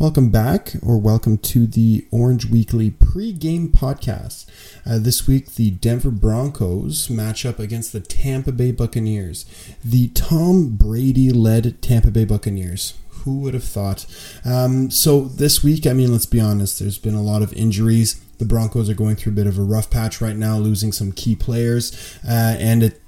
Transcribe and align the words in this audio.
Welcome 0.00 0.30
back, 0.30 0.72
or 0.82 0.96
welcome 0.96 1.36
to 1.36 1.66
the 1.66 2.06
Orange 2.10 2.46
Weekly 2.46 2.88
pre-game 2.88 3.68
podcast. 3.68 4.46
Uh, 4.86 4.98
this 4.98 5.28
week, 5.28 5.56
the 5.56 5.72
Denver 5.72 6.10
Broncos 6.10 7.10
match 7.10 7.44
up 7.44 7.58
against 7.58 7.92
the 7.92 8.00
Tampa 8.00 8.50
Bay 8.50 8.72
Buccaneers, 8.72 9.44
the 9.84 10.08
Tom 10.08 10.70
Brady-led 10.70 11.82
Tampa 11.82 12.10
Bay 12.10 12.24
Buccaneers. 12.24 12.94
Who 13.10 13.40
would 13.40 13.52
have 13.52 13.62
thought? 13.62 14.06
Um, 14.42 14.90
so 14.90 15.20
this 15.20 15.62
week, 15.62 15.86
I 15.86 15.92
mean, 15.92 16.10
let's 16.12 16.24
be 16.24 16.40
honest. 16.40 16.80
There's 16.80 16.96
been 16.96 17.12
a 17.12 17.22
lot 17.22 17.42
of 17.42 17.52
injuries. 17.52 18.14
The 18.38 18.46
Broncos 18.46 18.88
are 18.88 18.94
going 18.94 19.16
through 19.16 19.32
a 19.32 19.36
bit 19.36 19.46
of 19.46 19.58
a 19.58 19.62
rough 19.62 19.90
patch 19.90 20.22
right 20.22 20.34
now, 20.34 20.56
losing 20.56 20.92
some 20.92 21.12
key 21.12 21.36
players, 21.36 22.18
uh, 22.26 22.56
and 22.58 22.82
it 22.82 22.99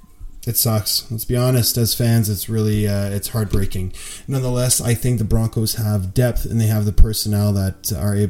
it 0.45 0.57
sucks. 0.57 1.09
Let's 1.09 1.25
be 1.25 1.37
honest. 1.37 1.77
As 1.77 1.93
fans, 1.93 2.29
it's 2.29 2.49
really 2.49 2.87
uh, 2.87 3.09
it's 3.09 3.29
heartbreaking. 3.29 3.93
Nonetheless, 4.27 4.81
I 4.81 4.93
think 4.93 5.19
the 5.19 5.23
Broncos 5.23 5.75
have 5.75 6.13
depth 6.13 6.45
and 6.45 6.59
they 6.59 6.67
have 6.67 6.85
the 6.85 6.91
personnel 6.91 7.53
that 7.53 7.93
are 7.93 8.29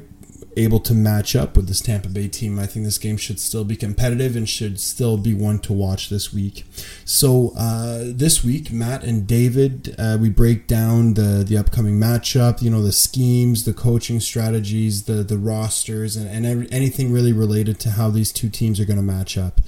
able 0.56 0.80
to 0.80 0.94
match 0.94 1.36
up 1.36 1.56
with 1.56 1.68
this 1.68 1.82
Tampa 1.82 2.10
Bay 2.10 2.28
team. 2.28 2.60
I 2.60 2.66
think 2.66 2.86
this 2.86 2.98
game 2.98 3.18
should 3.18 3.40
still 3.40 3.64
be 3.64 3.76
competitive 3.76 4.36
and 4.36 4.48
should 4.48 4.80
still 4.80 5.18
be 5.18 5.34
one 5.34 5.60
to 5.60 5.74
watch 5.74 6.10
this 6.10 6.32
week. 6.32 6.66
So 7.06 7.54
uh, 7.58 8.04
this 8.06 8.44
week, 8.44 8.72
Matt 8.72 9.04
and 9.04 9.26
David, 9.26 9.96
uh, 9.98 10.18
we 10.20 10.30
break 10.30 10.68
down 10.68 11.16
the 11.16 11.44
the 11.48 11.58
upcoming 11.58 12.00
matchup. 12.00 12.62
You 12.62 12.70
know 12.70 12.84
the 12.84 12.92
schemes, 12.92 13.66
the 13.66 13.74
coaching 13.74 14.20
strategies, 14.20 15.04
the 15.04 15.24
the 15.24 15.38
rosters, 15.38 16.16
and, 16.16 16.30
and 16.30 16.46
every, 16.46 16.72
anything 16.72 17.12
really 17.12 17.34
related 17.34 17.80
to 17.82 17.92
how 17.92 18.10
these 18.10 18.32
two 18.32 18.50
teams 18.50 18.80
are 18.80 18.86
going 18.86 18.98
to 18.98 19.04
match 19.04 19.38
up. 19.38 19.62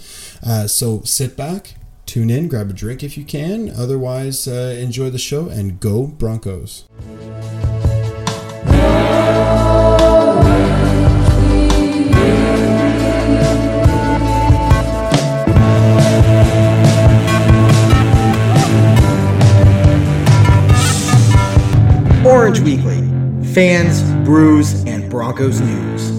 Uh, 0.46 0.68
so 0.68 1.02
sit 1.02 1.36
back 1.36 1.76
tune 2.06 2.30
in, 2.30 2.48
grab 2.48 2.70
a 2.70 2.74
drink 2.74 3.04
if 3.04 3.18
you 3.18 3.26
can. 3.26 3.70
Otherwise, 3.70 4.48
uh, 4.48 4.76
enjoy 4.80 5.10
the 5.10 5.18
show 5.18 5.50
and 5.50 5.80
go 5.80 6.08
Broncos. 6.08 6.86
Orange 22.26 22.60
Weekly 22.60 23.06
fans, 23.56 24.04
brews, 24.26 24.84
and 24.84 25.10
Broncos 25.10 25.62
news. 25.62 26.10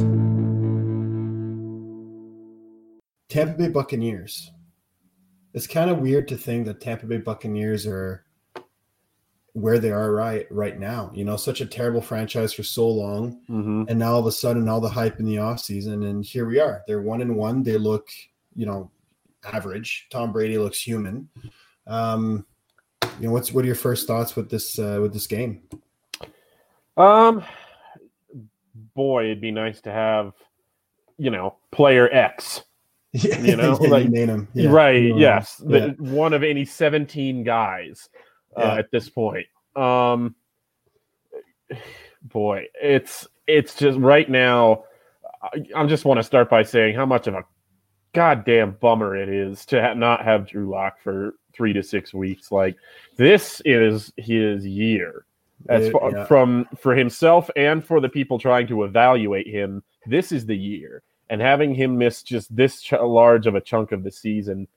Tampa 3.28 3.59
Bay 3.59 3.69
Buccaneers. 3.69 4.50
It's 5.56 5.67
kind 5.67 5.91
of 5.91 5.99
weird 5.99 6.28
to 6.28 6.37
think 6.37 6.67
that 6.67 6.81
Tampa 6.81 7.06
Bay 7.06 7.17
Buccaneers 7.17 7.87
are 7.87 8.25
where 9.55 9.78
they 9.78 9.91
are 9.91 10.12
right 10.12 10.47
right 10.50 10.78
now. 10.78 11.11
You 11.15 11.25
know, 11.25 11.37
such 11.37 11.62
a 11.62 11.67
terrible 11.67 12.03
franchise 12.03 12.53
for 12.53 12.62
so 12.62 12.87
long, 12.87 13.41
Mm-hmm. 13.49 13.84
and 13.89 13.99
now 13.99 14.12
all 14.12 14.21
of 14.21 14.27
a 14.27 14.33
sudden, 14.33 14.69
all 14.69 14.81
the 14.83 14.89
hype 14.89 15.19
in 15.19 15.25
the 15.25 15.37
offseason, 15.37 16.09
and 16.09 16.22
here 16.25 16.47
we 16.47 16.61
are. 16.61 16.83
They're 16.87 17.00
one 17.00 17.22
and 17.22 17.34
one. 17.34 17.62
They 17.62 17.78
look, 17.78 18.11
you 18.55 18.67
know, 18.67 18.91
average. 19.50 20.09
Tom 20.11 20.31
Brady 20.31 20.59
looks 20.59 20.81
human. 20.81 21.28
Um, 21.87 22.44
you 23.19 23.28
know, 23.28 23.33
what's 23.33 23.50
what 23.53 23.65
are 23.65 23.67
your 23.67 23.77
first 23.77 24.06
thoughts 24.06 24.37
with 24.37 24.50
this 24.50 24.78
uh, 24.78 24.99
with 25.00 25.15
this 25.15 25.27
game? 25.27 25.62
Um, 26.99 27.43
boy, 28.94 29.25
it'd 29.25 29.41
be 29.41 29.53
nice 29.53 29.81
to 29.83 29.91
have, 29.91 30.33
you 31.17 31.31
know, 31.31 31.56
player 31.71 32.12
X. 32.12 32.62
You 33.12 33.56
know, 33.56 33.78
Yeah, 33.81 33.89
like- 33.89 34.15
'em. 34.15 34.49
Yeah. 34.55 34.71
right? 34.71 35.03
You 35.03 35.11
know, 35.15 35.19
yes, 35.19 35.62
yeah. 35.67 35.89
the, 35.99 36.12
one 36.12 36.33
of 36.34 36.43
any 36.43 36.65
seventeen 36.65 37.44
guys 37.44 38.09
uh, 38.56 38.77
at 38.78 38.91
this 38.91 39.09
point. 39.09 39.47
Um, 39.75 40.34
boy, 42.22 42.67
it's 42.83 43.27
it's 43.47 43.75
just 43.75 43.99
right 43.99 44.28
now. 44.28 44.84
I, 45.43 45.62
I 45.75 45.87
just 45.87 46.05
want 46.05 46.19
to 46.19 46.25
start 46.25 46.50
by 46.50 46.62
saying 46.62 46.94
how 46.97 47.06
much 47.06 47.27
of 47.27 47.34
a 47.34 47.44
goddamn 48.12 48.72
bummer 48.81 49.15
it 49.17 49.28
is 49.28 49.65
to 49.67 49.81
ha- 49.81 49.94
not 49.94 50.25
have 50.25 50.47
Drew 50.47 50.71
Lock 50.71 50.99
for 51.03 51.34
three 51.55 51.73
to 51.75 51.83
six 51.83 52.12
weeks. 52.15 52.50
Like 52.50 52.77
this 53.17 53.61
is 53.65 54.12
his 54.17 54.67
year 54.67 55.27
as 55.69 55.91
far, 55.91 56.27
from 56.27 56.67
for 56.78 56.94
himself 56.94 57.49
and 57.56 57.84
for 57.84 58.00
the 58.00 58.09
people 58.09 58.38
trying 58.38 58.67
to 58.69 58.84
evaluate 58.84 59.47
him. 59.47 59.83
This 60.06 60.33
is 60.33 60.47
the 60.47 60.56
year, 60.56 61.03
and 61.28 61.41
having 61.41 61.75
him 61.75 61.98
miss 61.98 62.22
just 62.22 62.54
this 62.54 62.82
ch- 62.82 62.92
large 62.92 63.47
of 63.47 63.54
a 63.54 63.60
chunk 63.60 63.92
of 63.92 64.04
the 64.04 64.10
season, 64.10 64.69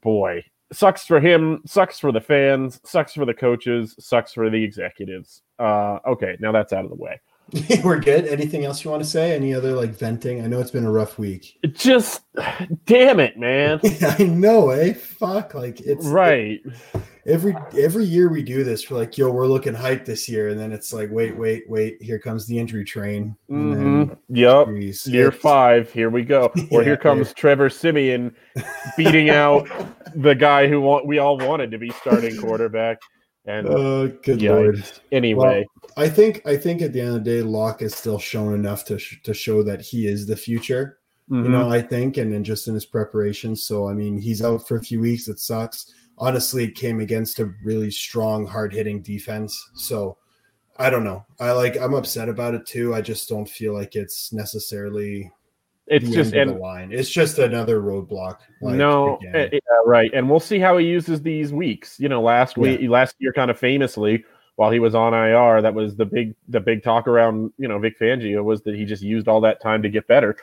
boy, 0.00 0.44
sucks 0.72 1.06
for 1.06 1.20
him. 1.20 1.62
Sucks 1.66 1.98
for 1.98 2.12
the 2.12 2.20
fans. 2.20 2.80
Sucks 2.84 3.12
for 3.12 3.24
the 3.24 3.34
coaches. 3.34 3.94
Sucks 3.98 4.32
for 4.32 4.50
the 4.50 4.62
executives. 4.62 5.42
Uh, 5.58 5.98
okay, 6.06 6.36
now 6.40 6.52
that's 6.52 6.72
out 6.72 6.84
of 6.84 6.90
the 6.90 6.96
way. 6.96 7.20
We're 7.84 8.00
good. 8.00 8.26
Anything 8.26 8.64
else 8.64 8.84
you 8.84 8.90
want 8.90 9.02
to 9.02 9.08
say? 9.08 9.34
Any 9.34 9.54
other 9.54 9.72
like 9.72 9.90
venting? 9.90 10.42
I 10.42 10.46
know 10.46 10.60
it's 10.60 10.70
been 10.70 10.84
a 10.84 10.90
rough 10.90 11.18
week. 11.18 11.58
It 11.62 11.74
just, 11.76 12.22
damn 12.86 13.20
it, 13.20 13.38
man. 13.38 13.80
I 14.02 14.24
know, 14.24 14.70
eh? 14.70 14.94
Fuck, 14.94 15.54
like 15.54 15.80
it's 15.80 16.06
right. 16.06 16.60
every 17.26 17.54
every 17.78 18.04
year 18.04 18.28
we 18.30 18.42
do 18.42 18.64
this. 18.64 18.90
We're 18.90 18.98
like, 18.98 19.16
yo, 19.18 19.30
we're 19.30 19.46
looking 19.46 19.74
hype 19.74 20.04
this 20.04 20.28
year, 20.28 20.48
and 20.48 20.58
then 20.58 20.72
it's 20.72 20.92
like, 20.92 21.10
wait, 21.12 21.36
wait, 21.36 21.64
wait. 21.68 22.02
Here 22.02 22.18
comes 22.18 22.46
the 22.46 22.58
injury 22.58 22.84
train. 22.84 23.36
And 23.48 23.72
then, 23.72 24.06
Mhm. 24.08 24.18
Yep. 24.30 24.68
geez, 24.68 25.06
Year 25.06 25.30
five, 25.30 25.92
here 25.92 26.10
we 26.10 26.22
go. 26.24 26.50
Or 26.70 26.80
Yeah, 26.80 26.84
here 26.84 26.96
comes 26.96 27.32
Trevor 27.34 27.68
Siemian 27.70 28.34
beating 28.96 29.30
out 29.30 29.68
the 30.14 30.34
guy 30.34 30.66
who 30.66 30.80
want, 30.80 31.06
we 31.06 31.18
all 31.18 31.36
wanted 31.38 31.70
to 31.72 31.78
be 31.78 31.90
starting 31.90 32.36
quarterback. 32.38 32.98
And 33.46 33.68
Oh, 33.68 34.08
good 34.22 34.38
Yikes. 34.40 34.48
lord. 34.50 34.84
anyway, 35.12 35.66
I 35.96 36.08
think 36.08 36.40
I 36.46 36.56
think 36.56 36.80
at 36.82 36.92
the 36.92 37.00
end 37.00 37.16
of 37.16 37.24
the 37.24 37.30
day, 37.30 37.42
Lock 37.42 37.82
is 37.82 37.94
still 37.94 38.18
shown 38.18 38.54
enough 38.54 38.84
to 38.86 38.98
sh- 38.98 39.20
to 39.24 39.34
show 39.34 39.62
that 39.64 39.80
he 39.82 40.06
is 40.06 40.26
the 40.26 40.36
future. 40.36 40.98
mhm. 41.30 41.44
You 41.44 41.48
know, 41.50 41.70
I 41.70 41.80
think, 41.82 42.16
and 42.16 42.32
then 42.32 42.42
just 42.44 42.68
in 42.68 42.74
his 42.74 42.86
preparation. 42.86 43.54
So 43.56 43.88
I 43.88 43.94
mean, 43.94 44.18
he's 44.18 44.42
out 44.42 44.66
for 44.66 44.76
a 44.76 44.82
few 44.82 45.00
weeks. 45.00 45.28
It 45.28 45.38
sucks. 45.40 45.92
Honestly, 46.16 46.64
it 46.64 46.74
came 46.74 47.00
against 47.00 47.38
a 47.40 47.52
really 47.64 47.90
strong, 47.90 48.46
hard 48.46 48.72
hitting 48.72 49.02
defense. 49.02 49.58
So 49.74 50.16
I 50.78 50.88
don't 50.90 51.04
know. 51.04 51.24
I 51.40 51.52
like. 51.52 51.76
I'm 51.78 51.94
upset 51.94 52.28
about 52.28 52.54
it 52.54 52.66
too. 52.66 52.94
I 52.94 53.00
just 53.02 53.28
don't 53.28 53.48
feel 53.48 53.72
like 53.74 53.94
it's 53.94 54.32
necessarily 54.32 55.30
it's 55.86 56.08
just 56.08 56.32
and 56.32 56.58
line. 56.58 56.92
It's 56.92 57.10
just 57.10 57.38
another 57.38 57.80
roadblock. 57.80 58.38
Like, 58.62 58.74
no, 58.76 59.18
eh, 59.34 59.48
yeah, 59.52 59.58
right. 59.84 60.10
And 60.14 60.30
we'll 60.30 60.40
see 60.40 60.58
how 60.58 60.78
he 60.78 60.86
uses 60.86 61.22
these 61.22 61.52
weeks. 61.52 62.00
You 62.00 62.08
know, 62.08 62.22
last 62.22 62.56
week, 62.56 62.80
last 62.88 63.16
year, 63.18 63.32
kind 63.32 63.50
of 63.50 63.58
famously, 63.58 64.24
while 64.56 64.70
he 64.70 64.78
was 64.78 64.94
on 64.94 65.12
IR, 65.12 65.60
that 65.62 65.74
was 65.74 65.96
the 65.96 66.06
big, 66.06 66.34
the 66.48 66.60
big 66.60 66.82
talk 66.82 67.06
around. 67.06 67.52
You 67.58 67.68
know, 67.68 67.78
Vic 67.78 67.98
Fangio 67.98 68.42
was 68.42 68.62
that 68.62 68.74
he 68.74 68.84
just 68.84 69.02
used 69.02 69.28
all 69.28 69.40
that 69.42 69.60
time 69.60 69.82
to 69.82 69.90
get 69.90 70.06
better. 70.06 70.36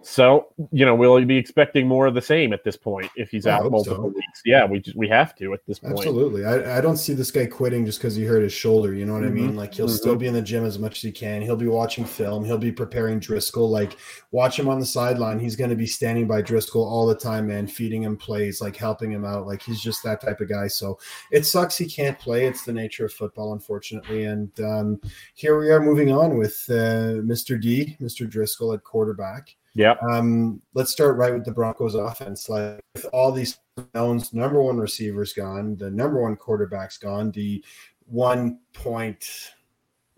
So, 0.00 0.48
you 0.70 0.86
know, 0.86 0.94
we'll 0.94 1.22
be 1.24 1.36
expecting 1.36 1.86
more 1.86 2.06
of 2.06 2.14
the 2.14 2.22
same 2.22 2.52
at 2.52 2.62
this 2.64 2.76
point 2.76 3.10
if 3.16 3.30
he's 3.30 3.46
I 3.46 3.52
out 3.56 3.70
multiple 3.70 4.04
so. 4.04 4.08
weeks. 4.08 4.42
Yeah, 4.46 4.64
we 4.64 4.78
just 4.80 4.96
we 4.96 5.08
have 5.08 5.34
to 5.36 5.52
at 5.52 5.60
this 5.66 5.80
point. 5.80 5.98
Absolutely. 5.98 6.44
I, 6.46 6.78
I 6.78 6.80
don't 6.80 6.96
see 6.96 7.14
this 7.14 7.30
guy 7.30 7.46
quitting 7.46 7.84
just 7.84 7.98
because 7.98 8.14
he 8.14 8.24
hurt 8.24 8.42
his 8.42 8.52
shoulder. 8.52 8.94
You 8.94 9.04
know 9.06 9.12
what 9.14 9.24
I 9.24 9.28
mean? 9.28 9.52
Mhm. 9.52 9.56
Like 9.56 9.74
he'll 9.74 9.86
Mhm. 9.88 9.96
still 9.98 10.16
be 10.16 10.26
in 10.26 10.34
the 10.34 10.40
gym 10.40 10.64
as 10.64 10.78
much 10.78 10.98
as 10.98 11.02
he 11.02 11.12
can. 11.12 11.42
He'll 11.42 11.56
be 11.56 11.66
watching 11.66 12.04
film. 12.04 12.44
He'll 12.44 12.58
be 12.58 12.72
preparing 12.72 13.18
Driscoll. 13.18 13.68
Like 13.68 13.96
watch 14.30 14.58
him 14.58 14.68
on 14.68 14.78
the 14.78 14.86
sideline. 14.86 15.40
He's 15.40 15.56
going 15.56 15.70
to 15.70 15.76
be 15.76 15.86
standing 15.86 16.26
by 16.28 16.42
Driscoll 16.42 16.88
all 16.88 17.06
the 17.06 17.14
time, 17.16 17.48
man, 17.48 17.66
feeding 17.66 18.02
him 18.04 18.16
plays, 18.16 18.60
like 18.60 18.76
helping 18.76 19.10
him 19.10 19.24
out. 19.24 19.46
Like 19.46 19.62
he's 19.62 19.80
just 19.80 20.02
that 20.04 20.20
type 20.20 20.40
of 20.40 20.48
guy. 20.48 20.68
So 20.68 20.98
it 21.32 21.44
sucks 21.44 21.76
he 21.76 21.86
can't 21.86 22.18
play. 22.18 22.46
It's 22.46 22.64
the 22.64 22.72
nature 22.72 23.04
of 23.04 23.12
football, 23.12 23.52
unfortunately. 23.52 24.24
And 24.26 24.58
um, 24.60 25.00
here 25.34 25.58
we 25.58 25.70
are 25.70 25.80
moving 25.80 26.12
on 26.12 26.38
with 26.38 26.64
uh, 26.70 27.20
Mr. 27.26 27.60
D, 27.60 27.96
Mr. 28.00 28.28
Driscoll 28.30 28.72
at 28.72 28.84
quarterback. 28.84 29.56
Yeah. 29.78 29.94
Um, 30.10 30.60
let's 30.74 30.90
start 30.90 31.16
right 31.18 31.32
with 31.32 31.44
the 31.44 31.52
Broncos 31.52 31.94
offense. 31.94 32.48
Like 32.48 32.80
with 32.96 33.06
all 33.12 33.30
these 33.30 33.58
knowns, 33.94 34.34
number 34.34 34.60
one 34.60 34.76
receivers 34.76 35.32
gone, 35.32 35.76
the 35.76 35.88
number 35.88 36.20
one 36.20 36.34
quarterback's 36.34 36.98
gone, 36.98 37.30
the 37.30 37.64
one 38.06 38.58
point 38.72 39.52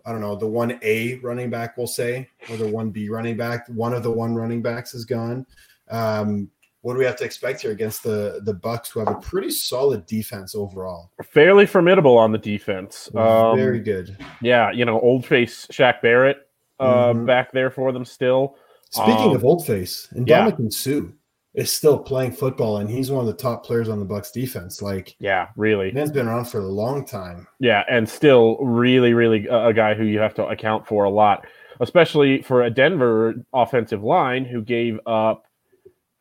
I 0.03 0.11
don't 0.11 0.21
know, 0.21 0.35
the 0.35 0.47
one 0.47 0.79
A 0.81 1.19
running 1.19 1.51
back, 1.51 1.77
we'll 1.77 1.85
say, 1.85 2.27
or 2.49 2.57
the 2.57 2.67
one 2.67 2.89
B 2.89 3.07
running 3.07 3.37
back. 3.37 3.67
One 3.67 3.93
of 3.93 4.01
the 4.01 4.09
one 4.09 4.33
running 4.33 4.63
backs 4.63 4.95
is 4.95 5.05
gone. 5.05 5.45
Um, 5.91 6.49
what 6.81 6.93
do 6.93 6.99
we 6.99 7.05
have 7.05 7.17
to 7.17 7.23
expect 7.23 7.61
here 7.61 7.69
against 7.69 8.01
the 8.01 8.41
the 8.43 8.55
Bucks, 8.55 8.89
who 8.89 9.01
have 9.01 9.09
a 9.09 9.19
pretty 9.19 9.51
solid 9.51 10.07
defense 10.07 10.55
overall? 10.55 11.11
Fairly 11.23 11.67
formidable 11.67 12.17
on 12.17 12.31
the 12.31 12.39
defense. 12.39 13.11
Um, 13.13 13.55
Very 13.55 13.79
good. 13.79 14.17
Yeah, 14.41 14.71
you 14.71 14.85
know, 14.85 14.99
old 15.01 15.23
face 15.23 15.67
Shaq 15.67 16.01
Barrett 16.01 16.47
uh, 16.79 17.13
Mhm. 17.13 17.27
back 17.27 17.51
there 17.51 17.69
for 17.69 17.91
them 17.91 18.05
still. 18.05 18.55
Speaking 18.91 19.29
Um, 19.29 19.35
of 19.35 19.45
old 19.45 19.65
face, 19.65 20.07
and 20.11 20.27
yeah. 20.27 20.49
Ndamukong 20.51 20.71
Suh 20.73 21.07
is 21.53 21.71
still 21.71 21.97
playing 21.97 22.31
football, 22.31 22.77
and 22.77 22.89
he's 22.89 23.09
one 23.11 23.21
of 23.21 23.27
the 23.27 23.33
top 23.41 23.65
players 23.65 23.89
on 23.89 23.99
the 23.99 24.05
Bucks 24.05 24.31
defense. 24.31 24.81
Like, 24.81 25.15
Yeah, 25.19 25.47
really. 25.55 25.91
man's 25.91 26.11
been 26.11 26.27
around 26.27 26.45
for 26.45 26.59
a 26.59 26.65
long 26.65 27.05
time. 27.05 27.47
Yeah, 27.59 27.83
and 27.89 28.07
still 28.07 28.57
really, 28.57 29.13
really 29.13 29.47
a 29.47 29.67
a 29.67 29.73
guy 29.73 29.93
who 29.93 30.03
you 30.03 30.19
have 30.19 30.33
to 30.35 30.45
account 30.47 30.85
for 30.87 31.05
a 31.05 31.09
lot, 31.09 31.45
especially 31.79 32.41
for 32.41 32.63
a 32.63 32.69
Denver 32.69 33.33
offensive 33.53 34.03
line 34.03 34.45
who 34.45 34.61
gave 34.61 34.99
up 35.05 35.45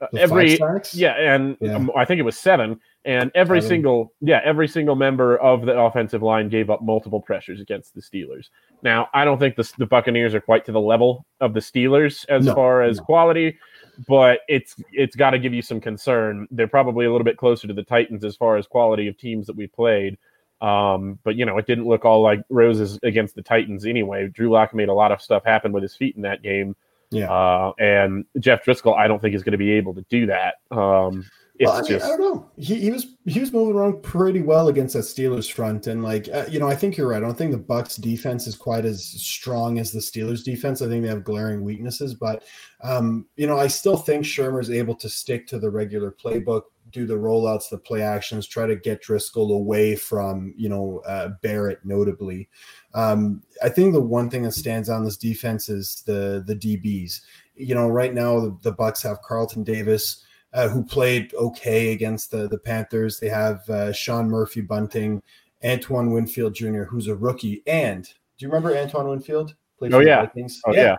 uh, 0.01 0.07
The 0.13 0.21
every 0.21 0.59
yeah, 0.95 1.15
and 1.19 1.57
Yeah. 1.61 1.87
I 1.97 2.05
think 2.05 2.19
it 2.21 2.25
was 2.25 2.39
seven, 2.39 2.81
and 3.05 3.31
every 3.35 3.61
Seven. 3.61 3.69
single 3.69 4.13
yeah, 4.21 4.41
every 4.45 4.69
single 4.69 4.95
member 4.95 5.37
of 5.39 5.65
the 5.65 5.79
offensive 5.79 6.23
line 6.23 6.49
gave 6.49 6.69
up 6.71 6.83
multiple 6.83 7.21
pressures 7.21 7.61
against 7.61 7.95
the 7.95 8.01
Steelers. 8.03 8.49
Now, 8.83 9.09
I 9.15 9.25
don't 9.25 9.39
think 9.39 9.57
the 9.57 9.71
the 9.79 9.87
Buccaneers 9.87 10.35
are 10.35 10.41
quite 10.41 10.65
to 10.67 10.73
the 10.73 10.81
level 10.81 11.25
of 11.41 11.55
the 11.55 11.61
Steelers 11.61 12.27
as 12.29 12.45
No, 12.47 12.55
far 12.55 12.83
as 12.83 12.99
no. 12.99 13.05
quality, 13.05 13.59
but 14.07 14.41
it's 14.49 14.77
it's 14.93 15.17
got 15.17 15.31
to 15.31 15.39
give 15.39 15.55
you 15.55 15.63
some 15.63 15.81
concern. 15.81 16.47
They're 16.51 16.69
probably 16.69 17.07
a 17.07 17.11
little 17.13 17.25
bit 17.25 17.37
closer 17.39 17.67
to 17.69 17.75
the 17.75 17.83
Titans 17.85 18.25
as 18.25 18.37
far 18.37 18.57
as 18.57 18.67
quality 18.67 19.09
of 19.09 19.17
teams 19.17 19.47
that 19.47 19.57
we 19.57 19.67
played. 19.67 20.19
Um, 20.61 21.19
but 21.25 21.37
you 21.37 21.47
know, 21.47 21.57
it 21.57 21.67
didn't 21.67 21.87
look 21.87 22.05
all 22.05 22.21
like 22.23 22.43
roses 22.51 22.99
against 23.03 23.35
the 23.35 23.43
Titans 23.43 23.87
anyway. 23.87 24.29
Drew 24.29 24.51
Lock 24.51 24.75
made 24.75 24.91
a 24.91 24.95
lot 24.95 25.11
of 25.11 25.23
stuff 25.23 25.43
happen 25.45 25.73
with 25.73 25.83
his 25.83 25.97
feet 25.97 26.17
in 26.17 26.23
that 26.23 26.43
game. 26.43 26.77
Yeah. 27.11 27.33
Uh, 27.33 27.73
and 27.79 28.25
Jeff 28.39 28.63
Driscoll, 28.63 28.95
I 28.95 29.09
don't 29.09 29.21
think 29.21 29.35
is 29.35 29.43
going 29.43 29.53
to 29.53 29.59
be 29.59 29.73
able 29.73 29.95
to 29.95 30.05
do 30.11 30.27
that. 30.27 30.57
Um, 30.71 31.27
Well, 31.61 31.73
I, 31.73 31.81
mean, 31.83 31.89
just 31.89 32.07
I 32.07 32.09
don't 32.09 32.21
know. 32.21 32.51
He, 32.57 32.77
he 32.77 32.91
was 32.91 33.07
he 33.27 33.39
was 33.39 33.53
moving 33.53 33.77
around 33.77 34.03
pretty 34.03 34.41
well 34.41 34.69
against 34.69 34.95
that 34.95 35.01
Steelers 35.01 35.51
front, 35.53 35.87
and 35.87 36.03
like 36.03 36.27
uh, 36.33 36.47
you 36.49 36.59
know, 36.59 36.67
I 36.67 36.75
think 36.75 36.97
you're 36.97 37.09
right. 37.09 37.19
I 37.19 37.21
don't 37.21 37.37
think 37.37 37.53
the 37.53 37.59
Bucks 37.59 37.97
defense 37.97 38.47
is 38.47 38.57
quite 38.57 38.87
as 38.87 39.05
strong 39.05 39.79
as 39.79 39.93
the 39.93 39.99
Steelers 39.99 40.43
defense. 40.43 40.81
I 40.81 40.89
think 40.89 41.03
they 41.03 41.11
have 41.11 41.23
glaring 41.23 41.63
weaknesses, 41.63 42.15
but 42.15 42.45
um, 42.83 43.27
you 43.37 43.47
know, 43.47 43.59
I 43.59 43.67
still 43.67 43.99
think 43.99 44.25
Shurmur's 44.25 44.71
able 44.71 44.95
to 44.97 45.09
stick 45.11 45.47
to 45.49 45.59
the 45.59 45.71
regular 45.71 46.11
playbook, 46.11 46.63
do 46.93 47.05
the 47.05 47.19
rollouts, 47.19 47.69
the 47.69 47.77
play 47.77 48.01
actions, 48.01 48.47
try 48.47 48.65
to 48.67 48.77
get 48.77 49.03
Driscoll 49.03 49.53
away 49.53 49.97
from 49.97 50.55
you 50.57 50.71
know 50.71 51.03
uh, 51.07 51.29
Barrett, 51.43 51.81
notably. 51.85 52.49
Um, 52.95 53.43
I 53.63 53.69
think 53.69 53.93
the 53.93 54.01
one 54.01 54.31
thing 54.31 54.45
that 54.45 54.53
stands 54.53 54.89
on 54.89 55.05
this 55.05 55.19
defense 55.19 55.69
is 55.69 56.03
the 56.07 56.43
the 56.47 56.57
DBs. 56.57 57.21
You 57.55 57.75
know, 57.75 57.87
right 57.87 58.15
now 58.15 58.41
the, 58.41 58.57
the 58.63 58.73
Bucks 58.73 59.03
have 59.03 59.21
Carlton 59.21 59.63
Davis 59.63 60.25
uh, 60.53 60.69
who 60.69 60.83
played 60.85 61.33
okay 61.35 61.93
against 61.93 62.31
the 62.31 62.49
the 62.49 62.59
Panthers. 62.59 63.19
They 63.21 63.29
have 63.29 63.69
uh, 63.71 63.93
Sean 63.93 64.29
Murphy 64.29 64.61
Bunting, 64.61 65.23
Antoine 65.65 66.11
Winfield 66.13 66.55
Jr., 66.55 66.85
who's 66.85 67.07
a 67.09 67.15
rookie. 67.15 67.63
And 67.67 68.05
do 68.05 68.11
you 68.47 68.49
remember 68.49 68.77
Antoine 68.77 69.09
Winfield? 69.09 69.55
Played 69.79 69.95
Oh, 69.95 70.01
yeah. 70.01 70.23
Vikings? 70.27 70.61
oh 70.67 70.73
yeah. 70.75 70.81
yeah, 70.83 70.97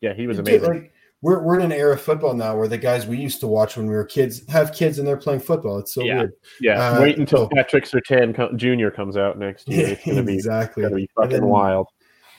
Yeah, 0.00 0.14
he 0.14 0.26
was 0.26 0.38
amazing. 0.38 0.68
Like, 0.68 0.92
we're, 1.20 1.40
we're 1.40 1.56
in 1.60 1.64
an 1.64 1.72
era 1.72 1.92
of 1.94 2.00
football 2.00 2.34
now 2.34 2.56
where 2.56 2.66
the 2.66 2.76
guys 2.78 3.06
we 3.06 3.16
used 3.16 3.38
to 3.40 3.46
watch 3.46 3.76
when 3.76 3.86
we 3.86 3.94
were 3.94 4.04
kids 4.04 4.42
have 4.50 4.72
kids 4.72 4.98
and 4.98 5.06
they're 5.06 5.16
playing 5.16 5.38
football. 5.40 5.78
It's 5.78 5.94
so 5.94 6.02
Yeah. 6.02 6.16
weird. 6.18 6.32
yeah, 6.60 6.88
uh, 6.90 7.00
wait 7.00 7.16
until 7.18 7.42
oh. 7.42 7.48
Patrick 7.54 7.84
Surtain 7.84 8.34
co- 8.34 8.52
Jr. 8.56 8.88
comes 8.90 9.16
out 9.16 9.38
next 9.38 9.68
year. 9.68 9.88
It's 9.92 10.04
going 10.04 10.16
to 10.16 10.22
be 10.24 10.34
exactly. 10.34 10.82
to 10.82 10.90
be 10.90 11.08
fucking 11.14 11.30
then 11.30 11.46
wild. 11.46 11.86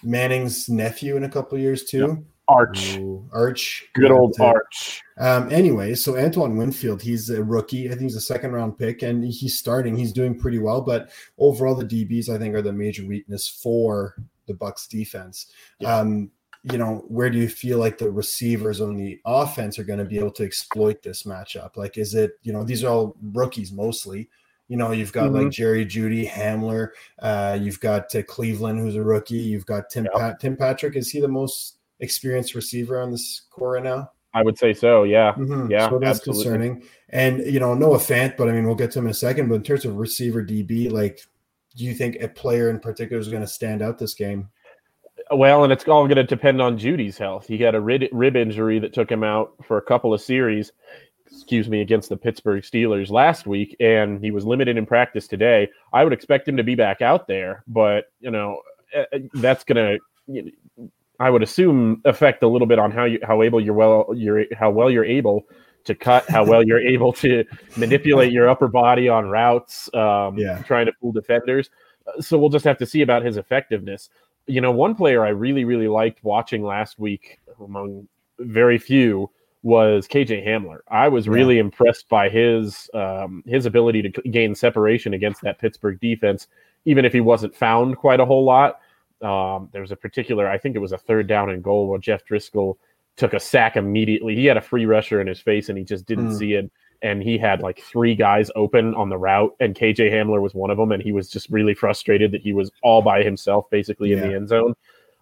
Manning's 0.03 0.67
nephew 0.67 1.15
in 1.15 1.23
a 1.23 1.29
couple 1.29 1.55
of 1.57 1.61
years 1.61 1.85
too. 1.85 2.25
Arch, 2.47 2.97
Ooh, 2.97 3.27
Arch. 3.33 3.87
good 3.93 4.11
old 4.11 4.35
Yeah, 4.37 4.45
Arch. 4.47 5.01
Um, 5.17 5.49
anyway, 5.51 5.95
so 5.95 6.17
Antoine 6.17 6.57
Winfield, 6.57 7.01
he's 7.01 7.29
a 7.29 7.43
rookie. 7.43 7.85
I 7.87 7.89
think 7.91 8.01
he's 8.03 8.15
a 8.15 8.21
second 8.21 8.51
round 8.51 8.77
pick 8.77 9.01
and 9.01 9.23
he's 9.23 9.57
starting. 9.57 9.95
He's 9.97 10.11
doing 10.11 10.37
pretty 10.37 10.59
well, 10.59 10.81
but 10.81 11.09
overall, 11.37 11.75
the 11.75 11.85
DBs 11.85 12.29
I 12.29 12.37
think 12.37 12.53
are 12.55 12.61
the 12.61 12.73
major 12.73 13.05
weakness 13.05 13.47
for 13.47 14.15
the 14.47 14.53
Bucks 14.53 14.87
defense. 14.87 15.51
Yeah. 15.79 15.95
Um, 15.97 16.31
you 16.69 16.77
know, 16.77 17.03
where 17.09 17.29
do 17.29 17.37
you 17.37 17.49
feel 17.49 17.77
like 17.77 17.97
the 17.97 18.09
receivers 18.09 18.79
on 18.79 18.95
the 18.95 19.19
offense 19.25 19.77
are 19.79 19.83
going 19.83 19.99
to 19.99 20.05
be 20.05 20.17
able 20.17 20.31
to 20.31 20.43
exploit 20.45 21.01
this 21.01 21.23
matchup? 21.23 21.75
Like, 21.75 21.97
is 21.97 22.13
it, 22.15 22.31
you 22.41 22.53
know, 22.53 22.63
these 22.63 22.83
are 22.85 22.89
all 22.89 23.17
rookies 23.21 23.71
mostly. 23.73 24.29
You 24.69 24.77
know, 24.77 24.91
you've 24.91 25.11
got 25.11 25.33
like 25.33 25.49
Jerry 25.51 25.85
Jeudy, 25.85 26.27
Hamler, 26.27 26.89
uh, 27.19 27.57
you've 27.61 27.81
got 27.81 28.15
uh, 28.15 28.23
Cleveland, 28.23 28.79
who's 28.79 28.95
a 28.95 29.03
rookie. 29.03 29.35
You've 29.35 29.65
got 29.65 29.89
Tim 29.89 30.05
Yep. 30.05 30.13
Pat- 30.13 30.39
Tim 30.39 30.55
Patrick. 30.55 30.95
Is 30.95 31.09
he 31.11 31.19
the 31.19 31.27
most 31.27 31.79
experienced 32.03 32.53
receiver 32.53 33.01
on 33.01 33.11
this 33.11 33.47
core 33.49 33.71
right 33.71 33.83
now? 33.83 34.11
I 34.35 34.43
would 34.43 34.57
say 34.57 34.73
so. 34.73 35.03
Yeah, 35.03 35.33
Mhm. 35.33 35.69
Yeah, 35.69 35.89
so 35.89 35.99
that's 35.99 36.19
absolutely. 36.19 36.43
concerning. 36.43 36.83
And 37.09 37.39
you 37.45 37.59
know, 37.59 37.73
Noah 37.73 37.97
Fant, 37.97 38.35
but 38.37 38.49
I 38.49 38.51
mean, 38.51 38.65
we'll 38.65 38.75
get 38.75 38.91
to 38.91 38.99
him 38.99 39.05
in 39.05 39.11
a 39.11 39.15
second. 39.15 39.47
But 39.49 39.55
in 39.55 39.63
terms 39.63 39.85
of 39.85 39.95
receiver 39.97 40.43
DB, 40.43 40.89
like, 40.91 41.19
do 41.75 41.83
you 41.85 41.93
think 41.93 42.21
a 42.21 42.27
player 42.27 42.69
in 42.69 42.79
particular 42.79 43.19
is 43.19 43.29
going 43.29 43.41
to 43.43 43.47
stand 43.47 43.81
out 43.81 43.97
this 43.97 44.13
game? 44.15 44.49
Well, 45.31 45.63
and 45.63 45.71
it's 45.71 45.87
all 45.87 46.05
going 46.05 46.17
to 46.17 46.23
depend 46.23 46.61
on 46.61 46.77
Jeudy's 46.77 47.17
health. 47.17 47.47
He 47.47 47.57
had 47.57 47.75
a 47.75 47.81
rib, 47.81 48.03
rib 48.11 48.35
injury 48.35 48.79
that 48.79 48.93
took 48.93 49.09
him 49.09 49.23
out 49.23 49.53
for 49.65 49.77
a 49.77 49.81
couple 49.81 50.13
of 50.13 50.21
series, 50.21 50.71
excuse 51.31 51.69
me, 51.69 51.81
against 51.81 52.09
the 52.09 52.17
Pittsburgh 52.17 52.63
Steelers 52.63 53.09
last 53.09 53.47
week, 53.47 53.75
and 53.79 54.19
he 54.19 54.31
was 54.31 54.45
limited 54.45 54.77
in 54.77 54.85
practice 54.85 55.27
today. 55.27 55.69
I 55.93 56.03
would 56.03 56.13
expect 56.13 56.47
him 56.47 56.57
to 56.57 56.63
be 56.63 56.75
back 56.75 57.01
out 57.01 57.27
there, 57.27 57.63
but 57.67 58.05
you 58.19 58.31
know 58.31 58.61
eh, 58.93 59.05
eh, 59.13 59.19
that's 59.35 59.63
going 59.63 59.99
to, 60.27 60.51
I 61.19 61.29
would 61.29 61.43
assume, 61.43 62.01
affect 62.05 62.43
a 62.43 62.47
little 62.47 62.67
bit 62.67 62.79
on 62.79 62.91
how 62.91 63.05
you 63.05 63.19
how 63.23 63.43
able 63.43 63.61
you're 63.61 63.73
well 63.73 64.13
you're 64.15 64.45
how 64.57 64.71
well 64.71 64.89
you're 64.89 65.05
able 65.05 65.45
to 65.85 65.93
cut, 65.95 66.29
how 66.29 66.45
well 66.45 66.63
you're 66.63 66.79
able 66.79 67.11
to 67.13 67.43
manipulate 67.77 68.31
your 68.31 68.49
upper 68.49 68.67
body 68.67 69.09
on 69.09 69.29
routes, 69.29 69.93
um, 69.93 70.37
Yeah. 70.37 70.61
trying 70.63 70.85
to 70.85 70.93
fool 70.93 71.11
defenders. 71.11 71.69
Uh, 72.07 72.21
So 72.21 72.37
we'll 72.37 72.49
just 72.49 72.65
have 72.65 72.77
to 72.77 72.85
see 72.85 73.01
about 73.01 73.23
his 73.23 73.37
effectiveness 73.37 74.09
you 74.47 74.61
know, 74.61 74.71
one 74.71 74.95
player 74.95 75.25
I 75.25 75.29
really, 75.29 75.65
really 75.65 75.87
liked 75.87 76.23
watching 76.23 76.63
last 76.63 76.99
week 76.99 77.39
among 77.59 78.07
very 78.39 78.77
few 78.77 79.29
was 79.61 80.07
KJ 80.07 80.45
Hamler. 80.45 80.79
I 80.89 81.07
was 81.07 81.29
really 81.29 81.57
impressed 81.57 82.09
by 82.09 82.27
his 82.27 82.89
um, 82.93 83.43
his 83.47 83.65
ability 83.65 84.01
to 84.01 84.09
gain 84.29 84.53
separation 84.55 85.13
against 85.13 85.41
that 85.43 85.59
Pittsburgh 85.59 85.99
defense, 86.01 86.47
even 86.85 87.05
if 87.05 87.13
he 87.13 87.21
wasn't 87.21 87.55
found 87.55 87.97
quite 87.97 88.19
a 88.19 88.25
whole 88.25 88.43
lot. 88.43 88.79
Um, 89.23 89.69
there 89.71 89.81
was 89.81 89.91
a 89.91 89.95
particular, 89.95 90.47
I 90.49 90.57
think 90.57 90.75
it 90.75 90.79
was 90.79 90.91
a 90.91 90.97
third 90.97 91.27
down 91.27 91.49
and 91.49 91.63
goal 91.63 91.87
where 91.87 91.99
Jeff 91.99 92.25
Driscoll 92.25 92.77
took 93.15 93.33
a 93.33 93.39
sack 93.39 93.77
immediately. 93.77 94.35
He 94.35 94.45
had 94.45 94.57
a 94.57 94.61
free 94.61 94.85
rusher 94.85 95.21
in 95.21 95.27
his 95.27 95.39
face 95.39 95.69
and 95.69 95.77
he 95.77 95.83
just 95.83 96.05
didn't 96.05 96.29
Mm. 96.29 96.37
see 96.37 96.53
it. 96.53 96.71
And 97.01 97.21
he 97.21 97.37
had 97.37 97.61
like 97.61 97.79
three 97.81 98.15
guys 98.15 98.49
open 98.55 98.95
on 98.95 99.09
the 99.09 99.17
route, 99.17 99.53
and 99.59 99.75
KJ 99.75 100.09
Hamler 100.09 100.41
was 100.41 100.53
one 100.53 100.69
of 100.69 100.77
them. 100.77 100.93
And 100.93 101.03
he 101.03 101.11
was 101.11 101.29
just 101.29 101.49
really 101.49 101.73
frustrated 101.73 102.31
that 102.31 102.41
he 102.41 102.53
was 102.53 102.71
all 102.81 103.01
by 103.01 103.23
himself, 103.23 103.69
basically 103.69 104.13
in 104.13 104.21
the 104.21 104.33
end 104.33 104.47
zone. 104.47 104.73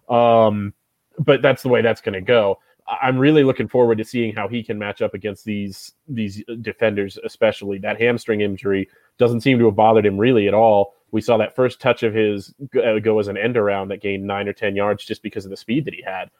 Um, 0.08 0.74
but 1.18 1.42
that's 1.42 1.62
the 1.62 1.68
way 1.68 1.82
that's 1.82 2.00
going 2.00 2.14
to 2.14 2.20
go. 2.20 2.58
I'm 2.86 3.18
really 3.18 3.44
looking 3.44 3.68
forward 3.68 3.98
to 3.98 4.04
seeing 4.04 4.34
how 4.34 4.48
he 4.48 4.62
can 4.62 4.78
match 4.78 5.02
up 5.02 5.14
against 5.14 5.44
these 5.44 5.92
these 6.08 6.42
defenders, 6.62 7.18
especially 7.24 7.78
that 7.78 8.00
hamstring 8.00 8.40
injury 8.40 8.88
doesn't 9.18 9.40
seem 9.42 9.58
to 9.58 9.66
have 9.66 9.76
bothered 9.76 10.06
him 10.06 10.18
really 10.18 10.48
at 10.48 10.54
all. 10.54 10.94
We 11.12 11.20
saw 11.20 11.36
that 11.36 11.54
first 11.54 11.80
touch 11.80 12.02
of 12.02 12.12
his 12.12 12.52
go, 12.72 12.96
uh, 12.96 13.18
as 13.18 13.28
an 13.28 13.36
end 13.36 13.56
around 13.56 13.88
that 13.88 14.02
gained 14.02 14.24
nine 14.24 14.48
or 14.48 14.52
ten 14.52 14.74
yards 14.74 15.04
just 15.04 15.22
because 15.22 15.44
of 15.44 15.50
the 15.50 15.56
speed 15.56 15.84
that 15.84 15.94
he 15.94 16.02
had. 16.02 16.30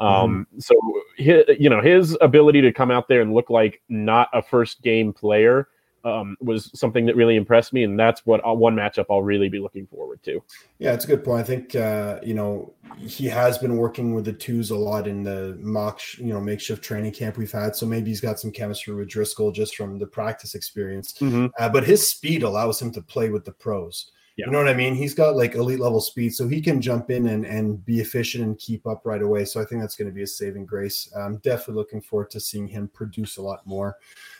Um, 0.00 0.46
So 0.58 0.74
his, 1.16 1.44
you 1.58 1.70
know 1.70 1.80
his 1.80 2.16
ability 2.20 2.62
to 2.62 2.72
come 2.72 2.90
out 2.90 3.08
there 3.08 3.20
and 3.20 3.32
look 3.32 3.50
like 3.50 3.80
not 3.88 4.28
a 4.32 4.42
first 4.42 4.82
game 4.82 5.12
player 5.12 5.68
um, 6.04 6.36
was 6.40 6.70
something 6.78 7.06
that 7.06 7.16
really 7.16 7.36
impressed 7.36 7.72
me, 7.72 7.84
and 7.84 7.98
that's 7.98 8.26
what 8.26 8.44
uh, 8.46 8.52
one 8.52 8.74
matchup 8.74 9.06
I'll 9.10 9.22
really 9.22 9.48
be 9.48 9.60
looking 9.60 9.86
forward 9.86 10.22
to. 10.24 10.42
Yeah, 10.78 10.92
it's 10.92 11.04
a 11.04 11.08
good 11.08 11.24
point. 11.24 11.40
I 11.40 11.44
think 11.44 11.74
uh, 11.76 12.18
you 12.22 12.34
know 12.34 12.74
he 12.98 13.26
has 13.26 13.58
been 13.58 13.76
working 13.76 14.14
with 14.14 14.24
the 14.24 14.32
twos 14.32 14.70
a 14.70 14.76
lot 14.76 15.06
in 15.06 15.22
the 15.22 15.56
mock, 15.60 16.00
you 16.18 16.32
know, 16.32 16.40
makeshift 16.40 16.82
training 16.82 17.12
camp 17.12 17.36
we've 17.36 17.52
had. 17.52 17.76
So 17.76 17.86
maybe 17.86 18.10
he's 18.10 18.20
got 18.20 18.40
some 18.40 18.50
chemistry 18.50 18.94
with 18.94 19.08
Driscoll 19.08 19.52
just 19.52 19.76
from 19.76 19.98
the 19.98 20.06
practice 20.06 20.54
experience. 20.54 21.14
Uh, 21.58 21.68
but 21.68 21.84
his 21.84 22.08
speed 22.08 22.42
allows 22.42 22.80
him 22.80 22.90
to 22.92 23.02
play 23.02 23.30
with 23.30 23.44
the 23.44 23.52
pros. 23.52 24.10
Yeah. 24.36 24.46
You 24.46 24.52
know 24.52 24.58
what 24.58 24.68
I 24.68 24.74
mean? 24.74 24.94
He's 24.94 25.14
got 25.14 25.36
like 25.36 25.54
elite 25.54 25.80
level 25.80 26.00
speed, 26.00 26.34
so 26.34 26.48
he 26.48 26.60
can 26.60 26.80
jump 26.80 27.10
in 27.10 27.28
and, 27.28 27.44
and 27.44 27.84
be 27.84 28.00
efficient 28.00 28.44
and 28.44 28.58
keep 28.58 28.86
up 28.86 29.02
right 29.04 29.20
away. 29.20 29.44
So 29.44 29.60
I 29.60 29.64
think 29.64 29.80
that's 29.80 29.96
going 29.96 30.08
to 30.08 30.14
be 30.14 30.22
a 30.22 30.26
saving 30.26 30.64
grace. 30.64 31.12
I'm 31.14 31.36
definitely 31.38 31.74
looking 31.74 32.00
forward 32.00 32.30
to 32.30 32.40
seeing 32.40 32.66
him 32.66 32.88
produce 32.88 33.36
a 33.36 33.42
lot 33.42 33.66
more. 33.66 33.96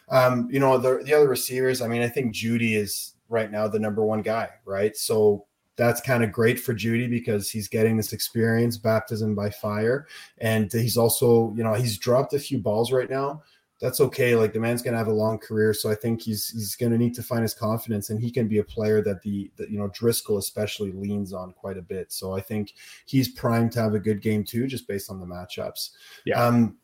Um, 0.09 0.49
you 0.51 0.61
know, 0.61 0.79
the, 0.79 1.03
the 1.05 1.15
other 1.15 1.29
receivers, 1.29 1.83
I 1.83 1.89
mean, 1.89 2.03
I 2.03 2.09
think 2.09 2.35
Jeudy 2.35 2.75
is 2.77 3.15
right 3.29 3.51
now 3.51 3.69
the 3.69 3.79
number 3.79 4.03
one 4.05 4.23
guy, 4.23 4.49
right? 4.65 4.97
So 4.97 5.47
that's 5.77 6.01
kind 6.01 6.23
of 6.23 6.33
great 6.33 6.61
for 6.61 6.75
Jeudy 6.75 7.09
because 7.09 7.51
he's 7.51 7.69
getting 7.69 7.97
this 7.97 8.13
experience, 8.13 8.77
baptism 8.77 9.35
by 9.35 9.51
fire. 9.51 10.07
And 10.39 10.71
he's 10.71 10.97
also, 10.97 11.53
you 11.57 11.65
know, 11.65 11.75
he's 11.75 11.99
dropped 11.99 12.35
a 12.35 12.39
few 12.39 12.59
balls 12.59 12.93
right 12.93 13.09
now 13.09 13.43
that's 13.83 14.01
okay. 14.01 14.37
Like 14.37 14.53
the 14.53 14.61
man's 14.61 14.81
gonna 14.81 14.97
have 14.97 15.09
a 15.09 15.13
long 15.13 15.39
career, 15.39 15.75
so 15.75 15.91
I 15.91 15.97
think 15.97 16.23
he's 16.23 16.51
he's 16.51 16.77
gonna 16.77 16.97
need 16.97 17.15
to 17.15 17.23
find 17.23 17.43
his 17.43 17.53
confidence, 17.53 18.11
and 18.11 18.21
he 18.21 18.31
can 18.31 18.47
be 18.47 18.59
a 18.59 18.65
player 18.65 19.03
that 19.03 19.21
the, 19.23 19.51
that 19.57 19.71
you 19.71 19.79
know 19.79 19.89
Driscoll 19.89 20.39
especially 20.39 20.93
leans 20.93 21.33
on 21.33 21.53
quite 21.53 21.77
a 21.77 21.83
bit. 21.83 22.13
So 22.13 22.33
I 22.33 22.41
think 22.41 22.75
he's 23.07 23.29
primed 23.29 23.73
to 23.73 23.81
have 23.81 23.95
a 23.95 23.99
good 23.99 24.23
game 24.23 24.45
too, 24.45 24.69
just 24.69 24.87
based 24.87 25.11
on 25.11 25.19
the 25.19 25.27
matchups. 25.27 25.91
Yeah. 26.25 26.41
Um, 26.41 26.77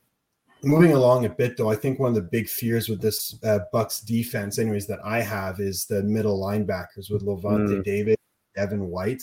moving 0.65 0.93
along 0.93 1.25
a 1.25 1.29
bit 1.29 1.57
though, 1.57 1.71
I 1.71 1.77
think 1.77 2.01
one 2.01 2.09
of 2.09 2.17
the 2.17 2.21
big 2.21 2.49
fears 2.49 2.89
with 2.89 3.01
this 3.01 3.39
uh, 3.45 3.61
Bucks 3.73 4.01
defense, 4.01 4.59
anyways, 4.59 4.89
that 4.89 4.99
I 5.05 5.21
have 5.21 5.61
is 5.61 5.87
the 5.87 6.03
middle 6.03 6.41
linebackers 6.41 7.13
with 7.13 7.25
Lavonte 7.25 7.79
Mm. 7.79 7.85
David, 7.85 8.19
Evan 8.57 8.89
White 8.89 9.23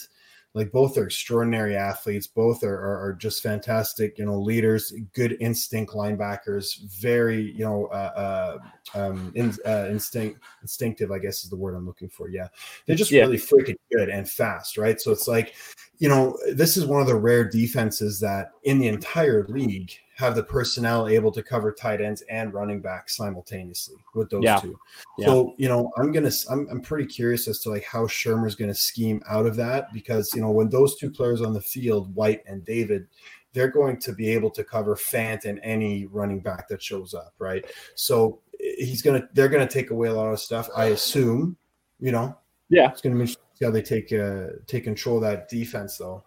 like 0.55 0.71
both 0.71 0.97
are 0.97 1.03
extraordinary 1.03 1.75
athletes. 1.75 2.27
Both 2.27 2.63
are, 2.63 2.74
are, 2.74 3.09
are 3.09 3.13
just 3.13 3.43
fantastic 3.43 4.17
you 4.17 4.25
know 4.25 4.39
leaders 4.39 4.93
good 5.13 5.38
instinct 5.39 5.93
linebackers 5.93 6.81
very 6.83 7.51
you 7.51 7.65
know 7.65 7.88
uh, 7.88 8.57
uh 8.95 8.97
um 8.97 9.31
in, 9.35 9.53
uh, 9.65 9.88
instinct 9.89 10.39
instinctive 10.62 11.12
i 11.12 11.19
guess 11.19 11.43
is 11.43 11.50
the 11.50 11.55
word 11.55 11.75
i'm 11.75 11.85
looking 11.85 12.09
for. 12.09 12.29
Yeah. 12.29 12.47
They're 12.85 12.95
just 12.95 13.12
Yeah. 13.12 13.21
really 13.21 13.38
freaking 13.38 13.77
good 13.91 14.09
and 14.09 14.27
fast 14.27 14.77
right? 14.77 15.00
So 15.00 15.12
it's 15.12 15.27
like 15.27 15.53
you 15.97 16.09
know 16.09 16.38
this 16.53 16.77
is 16.77 16.85
one 16.85 17.01
of 17.01 17.07
the 17.07 17.15
rare 17.15 17.47
defenses 17.47 18.19
that 18.21 18.51
in 18.63 18.79
the 18.79 18.88
entire 18.88 19.45
league 19.47 19.91
have 20.15 20.34
the 20.36 20.43
personnel 20.43 21.07
able 21.07 21.31
to 21.31 21.43
cover 21.43 21.72
tight 21.74 22.00
ends 22.01 22.22
and 22.29 22.53
running 22.53 22.79
backs 22.81 23.17
simultaneously 23.17 23.98
with 24.13 24.29
those 24.29 24.43
Yeah. 24.43 24.60
two 24.60 24.79
Yeah. 25.17 25.27
so 25.27 25.53
you 25.57 25.67
know, 25.67 25.91
I'm 25.98 26.12
gonna 26.12 26.31
I'm, 26.50 26.67
I'm 26.72 26.81
pretty 26.81 27.05
curious 27.05 27.48
as 27.48 27.60
to 27.60 27.69
like 27.69 27.84
how 27.84 28.05
Shurmur's 28.05 28.55
gonna 28.55 28.74
scheme 28.74 29.22
out 29.27 29.45
of 29.45 29.55
that 29.57 29.91
because 29.93 30.31
you 30.34 30.41
know 30.41 30.51
when 30.51 30.69
those 30.69 30.95
two 30.98 31.12
players 31.12 31.41
on 31.41 31.53
the 31.53 31.62
field, 31.62 32.13
White 32.15 32.43
and 32.48 32.63
David, 32.63 33.07
they're 33.53 33.67
going 33.69 33.98
to 34.00 34.13
be 34.13 34.29
able 34.29 34.50
to 34.51 34.63
cover 34.63 34.95
Fant 34.95 35.45
and 35.45 35.60
any 35.63 36.05
running 36.05 36.39
back 36.39 36.67
that 36.69 36.81
shows 36.81 37.13
up, 37.13 37.34
right? 37.39 37.65
So 37.95 38.39
he's 38.60 39.01
gonna 39.01 39.27
they're 39.34 39.50
gonna 39.50 39.67
take 39.67 39.91
away 39.91 40.07
a 40.07 40.13
lot 40.13 40.31
of 40.31 40.39
stuff. 40.39 40.69
I 40.75 40.86
assume, 40.88 41.57
you 42.00 42.12
know, 42.13 42.38
Yeah. 42.69 42.89
it's 42.89 43.01
gonna 43.01 43.15
be 43.15 43.22
interesting 43.22 43.43
to 43.51 43.57
see 43.57 43.65
how 43.65 43.72
they 43.72 43.81
take 43.81 44.13
uh 44.13 44.57
take 44.65 44.86
control 44.86 45.17
of 45.17 45.24
that 45.24 45.50
defense 45.50 45.98
though. 45.98 46.24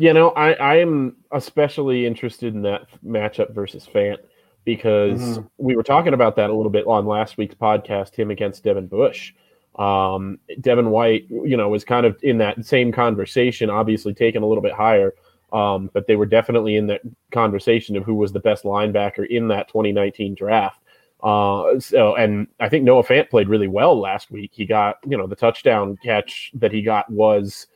You 0.00 0.14
know, 0.14 0.30
I, 0.30 0.52
I 0.54 0.76
am 0.76 1.14
especially 1.30 2.06
interested 2.06 2.54
in 2.54 2.62
that 2.62 2.86
matchup 3.06 3.52
versus 3.52 3.86
Fant 3.86 4.16
because 4.64 5.20
Mhm. 5.20 5.50
we 5.58 5.76
were 5.76 5.82
talking 5.82 6.14
about 6.14 6.36
that 6.36 6.48
a 6.48 6.54
little 6.54 6.70
bit 6.70 6.86
on 6.86 7.04
last 7.04 7.36
week's 7.36 7.54
podcast, 7.54 8.14
him 8.14 8.30
against 8.30 8.64
Devin 8.64 8.86
Bush. 8.86 9.34
Um, 9.78 10.38
Devin 10.62 10.88
White, 10.88 11.26
you 11.28 11.54
know, 11.54 11.68
was 11.68 11.84
kind 11.84 12.06
of 12.06 12.16
in 12.22 12.38
that 12.38 12.64
same 12.64 12.90
conversation, 12.92 13.68
obviously 13.68 14.14
taken 14.14 14.42
a 14.42 14.46
little 14.46 14.62
bit 14.62 14.72
higher, 14.72 15.12
um, 15.52 15.90
but 15.92 16.06
they 16.06 16.16
were 16.16 16.24
definitely 16.24 16.76
in 16.76 16.86
that 16.86 17.02
conversation 17.30 17.94
of 17.94 18.02
who 18.02 18.14
was 18.14 18.32
the 18.32 18.40
best 18.40 18.64
linebacker 18.64 19.28
in 19.28 19.48
that 19.48 19.68
2019 19.68 20.34
draft. 20.34 20.80
Uh, 21.22 21.78
so, 21.78 22.14
and 22.16 22.46
I 22.58 22.70
think 22.70 22.84
Noah 22.84 23.04
Fant 23.04 23.28
played 23.28 23.50
really 23.50 23.68
well 23.68 24.00
last 24.00 24.30
week. 24.30 24.52
He 24.54 24.64
got, 24.64 24.96
you 25.06 25.18
know, 25.18 25.26
the 25.26 25.36
touchdown 25.36 25.98
catch 26.02 26.52
that 26.54 26.72
he 26.72 26.80
got 26.80 27.10
was 27.10 27.66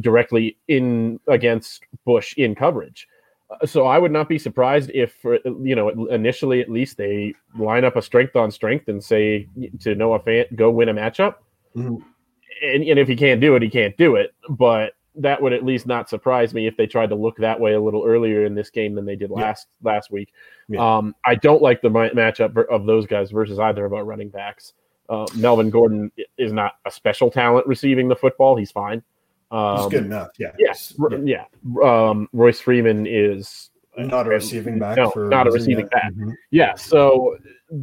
directly 0.00 0.56
in 0.68 1.18
against 1.28 1.84
Bush 2.04 2.34
in 2.36 2.54
coverage. 2.54 3.06
Uh, 3.50 3.66
So 3.66 3.86
I 3.86 3.98
would 3.98 4.12
not 4.12 4.28
be 4.28 4.38
surprised 4.38 4.90
if, 4.94 5.24
uh, 5.24 5.38
you 5.62 5.74
know, 5.74 5.88
initially 6.06 6.60
at 6.60 6.68
least 6.70 6.96
they 6.96 7.34
line 7.58 7.84
up 7.84 7.96
a 7.96 8.02
strength 8.02 8.36
on 8.36 8.50
strength 8.50 8.88
and 8.88 9.02
say 9.02 9.48
to 9.80 9.94
Noah 9.94 10.20
Fant, 10.20 10.54
go 10.56 10.70
win 10.70 10.88
a 10.88 10.94
matchup. 10.94 11.36
Mhm. 11.76 12.02
And, 12.62 12.84
and 12.84 12.98
if 12.98 13.08
he 13.08 13.16
can't 13.16 13.40
do 13.40 13.54
it, 13.56 13.62
he 13.62 13.70
can't 13.70 13.96
do 13.96 14.16
it. 14.16 14.34
But 14.50 14.92
that 15.16 15.42
would 15.42 15.52
at 15.52 15.64
least 15.64 15.86
not 15.86 16.08
surprise 16.08 16.54
me 16.54 16.66
if 16.66 16.76
they 16.76 16.86
tried 16.86 17.08
to 17.08 17.14
look 17.16 17.36
that 17.38 17.58
way 17.58 17.72
a 17.74 17.80
little 17.80 18.04
earlier 18.06 18.44
in 18.44 18.54
this 18.54 18.70
game 18.70 18.94
than 18.94 19.04
they 19.04 19.16
did 19.16 19.30
Yeah. 19.30 19.42
last 19.42 19.66
last 19.82 20.10
week. 20.12 20.32
Yeah. 20.68 20.80
Um, 20.98 21.14
I 21.24 21.34
don't 21.34 21.60
like 21.62 21.80
the 21.82 21.90
matchup 21.90 22.56
of 22.68 22.86
those 22.86 23.06
guys 23.06 23.30
versus 23.32 23.58
either 23.58 23.84
of 23.84 23.92
our 23.92 24.04
running 24.04 24.28
backs. 24.28 24.74
Uh, 25.08 25.26
Melvin 25.36 25.70
Gordon 25.70 26.12
is 26.38 26.52
not 26.52 26.74
a 26.86 26.90
special 26.90 27.30
talent 27.30 27.66
receiving 27.66 28.06
the 28.06 28.14
football. 28.14 28.54
He's 28.54 28.70
fine. 28.70 29.02
Um, 29.50 29.78
He's 29.78 29.86
good 29.88 30.04
enough, 30.06 30.28
yeah. 30.38 30.52
Yes, 30.58 30.94
Yeah. 31.10 31.18
yeah. 31.24 31.82
Um, 31.82 32.28
Royce 32.32 32.60
Freeman 32.60 33.06
is 33.06 33.70
Not 33.98 34.26
a 34.26 34.30
receiving 34.30 34.78
back 34.78 34.96
No, 34.96 35.10
for 35.10 35.28
not 35.28 35.46
a 35.48 35.50
receiving 35.50 35.88
yeah. 35.92 36.00
back. 36.00 36.12
Mhm. 36.14 36.34
Yeah, 36.50 36.74
so 36.76 37.36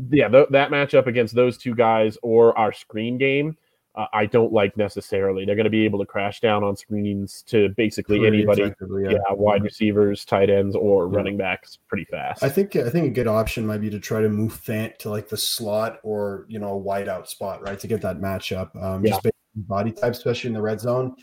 yeah, 0.09 0.29
th- 0.29 0.47
that 0.51 0.71
matchup 0.71 1.05
against 1.07 1.35
those 1.35 1.57
two 1.57 1.75
guys 1.75 2.17
or 2.23 2.57
our 2.57 2.71
screen 2.71 3.17
game, 3.17 3.57
uh, 3.95 4.05
I 4.13 4.25
don't 4.27 4.53
like 4.53 4.77
necessarily. 4.77 5.43
They're 5.43 5.55
going 5.55 5.65
to 5.65 5.69
be 5.69 5.83
able 5.83 5.99
to 5.99 6.05
crash 6.05 6.39
down 6.39 6.63
on 6.63 6.75
screens 6.77 7.43
to 7.47 7.69
basically 7.75 8.19
Pretty 8.19 8.37
anybody. 8.37 8.61
effectively, 8.61 9.03
Yeah. 9.11 9.17
wide 9.31 9.63
receivers, 9.63 10.23
tight 10.23 10.49
ends, 10.49 10.75
or 10.75 11.09
Yeah. 11.11 11.17
running 11.17 11.35
backs 11.35 11.77
pretty 11.89 12.05
fast. 12.05 12.41
I 12.43 12.49
think 12.49 12.75
I 12.77 12.89
think 12.89 13.07
a 13.07 13.09
good 13.09 13.27
option 13.27 13.67
might 13.67 13.81
be 13.81 13.89
to 13.89 13.99
try 13.99 14.21
to 14.21 14.29
move 14.29 14.53
Fant 14.53 14.97
to 14.99 15.09
like 15.09 15.27
the 15.27 15.37
slot 15.37 15.99
or 16.03 16.45
you 16.47 16.59
know 16.59 16.69
a 16.69 16.77
wide 16.77 17.09
out 17.09 17.29
spot, 17.29 17.61
right, 17.63 17.77
to 17.79 17.87
get 17.87 18.01
that 18.01 18.19
matchup. 18.21 18.73
Um, 18.81 19.03
Yeah. 19.03 19.11
Just 19.11 19.23
based 19.23 19.33
body 19.55 19.91
type, 19.91 20.11
especially 20.13 20.49
in 20.49 20.53
the 20.53 20.61
red 20.61 20.79
zone. 20.79 21.15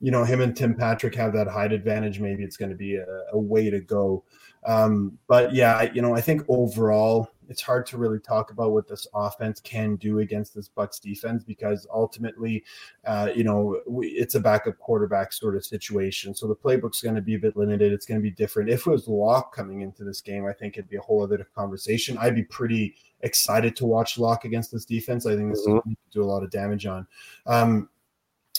You 0.00 0.10
know, 0.10 0.24
him 0.24 0.40
and 0.40 0.56
Tim 0.56 0.74
Patrick 0.74 1.14
have 1.14 1.32
that 1.34 1.46
height 1.48 1.72
advantage. 1.72 2.20
Maybe 2.20 2.42
it's 2.42 2.56
going 2.56 2.70
to 2.70 2.76
be 2.76 2.96
a, 2.96 3.06
a 3.32 3.38
way 3.38 3.68
to 3.70 3.80
go. 3.80 4.24
Um, 4.64 5.18
but 5.26 5.54
yeah, 5.54 5.90
you 5.92 6.02
know, 6.02 6.14
I 6.14 6.20
think 6.20 6.42
overall 6.48 7.30
it's 7.48 7.62
hard 7.62 7.84
to 7.84 7.98
really 7.98 8.20
talk 8.20 8.52
about 8.52 8.70
what 8.70 8.86
this 8.86 9.08
offense 9.12 9.60
can 9.60 9.96
do 9.96 10.20
against 10.20 10.54
this 10.54 10.68
Bucks 10.68 11.00
defense 11.00 11.42
because 11.42 11.86
ultimately, 11.92 12.62
uh, 13.04 13.30
you 13.34 13.42
know, 13.42 13.80
we, 13.88 14.06
it's 14.08 14.36
a 14.36 14.40
backup 14.40 14.78
quarterback 14.78 15.32
sort 15.32 15.56
of 15.56 15.64
situation. 15.64 16.32
So 16.32 16.46
the 16.46 16.54
playbook's 16.54 17.02
going 17.02 17.16
to 17.16 17.20
be 17.20 17.34
a 17.34 17.38
bit 17.38 17.56
limited. 17.56 17.92
It's 17.92 18.06
going 18.06 18.20
to 18.20 18.22
be 18.22 18.30
different. 18.30 18.70
If 18.70 18.86
it 18.86 18.90
was 18.90 19.08
Lock 19.08 19.54
coming 19.54 19.80
into 19.80 20.04
this 20.04 20.20
game, 20.20 20.46
I 20.46 20.52
think 20.52 20.76
it'd 20.76 20.88
be 20.88 20.96
a 20.96 21.02
whole 21.02 21.24
other 21.24 21.44
conversation. 21.56 22.16
I'd 22.18 22.36
be 22.36 22.44
pretty 22.44 22.94
excited 23.22 23.74
to 23.76 23.86
watch 23.86 24.16
Lock 24.16 24.44
against 24.44 24.70
this 24.70 24.84
defense. 24.84 25.26
I 25.26 25.34
think 25.34 25.50
this 25.52 25.66
Mhm. 25.66 25.78
is 25.90 25.96
do 26.12 26.22
a 26.22 26.24
lot 26.24 26.44
of 26.44 26.50
damage 26.50 26.86
on. 26.86 27.06
Um, 27.46 27.88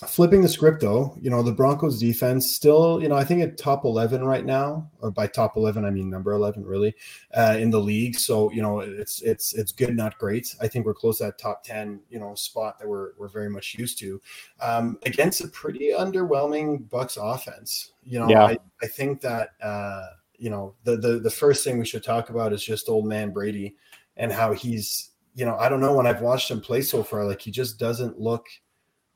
flipping 0.07 0.41
the 0.41 0.49
script 0.49 0.81
though, 0.81 1.15
you 1.21 1.29
know, 1.29 1.43
the 1.43 1.51
Broncos 1.51 1.99
defense 1.99 2.51
still, 2.51 3.01
you 3.01 3.07
know, 3.07 3.15
I 3.15 3.23
think 3.23 3.41
at 3.41 3.57
top 3.57 3.85
11 3.85 4.23
right 4.23 4.45
now, 4.45 4.89
or 4.99 5.11
by 5.11 5.27
top 5.27 5.57
11, 5.57 5.85
I 5.85 5.91
mean 5.91 6.09
number 6.09 6.31
11 6.31 6.65
really, 6.65 6.95
uh, 7.35 7.57
in 7.59 7.69
the 7.69 7.79
league. 7.79 8.15
So, 8.15 8.51
you 8.51 8.61
know, 8.61 8.79
it's, 8.79 9.21
it's, 9.21 9.53
it's 9.53 9.71
good, 9.71 9.95
not 9.95 10.17
great. 10.17 10.55
I 10.59 10.67
think 10.67 10.85
we're 10.85 10.95
close 10.95 11.19
to 11.19 11.25
that 11.25 11.37
top 11.37 11.63
10, 11.63 11.99
you 12.09 12.19
know, 12.19 12.33
spot 12.35 12.79
that 12.79 12.87
we're, 12.87 13.11
we're 13.17 13.27
very 13.27 13.49
much 13.49 13.75
used 13.77 13.99
to, 13.99 14.19
um, 14.59 14.97
against 15.05 15.41
a 15.41 15.47
pretty 15.49 15.91
underwhelming 15.91 16.89
Bucks 16.89 17.17
offense. 17.21 17.91
You 18.03 18.19
know, 18.19 18.29
Yeah. 18.29 18.45
I, 18.45 18.57
I 18.81 18.87
think 18.87 19.21
that, 19.21 19.49
uh, 19.61 20.07
you 20.37 20.49
know, 20.49 20.73
the, 20.83 20.97
the, 20.97 21.19
the 21.19 21.29
first 21.29 21.63
thing 21.63 21.77
we 21.77 21.85
should 21.85 22.03
talk 22.03 22.31
about 22.31 22.53
is 22.53 22.63
just 22.63 22.89
old 22.89 23.05
man 23.05 23.31
Brady 23.31 23.75
and 24.17 24.31
how 24.31 24.53
he's, 24.53 25.11
you 25.35 25.45
know, 25.45 25.55
I 25.57 25.69
don't 25.69 25.79
know 25.79 25.93
when 25.95 26.07
I've 26.07 26.21
watched 26.21 26.49
him 26.49 26.59
play 26.59 26.81
so 26.81 27.03
far, 27.03 27.25
like 27.25 27.41
he 27.41 27.51
just 27.51 27.77
doesn't 27.77 28.19
look 28.19 28.47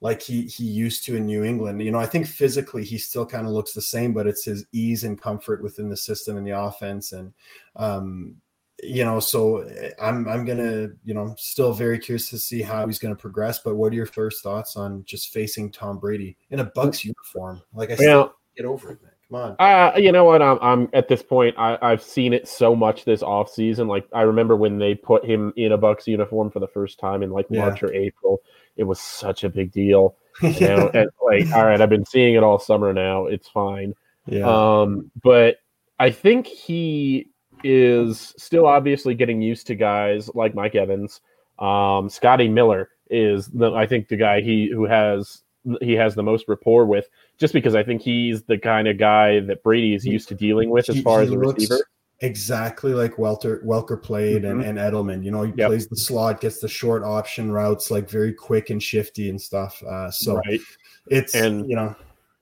like 0.06 0.22
he 0.22 0.44
he 0.44 0.66
used 0.66 1.04
to 1.04 1.16
in 1.16 1.26
New 1.26 1.44
England. 1.44 1.82
You 1.82 1.90
know, 1.90 1.98
I 1.98 2.06
think 2.06 2.28
physically 2.28 2.84
he 2.84 3.00
still 3.00 3.26
kind 3.26 3.48
of 3.48 3.54
looks 3.54 3.74
the 3.74 3.82
same, 3.82 4.14
but 4.14 4.28
it's 4.28 4.46
his 4.46 4.64
ease 4.72 5.04
and 5.04 5.20
comfort 5.20 5.64
within 5.64 5.90
the 5.90 5.98
system 5.98 6.38
and 6.38 6.46
the 6.46 6.52
offense. 6.52 7.12
And 7.12 7.34
um, 7.76 8.36
you 8.84 9.04
know, 9.04 9.20
so 9.20 9.62
eh, 9.62 9.90
I'm 10.00 10.30
I'm 10.30 10.46
gonna, 10.46 10.90
you 11.04 11.16
know, 11.16 11.34
still 11.40 11.74
very 11.74 11.98
curious 11.98 12.30
to 12.30 12.38
see 12.38 12.62
how 12.62 12.86
he's 12.86 13.00
gonna 13.00 13.16
progress. 13.16 13.58
But 13.58 13.78
what 13.78 13.92
are 13.94 13.96
your 13.96 14.06
first 14.06 14.44
thoughts 14.44 14.76
on 14.76 15.04
just 15.06 15.34
facing 15.34 15.72
Tom 15.72 15.98
Brady 15.98 16.38
in 16.52 16.60
a 16.60 16.66
Bucks 16.66 17.04
uniform? 17.04 17.64
Like 17.74 17.90
I 17.90 17.96
said, 17.96 18.30
get 18.56 18.68
over 18.68 18.92
it, 18.92 19.02
man. 19.02 19.12
Come 19.32 19.40
on. 19.40 19.56
Uh, 19.58 19.98
you 19.98 20.12
know 20.12 20.24
what? 20.26 20.44
I'm, 20.44 20.60
I'm 20.62 20.88
at 20.94 21.08
this 21.08 21.24
point. 21.24 21.56
I, 21.58 21.80
I've 21.82 22.04
seen 22.04 22.32
it 22.32 22.48
so 22.48 22.76
much 22.76 23.06
this 23.06 23.24
off 23.24 23.50
season. 23.50 23.88
Like 23.88 24.08
I 24.14 24.22
remember 24.22 24.56
when 24.56 24.78
they 24.78 24.94
put 24.94 25.26
him 25.26 25.52
in 25.56 25.72
a 25.72 25.78
Bucks 25.80 26.06
uniform 26.06 26.52
for 26.52 26.60
the 26.60 26.68
first 26.68 27.00
time 27.00 27.24
in 27.24 27.32
like 27.32 27.48
Yeah. 27.50 27.62
March 27.62 27.82
or 27.82 27.92
April. 27.92 28.40
It 28.78 28.84
was 28.84 29.00
such 29.00 29.44
a 29.44 29.50
big 29.50 29.72
deal. 29.72 30.16
You 30.42 30.68
know, 30.68 30.90
and 30.94 31.10
like, 31.26 31.50
all 31.56 31.66
right, 31.66 31.80
I've 31.80 31.88
been 31.90 32.06
seeing 32.06 32.36
it 32.36 32.44
all 32.44 32.60
summer 32.60 32.92
now. 32.92 33.26
It's 33.26 33.48
fine. 33.48 33.94
yeah. 34.28 34.46
Um, 34.46 35.10
but 35.24 35.60
I 35.98 36.12
think 36.12 36.46
he 36.46 37.30
is 37.64 38.34
still 38.38 38.66
obviously 38.66 39.16
getting 39.16 39.42
used 39.42 39.66
to 39.68 39.76
guys 39.76 40.30
like 40.36 40.54
Mike 40.54 40.76
Evans. 40.76 41.22
Um, 41.58 42.10
Scotty 42.10 42.50
Miller 42.50 42.90
is 43.10 43.48
the 43.48 43.72
I 43.74 43.88
think 43.88 44.10
the 44.10 44.18
guy 44.18 44.42
he 44.42 44.70
who 44.70 44.84
has 44.86 45.42
he 45.80 45.94
has 45.94 46.16
the 46.16 46.24
most 46.24 46.50
rapport 46.50 46.86
with, 46.86 47.08
just 47.40 47.54
because 47.54 47.74
I 47.74 47.84
think 47.84 48.02
he's 48.02 48.44
the 48.44 48.58
kind 48.58 48.90
of 48.90 48.98
guy 48.98 49.40
that 49.40 49.64
Brady 49.64 49.96
is 49.96 50.06
used 50.06 50.28
to 50.28 50.36
dealing 50.36 50.70
with 50.70 50.90
as 50.90 50.98
He- 50.98 51.02
far 51.02 51.22
as 51.22 51.30
a 51.30 51.36
looks 51.36 51.62
receiver. 51.62 51.88
Exactly 52.22 52.94
like 52.94 53.18
Welter 53.18 53.62
Welker 53.66 54.02
played 54.02 54.46
and, 54.46 54.62
Mhm. 54.64 54.68
and 54.70 54.78
Edelman. 54.78 55.24
You 55.24 55.32
know, 55.32 55.44
he 55.44 55.54
Yep. 55.56 55.68
plays 55.68 55.88
the 55.88 55.98
slot, 55.98 56.40
gets 56.40 56.60
the 56.60 56.68
short 56.68 57.04
option 57.04 57.52
routes, 57.52 57.92
like 57.92 58.10
very 58.10 58.32
quick 58.34 58.70
and 58.70 58.82
shifty 58.82 59.30
and 59.30 59.40
stuff. 59.40 59.84
Uh, 59.84 60.10
so 60.10 60.38
right. 60.38 60.60
it's 61.08 61.36
And- 61.36 61.70
you 61.70 61.76
know 61.76 61.94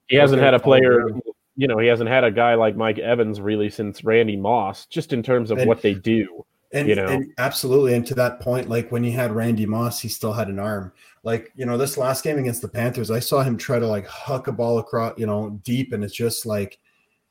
He 0.09 0.15
hasn't 0.17 0.41
had 0.41 0.53
a 0.53 0.59
player, 0.59 1.07
Brown. 1.09 1.21
you 1.55 1.67
know, 1.67 1.79
he 1.79 1.87
hasn't 1.87 2.09
had 2.09 2.23
a 2.23 2.29
guy 2.31 2.53
like 2.53 2.75
Mike 2.75 2.99
Evans 2.99 3.41
really 3.41 3.69
since 3.71 4.03
Randy 4.03 4.35
Moss, 4.37 4.85
just 4.85 5.11
in 5.11 5.23
terms 5.23 5.49
of 5.49 5.57
And- 5.57 5.67
what 5.67 5.81
they 5.81 5.95
do. 5.95 6.45
and, 6.71 6.87
you 6.87 6.95
know. 6.95 7.05
and 7.05 7.31
absolutely 7.39 7.93
and 7.93 8.05
to 8.07 8.15
that 8.15 8.39
point, 8.41 8.69
like 8.69 8.91
when 8.91 9.03
he 9.03 9.11
had 9.11 9.31
Randy 9.31 9.65
Moss, 9.65 9.99
he 10.01 10.07
still 10.07 10.33
had 10.33 10.49
an 10.49 10.59
arm. 10.59 10.91
Like 11.23 11.51
you 11.55 11.65
know, 11.65 11.77
this 11.77 11.97
last 11.97 12.23
game 12.23 12.37
against 12.37 12.61
the 12.61 12.67
Panthers, 12.67 13.09
I 13.09 13.19
saw 13.19 13.41
him 13.43 13.57
try 13.57 13.79
to 13.79 13.87
like 13.87 14.05
huck 14.05 14.47
a 14.47 14.51
ball 14.51 14.77
across, 14.77 15.17
you 15.17 15.25
know, 15.25 15.59
deep, 15.63 15.93
and 15.93 16.03
it's 16.03 16.13
just 16.13 16.45
like 16.45 16.77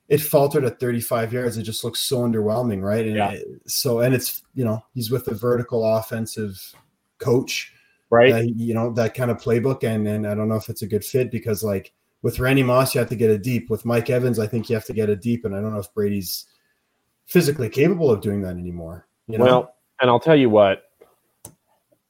it 0.09 0.19
faltered 0.21 0.65
at 0.65 0.79
35 0.79 1.33
yards. 1.33 1.57
It 1.57 1.63
just 1.63 1.83
looks 1.83 2.01
so 2.01 2.19
underwhelming, 2.19 2.81
right? 2.81 3.05
And 3.05 3.15
Yeah. 3.15 3.31
it- 3.31 3.47
so, 3.67 3.99
and 4.01 4.13
it's 4.13 4.43
you 4.53 4.65
know 4.65 4.83
he's 4.93 5.09
with 5.11 5.27
a 5.27 5.33
vertical 5.33 5.85
offensive 5.85 6.59
coach, 7.19 7.73
right? 8.09 8.33
uh, 8.33 8.37
you 8.39 8.73
know 8.73 8.91
that 8.93 9.13
kind 9.13 9.31
of 9.31 9.37
playbook, 9.37 9.83
and 9.83 10.07
and 10.07 10.27
I 10.27 10.35
don't 10.35 10.49
know 10.49 10.55
if 10.55 10.69
it's 10.69 10.81
a 10.81 10.87
good 10.87 11.05
fit 11.05 11.31
because 11.31 11.63
like 11.63 11.93
with 12.21 12.39
Randy 12.39 12.63
Moss, 12.63 12.93
you 12.95 12.99
have 12.99 13.09
to 13.09 13.15
get 13.15 13.31
a 13.31 13.37
deep. 13.37 13.69
With 13.69 13.85
Mike 13.85 14.09
Evans, 14.09 14.39
I 14.39 14.47
think 14.47 14.69
you 14.69 14.75
have 14.75 14.85
to 14.85 14.93
get 14.93 15.09
a 15.09 15.15
deep, 15.15 15.45
and 15.45 15.55
I 15.55 15.61
don't 15.61 15.73
know 15.73 15.79
if 15.79 15.93
Brady's 15.93 16.45
physically 17.25 17.69
capable 17.69 18.11
of 18.11 18.21
doing 18.21 18.41
that 18.41 18.57
anymore. 18.57 19.07
You 19.27 19.37
know? 19.37 19.43
Well, 19.45 19.75
and 20.01 20.09
I'll 20.09 20.19
tell 20.19 20.35
you 20.35 20.49
what. 20.49 20.83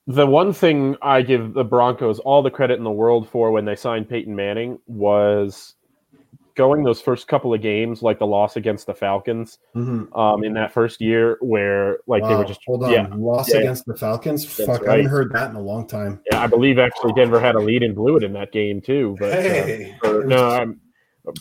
The 0.05 0.27
one 0.27 0.51
thing 0.51 0.97
I 1.01 1.21
give 1.21 1.53
the 1.53 1.63
Broncos 1.63 2.19
all 2.19 2.41
the 2.43 2.51
credit 2.51 2.77
in 2.77 2.83
the 2.83 2.91
world 2.91 3.29
for 3.29 3.51
when 3.51 3.63
they 3.65 3.75
signed 3.75 4.09
Peyton 4.09 4.35
Manning 4.35 4.77
was 4.85 5.75
going 6.55 6.83
those 6.83 7.01
first 7.01 7.27
couple 7.27 7.53
of 7.53 7.61
games, 7.61 8.01
like 8.01 8.19
the 8.19 8.27
loss 8.27 8.55
against 8.57 8.85
the 8.87 8.93
Falcons 8.93 9.59
Mhm. 9.75 10.15
um, 10.17 10.43
in 10.43 10.53
that 10.53 10.71
first 10.71 11.01
year, 11.01 11.37
where 11.41 11.99
like 12.07 12.23
they 12.23 12.35
were 12.35 12.45
just 12.45 12.61
hold 12.65 12.83
on, 12.83 12.91
yeah, 12.91 13.07
loss 13.15 13.51
yeah, 13.53 13.59
against 13.61 13.85
the 13.85 13.95
Falcons. 13.95 14.45
That's 14.57 14.67
Fuck, 14.69 14.83
I 14.83 14.85
right. 14.85 14.97
haven't 14.97 15.11
heard 15.11 15.31
that 15.33 15.49
in 15.49 15.55
a 15.55 15.61
long 15.61 15.87
time. 15.87 16.19
yeah, 16.31 16.41
I 16.41 16.47
believe 16.47 16.79
actually 16.79 17.13
Denver 17.13 17.39
had 17.39 17.55
a 17.55 17.59
lead 17.59 17.83
and 17.83 17.95
blew 17.95 18.17
it 18.17 18.23
in 18.23 18.33
that 18.33 18.51
game 18.51 18.81
too. 18.81 19.15
But 19.19 19.31
uh, 19.31 19.41
Hey. 19.41 19.95
or- 20.03 20.23
no, 20.25 20.49
I'm, 20.49 20.79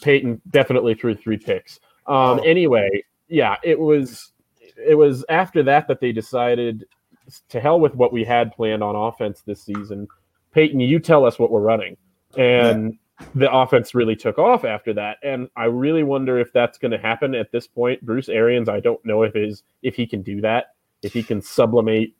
Peyton 0.00 0.40
definitely 0.50 0.94
threw 0.94 1.14
three 1.14 1.36
picks. 1.38 1.80
Um, 2.06 2.14
Oh. 2.16 2.42
Anyway, 2.44 2.88
yeah, 3.28 3.56
it 3.62 3.78
was 3.78 4.32
it 4.86 4.94
was 4.96 5.24
after 5.28 5.62
that 5.64 5.86
that 5.88 6.00
they 6.00 6.12
decided 6.12 6.84
to 7.50 7.60
hell 7.60 7.78
with 7.78 7.94
what 7.94 8.12
we 8.12 8.24
had 8.24 8.52
planned 8.52 8.82
on 8.82 8.96
offense 8.96 9.42
this 9.42 9.62
season. 9.62 10.08
Peyton, 10.52 10.80
you 10.80 10.98
tell 10.98 11.24
us 11.24 11.38
what 11.38 11.50
we're 11.50 11.60
running, 11.60 11.96
and 12.36 12.98
the 13.34 13.50
offense 13.52 13.94
really 13.94 14.16
took 14.16 14.38
off 14.38 14.64
after 14.64 14.92
that. 14.94 15.18
And 15.22 15.48
I 15.56 15.64
really 15.64 16.02
wonder 16.02 16.38
if 16.38 16.52
that's 16.52 16.78
going 16.78 16.92
to 16.92 16.98
happen 16.98 17.34
at 17.34 17.52
this 17.52 17.66
point. 17.66 18.04
Bruce 18.04 18.28
Arians, 18.28 18.68
I 18.68 18.80
don't 18.80 19.04
know 19.04 19.22
if 19.22 19.36
is 19.36 19.62
if 19.82 19.94
he 19.94 20.06
can 20.06 20.22
do 20.22 20.40
that, 20.40 20.74
if 21.02 21.12
he 21.12 21.22
can 21.22 21.40
sublimate 21.40 22.14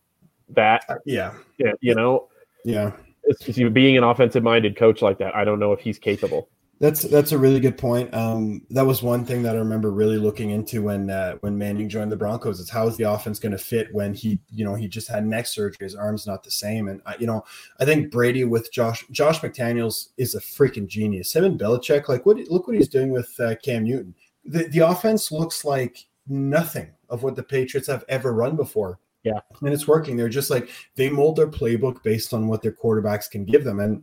that. 0.51 0.85
Uh, 0.89 0.97
yeah, 1.05 1.35
Yeah, 1.59 1.73
you 1.81 1.95
know, 1.95 2.29
yeah. 2.65 2.93
it's, 3.25 3.49
it's 3.49 3.59
being 3.71 3.97
an 3.97 4.05
offensive 4.05 4.43
minded 4.43 4.77
coach 4.77 5.03
like 5.03 5.19
that. 5.19 5.35
I 5.35 5.45
don't 5.45 5.59
know 5.59 5.73
if 5.73 5.81
he's 5.81 5.99
capable. 5.99 6.49
That's 6.83 7.03
that's 7.03 7.31
a 7.31 7.39
really 7.39 7.61
good 7.61 7.79
point. 7.79 8.13
Um, 8.13 8.67
that 8.71 8.85
was 8.85 9.05
one 9.05 9.25
thing 9.25 9.45
that 9.45 9.55
I 9.55 9.61
remember 9.61 9.93
really 9.93 10.17
looking 10.17 10.51
into 10.51 10.83
when 10.83 11.11
uh, 11.11 11.37
when 11.37 11.57
Manning 11.57 11.89
joined 11.89 12.11
the 12.11 12.17
Broncos. 12.17 12.59
Is 12.59 12.69
how 12.69 12.89
is 12.89 12.97
the 12.97 13.05
offense 13.05 13.39
going 13.39 13.53
to 13.53 13.59
fit 13.59 13.95
when 13.95 14.15
he 14.15 14.41
you 14.51 14.65
know 14.65 14.75
he 14.75 14.89
just 14.89 15.07
had 15.07 15.25
neck 15.25 15.47
surgery, 15.47 15.87
his 15.87 15.95
arm's 15.95 16.27
not 16.27 16.43
the 16.43 16.51
same, 16.51 16.89
and 16.89 17.01
I, 17.07 17.15
you 17.21 17.27
know 17.29 17.45
I 17.79 17.85
think 17.85 18.11
Brady 18.11 18.43
with 18.43 18.73
Josh 18.73 19.07
Josh 19.13 19.39
McDaniels 19.43 20.09
is 20.19 20.35
a 20.35 20.41
freaking 20.41 20.89
genius. 20.89 21.33
Him 21.37 21.45
and 21.45 21.61
Belichick, 21.61 22.09
like 22.09 22.27
what 22.27 22.37
look 22.51 22.67
what 22.67 22.75
he's 22.75 22.89
doing 22.89 23.13
with 23.13 23.33
uh, 23.39 23.55
Cam 23.63 23.85
Newton. 23.85 24.17
The 24.45 24.65
the 24.65 24.81
offense 24.81 25.31
looks 25.31 25.65
like 25.65 26.07
nothing 26.27 26.91
of 27.09 27.23
what 27.23 27.37
the 27.37 27.45
Patriots 27.45 27.87
have 27.87 28.05
ever 28.09 28.35
run 28.35 28.57
before. 28.57 28.99
Yeah. 29.23 29.39
and 29.61 29.73
it's 29.73 29.87
working. 29.87 30.17
They're 30.17 30.29
just 30.29 30.51
like 30.51 30.69
they 30.97 31.11
mold 31.11 31.37
their 31.37 31.47
playbook 31.47 32.03
based 32.03 32.35
on 32.35 32.49
what 32.49 32.61
their 32.61 32.73
quarterbacks 32.73 33.31
can 33.31 33.45
give 33.45 33.63
them, 33.63 33.79
and 33.79 34.03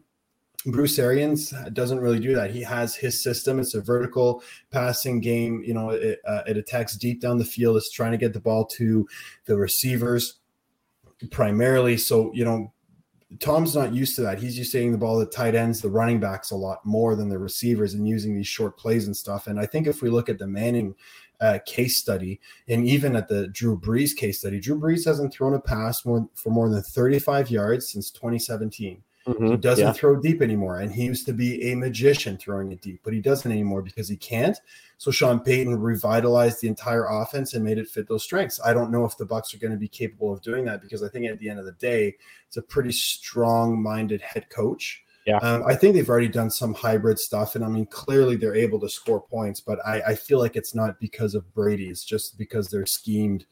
Bruce 0.66 1.00
Arians 1.00 1.54
doesn't 1.72 2.00
really 2.00 2.20
do 2.20 2.36
that. 2.36 2.52
He 2.52 2.62
has 2.64 2.96
his 2.96 3.24
system. 3.24 3.60
It's 3.60 3.76
a 3.76 3.82
vertical 3.82 4.44
passing 4.72 5.22
game. 5.22 5.64
You 5.66 5.74
know, 5.74 5.92
it, 5.92 6.20
uh, 6.28 6.42
it 6.48 6.58
attacks 6.58 6.98
deep 6.98 7.22
down 7.22 7.38
the 7.38 7.46
field. 7.46 7.78
It's 7.78 7.92
trying 7.92 8.12
to 8.12 8.18
get 8.18 8.34
the 8.34 8.42
ball 8.42 8.66
to 8.66 9.08
the 9.46 9.56
receivers 9.56 10.40
primarily. 11.32 11.98
So, 11.98 12.32
you 12.34 12.44
know, 12.44 12.74
Tom's 13.40 13.76
not 13.76 13.94
used 13.94 14.16
to 14.16 14.22
that. 14.24 14.40
He's 14.40 14.58
used 14.58 14.72
to 14.72 14.80
getting 14.80 14.92
the 14.92 14.98
ball 14.98 15.24
to 15.24 15.30
tight 15.30 15.54
ends, 15.54 15.82
the 15.82 15.90
running 15.90 16.20
backs 16.20 16.52
a 16.52 16.56
lot 16.56 16.84
more 16.84 17.16
than 17.16 17.30
the 17.30 17.38
receivers 17.38 17.94
and 17.94 18.08
using 18.08 18.36
these 18.36 18.48
short 18.48 18.78
plays 18.78 19.06
and 19.06 19.16
stuff. 19.16 19.48
And 19.48 19.60
I 19.60 19.66
think 19.66 19.86
if 19.88 20.02
we 20.02 20.10
look 20.10 20.30
at 20.30 20.40
the 20.40 20.48
Manning 20.48 20.96
uh, 21.40 21.60
case 21.66 21.98
study 21.98 22.42
and 22.68 22.86
even 22.86 23.16
at 23.16 23.28
the 23.28 23.48
Drew 23.48 23.80
Brees 23.80 24.16
case 24.16 24.40
study, 24.40 24.60
Drew 24.60 24.80
Brees 24.80 25.06
hasn't 25.06 25.32
thrown 25.32 25.54
a 25.54 25.60
pass 25.60 26.04
more, 26.06 26.28
for 26.34 26.50
more 26.50 26.70
than 26.70 26.82
35 26.82 27.52
yards 27.52 27.90
since 27.90 28.10
2017. 28.12 29.04
He 29.38 29.44
Mhm, 29.44 29.62
doesn't 29.62 29.86
yeah. 29.86 29.94
throw 29.94 30.20
deep 30.20 30.42
anymore. 30.42 30.80
And 30.80 30.92
he 30.92 31.04
used 31.04 31.26
to 31.28 31.34
be 31.34 31.72
a 31.72 31.76
magician 31.76 32.38
throwing 32.38 32.72
it 32.72 32.82
deep, 32.82 33.02
but 33.04 33.14
he 33.14 33.22
doesn't 33.22 33.52
anymore 33.52 33.82
because 33.82 34.08
he 34.08 34.18
can't. 34.18 34.58
So 34.98 35.12
Sean 35.12 35.40
Payton 35.40 35.80
revitalized 35.80 36.62
the 36.62 36.68
entire 36.68 37.06
offense 37.06 37.54
and 37.54 37.64
made 37.64 37.78
it 37.78 37.88
fit 37.88 38.08
those 38.08 38.24
strengths. 38.24 38.60
I 38.64 38.74
don't 38.74 38.92
know 38.92 39.06
if 39.06 39.18
the 39.18 39.26
Bucks 39.26 39.54
are 39.54 39.58
going 39.58 39.72
to 39.72 39.78
be 39.78 39.88
capable 39.88 40.34
of 40.34 40.42
doing 40.42 40.66
that 40.66 40.82
because 40.82 41.04
I 41.04 41.10
think 41.10 41.26
at 41.26 41.40
the 41.40 41.50
end 41.50 41.60
of 41.60 41.66
the 41.66 41.74
day, 41.74 42.16
it's 42.48 42.58
a 42.58 42.62
pretty 42.62 42.92
strong-minded 42.92 44.22
head 44.22 44.50
coach. 44.50 45.04
Yeah. 45.26 45.38
Um, 45.38 45.64
I 45.68 45.76
think 45.76 45.94
they've 45.94 46.10
already 46.10 46.28
done 46.28 46.50
some 46.50 46.74
hybrid 46.74 47.20
stuff, 47.20 47.56
and 47.56 47.64
I 47.64 47.68
mean, 47.68 47.86
clearly 47.86 48.36
they're 48.36 48.56
able 48.56 48.80
to 48.80 48.90
score 48.90 49.22
points, 49.22 49.62
but 49.62 49.78
I, 49.86 50.02
I 50.02 50.16
feel 50.16 50.40
like 50.40 50.56
it's 50.56 50.74
not 50.74 51.00
because 51.00 51.36
of 51.36 51.54
Brady. 51.54 51.88
It's 51.88 52.04
just 52.04 52.38
because 52.38 52.70
they're 52.70 52.86
schemed 52.86 53.46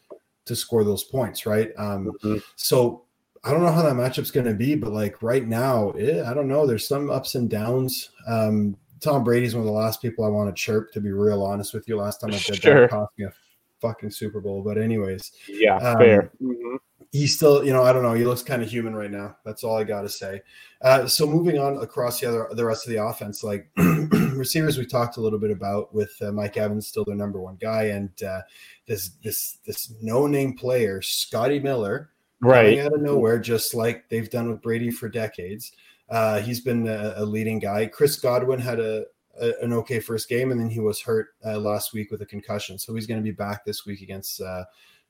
to 0.45 0.55
score 0.55 0.83
those 0.83 1.03
points, 1.03 1.45
right? 1.45 1.71
Um, 1.77 2.13
Mhm. 2.23 2.41
so 2.55 3.03
I 3.43 3.51
don't 3.51 3.61
know 3.63 3.71
how 3.71 3.81
that 3.83 3.95
matchup's 3.95 4.31
going 4.31 4.45
to 4.47 4.53
be, 4.53 4.75
but 4.75 4.91
like 4.91 5.21
right 5.21 5.47
now, 5.47 5.91
eh, 5.91 6.23
I 6.29 6.33
don't 6.33 6.47
know. 6.47 6.65
There's 6.65 6.87
some 6.87 7.09
ups 7.09 7.35
and 7.35 7.49
downs. 7.49 8.09
Um, 8.27 8.77
Tom 8.99 9.23
Brady's 9.23 9.53
one 9.53 9.61
of 9.61 9.65
the 9.67 9.71
last 9.71 10.01
people 10.01 10.25
I 10.25 10.29
want 10.29 10.53
to 10.53 10.59
chirp, 10.59 10.91
to 10.93 10.99
be 11.01 11.11
real 11.11 11.43
honest 11.43 11.73
with 11.73 11.87
you. 11.87 11.97
Last 11.97 12.19
time 12.21 12.31
I 12.31 12.37
did 12.37 12.61
Sure. 12.61 12.81
that, 12.81 12.89
cost 12.89 13.11
me 13.17 13.25
a 13.25 13.33
fucking 13.79 14.09
Super 14.11 14.41
Bowl. 14.41 14.61
But 14.63 14.77
anyways, 14.77 15.31
Yeah, 15.47 15.77
Um, 15.77 15.97
fair. 15.99 16.31
Mhm. 16.41 16.77
he's 17.11 17.35
still, 17.35 17.63
you 17.63 17.71
know, 17.71 17.83
I 17.83 17.93
don't 17.93 18.01
know. 18.03 18.13
He 18.13 18.25
looks 18.25 18.41
kind 18.43 18.61
of 18.63 18.69
human 18.69 18.95
right 18.95 19.11
now. 19.11 19.37
That's 19.45 19.63
all 19.63 19.77
I 19.77 19.83
got 19.83 20.01
to 20.01 20.09
say. 20.09 20.41
Uh, 20.81 21.05
so 21.07 21.25
moving 21.27 21.57
on 21.59 21.77
across 21.77 22.19
the 22.19 22.27
other, 22.27 22.47
the 22.51 22.65
rest 22.65 22.85
of 22.87 22.91
the 22.91 23.03
offense, 23.03 23.43
like 23.43 23.69
receivers, 23.77 24.77
we 24.77 24.85
talked 24.85 25.17
a 25.17 25.21
little 25.21 25.39
bit 25.39 25.51
about 25.51 25.93
with 25.93 26.11
uh, 26.21 26.31
Mike 26.31 26.57
Evans 26.57 26.87
still 26.87 27.05
their 27.05 27.15
number 27.15 27.39
one 27.39 27.55
guy, 27.61 27.83
and 27.83 28.09
uh, 28.23 28.41
this 28.87 29.09
this 29.23 29.57
this 29.65 29.93
no 30.01 30.27
name 30.27 30.53
player, 30.57 31.01
Scotty 31.01 31.59
Miller, 31.59 32.09
Right. 32.41 32.79
out 32.79 32.93
of 32.93 33.01
nowhere, 33.01 33.39
just 33.39 33.73
like 33.73 34.09
they've 34.09 34.29
done 34.29 34.49
with 34.49 34.61
Brady 34.61 34.91
for 34.91 35.09
decades. 35.09 35.71
Uh, 36.09 36.39
he's 36.39 36.61
been 36.61 36.87
a, 36.87 37.13
a 37.17 37.25
leading 37.25 37.59
guy. 37.59 37.87
Chris 37.87 38.17
Godwin 38.17 38.59
had 38.59 38.79
a, 38.79 39.05
a 39.39 39.53
an 39.61 39.73
okay 39.73 39.99
first 39.99 40.29
game, 40.29 40.51
and 40.51 40.59
then 40.59 40.69
he 40.69 40.79
was 40.79 41.01
hurt 41.01 41.29
uh, 41.45 41.57
last 41.57 41.93
week 41.93 42.11
with 42.11 42.21
a 42.21 42.25
concussion, 42.25 42.77
so 42.77 42.93
he's 42.93 43.07
going 43.07 43.19
to 43.19 43.23
be 43.23 43.31
back 43.31 43.65
this 43.65 43.85
week 43.85 44.01
against 44.01 44.39
uh, 44.41 44.63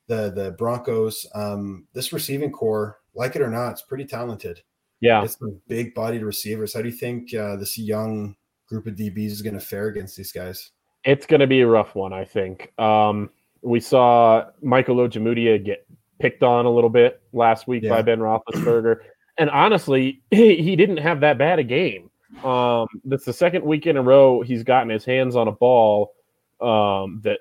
the 0.08 0.32
the 0.32 0.56
Broncos. 0.58 1.26
Um, 1.36 1.86
this 1.94 2.14
receiving 2.14 2.52
core, 2.52 3.00
like 3.14 3.36
it 3.36 3.42
or 3.42 3.50
not, 3.50 3.72
it's 3.72 3.82
pretty 3.82 4.06
talented. 4.06 4.62
Yeah. 5.00 5.24
It's 5.24 5.38
some 5.38 5.60
big 5.68 5.94
bodied 5.94 6.24
receivers. 6.24 6.74
How 6.74 6.82
do 6.82 6.90
you 6.90 6.96
think 6.96 7.34
uh, 7.34 7.56
this 7.56 7.78
young 7.78 8.36
group 8.68 8.88
of 8.88 8.96
DBs 8.96 9.28
is 9.28 9.42
going 9.42 9.54
to 9.54 9.60
fare 9.60 9.88
against 9.88 10.18
these 10.18 10.32
guys? 10.32 10.72
It's 11.04 11.26
going 11.26 11.40
to 11.40 11.48
be 11.48 11.62
a 11.62 11.68
rough 11.68 11.96
one, 11.96 12.14
I 12.14 12.26
think. 12.26 12.74
Um, 12.80 13.30
we 13.62 13.80
saw 13.80 14.46
Michael 14.62 14.98
Ojemudia 14.98 15.64
get 15.64 15.88
picked 16.20 16.44
on 16.44 16.66
a 16.66 16.70
little 16.70 16.90
bit 16.90 17.22
last 17.34 17.68
week 17.68 17.88
by 17.88 18.02
Ben 18.02 18.20
Roethlisberger, 18.20 18.98
and 19.38 19.50
honestly, 19.50 20.22
he, 20.32 20.62
he 20.62 20.76
didn't 20.76 20.98
have 20.98 21.20
that 21.22 21.38
bad 21.38 21.60
a 21.60 21.64
game. 21.64 22.10
Um, 22.44 22.88
that's 23.06 23.26
the 23.26 23.34
second 23.34 23.64
week 23.64 23.88
in 23.88 23.96
a 23.98 24.02
row 24.02 24.42
he's 24.42 24.64
gotten 24.64 24.90
his 24.90 25.06
hands 25.06 25.36
on 25.36 25.48
a 25.48 25.52
ball 25.52 26.14
um, 26.62 27.22
that, 27.24 27.40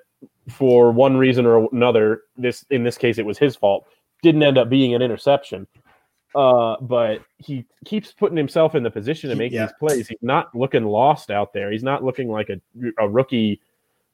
for 0.49 0.91
one 0.91 1.17
reason 1.17 1.45
or 1.45 1.67
another, 1.73 2.21
this 2.37 2.65
in 2.69 2.83
this 2.83 2.97
case 2.97 3.17
it 3.17 3.25
was 3.25 3.37
his 3.37 3.55
fault, 3.55 3.85
didn't 4.23 4.41
end 4.43 4.57
up 4.57 4.69
being 4.69 4.93
an 4.95 5.01
interception. 5.01 5.67
Uh, 6.35 6.75
but 6.81 7.21
he 7.37 7.65
keeps 7.85 8.11
putting 8.11 8.37
himself 8.37 8.75
in 8.75 8.83
the 8.83 8.91
position 8.91 9.29
to 9.29 9.35
make 9.35 9.51
Yeah. 9.51 9.65
these 9.65 9.73
plays. 9.79 10.07
He's 10.07 10.17
not 10.21 10.53
looking 10.55 10.85
lost 10.85 11.31
out 11.31 11.51
there. 11.51 11.71
He's 11.71 11.83
not 11.83 12.03
looking 12.03 12.29
like 12.29 12.49
a, 12.49 12.59
a 12.99 13.07
rookie 13.09 13.59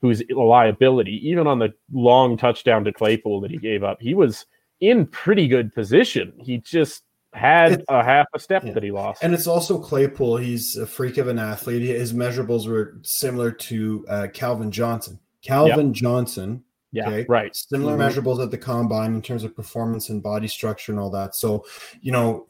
who's 0.02 0.22
a 0.32 0.34
liability. 0.36 1.28
Even 1.28 1.48
on 1.48 1.60
the 1.60 1.74
long 1.92 2.36
touchdown 2.38 2.84
to 2.86 2.92
Claypool 2.94 3.42
that 3.42 3.52
he 3.52 3.58
gave 3.58 3.84
up, 3.84 4.02
he 4.02 4.14
was 4.14 4.46
in 4.84 5.06
pretty 5.08 5.48
good 5.48 5.74
position. 5.74 6.34
He 6.38 6.58
just 6.58 7.04
had 7.34 7.72
It's- 7.72 7.86
a 7.90 8.04
half 8.04 8.28
a 8.36 8.40
step 8.40 8.64
yeah. 8.66 8.74
that 8.74 8.84
he 8.84 8.92
lost. 8.92 9.24
And 9.24 9.34
it's 9.34 9.48
also 9.48 9.80
Claypool. 9.80 10.38
He's 10.38 10.76
a 10.76 10.86
freak 10.86 11.18
of 11.18 11.28
an 11.28 11.40
athlete. 11.40 11.82
His 11.82 12.14
measurables 12.14 12.68
were 12.68 12.98
similar 13.02 13.50
to 13.52 14.06
uh, 14.10 14.28
Calvin 14.34 14.72
Johnson. 14.72 15.20
Calvin 15.42 15.94
Johnson, 15.94 16.64
yeah, 16.92 17.08
okay, 17.08 17.26
right. 17.28 17.56
similar 17.56 17.98
Mhm. 17.98 18.12
measurables 18.12 18.42
at 18.44 18.52
the 18.52 18.58
combine 18.58 19.14
in 19.16 19.22
terms 19.22 19.44
of 19.44 19.56
performance 19.56 20.10
and 20.10 20.22
body 20.22 20.48
structure 20.48 20.92
and 20.92 21.00
all 21.00 21.10
that. 21.12 21.34
So, 21.36 21.66
you 22.02 22.12
know, 22.12 22.48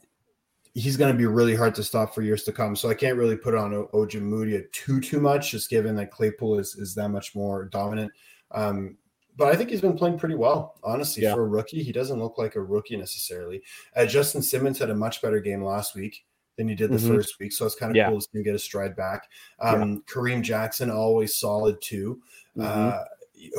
he's 0.74 0.96
going 0.96 1.12
to 1.12 1.16
be 1.18 1.26
really 1.26 1.54
hard 1.56 1.74
to 1.76 1.82
stop 1.84 2.14
for 2.14 2.22
years 2.22 2.42
to 2.44 2.52
come. 2.52 2.74
So 2.76 2.88
I 2.90 2.94
can't 2.94 3.16
really 3.16 3.36
put 3.36 3.54
on 3.54 3.72
O- 3.72 3.88
Ojemudia 3.94 4.70
too 4.72 5.00
too 5.00 5.20
much, 5.20 5.50
just 5.52 5.70
given 5.70 5.94
that 5.96 6.10
Claypool 6.10 6.58
is 6.58 6.74
is 6.76 6.94
that 6.96 7.08
much 7.10 7.34
more 7.34 7.64
dominant. 7.64 8.10
Um, 8.50 8.96
but 9.36 9.48
I 9.52 9.56
think 9.56 9.70
he's 9.70 9.80
been 9.80 9.96
playing 9.96 10.18
pretty 10.18 10.34
well, 10.36 10.74
honestly, 10.84 11.22
Yeah. 11.24 11.34
for 11.34 11.42
a 11.42 11.48
rookie. 11.48 11.82
He 11.82 11.92
doesn't 11.92 12.18
look 12.18 12.38
like 12.38 12.54
a 12.56 12.60
rookie 12.62 12.96
necessarily. 12.96 13.62
Uh, 13.96 14.06
Justin 14.06 14.42
Simmons 14.42 14.78
had 14.78 14.90
a 14.90 14.94
much 14.94 15.20
better 15.22 15.40
game 15.40 15.62
last 15.62 15.94
week 15.94 16.24
than 16.56 16.68
he 16.68 16.74
did 16.74 16.90
the 16.90 16.96
Mhm. 16.98 17.08
first 17.16 17.38
week, 17.40 17.52
so 17.52 17.66
it's 17.66 17.74
kind 17.74 17.90
of 17.90 17.96
Yeah. 17.96 18.08
cool 18.08 18.20
to 18.20 18.22
see 18.22 18.38
him 18.38 18.44
get 18.44 18.54
a 18.54 18.58
stride 18.58 18.94
back. 18.94 19.28
Um, 19.58 20.02
Kareem 20.06 20.40
Jackson 20.42 20.88
always 20.90 21.34
solid 21.34 21.80
too. 21.80 22.22
Mhm. 22.56 22.64
Uh, 22.64 23.04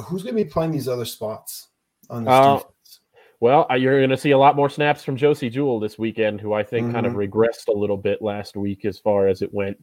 who's 0.06 0.24
going 0.24 0.36
to 0.36 0.44
be 0.44 0.50
playing 0.50 0.72
these 0.72 0.88
other 0.88 1.04
spots 1.06 1.68
on 2.10 2.24
this 2.24 2.32
Uh, 2.32 2.54
defense? 2.58 3.00
Well, 3.42 3.68
uh, 3.70 3.76
you're 3.76 4.00
going 4.00 4.10
to 4.12 4.18
see 4.18 4.32
a 4.32 4.38
lot 4.38 4.56
more 4.56 4.70
snaps 4.70 5.04
from 5.04 5.18
Josey 5.18 5.50
Jewell 5.50 5.80
this 5.82 6.00
weekend, 6.00 6.40
who 6.40 6.54
I 6.54 6.64
think 6.64 6.94
kind 6.94 7.06
of 7.06 7.14
Mhm. 7.14 7.30
regressed 7.30 7.68
a 7.68 7.78
little 7.78 7.98
bit 7.98 8.22
last 8.22 8.56
week 8.56 8.86
as 8.86 8.98
far 8.98 9.28
as 9.28 9.42
it 9.42 9.54
went. 9.54 9.78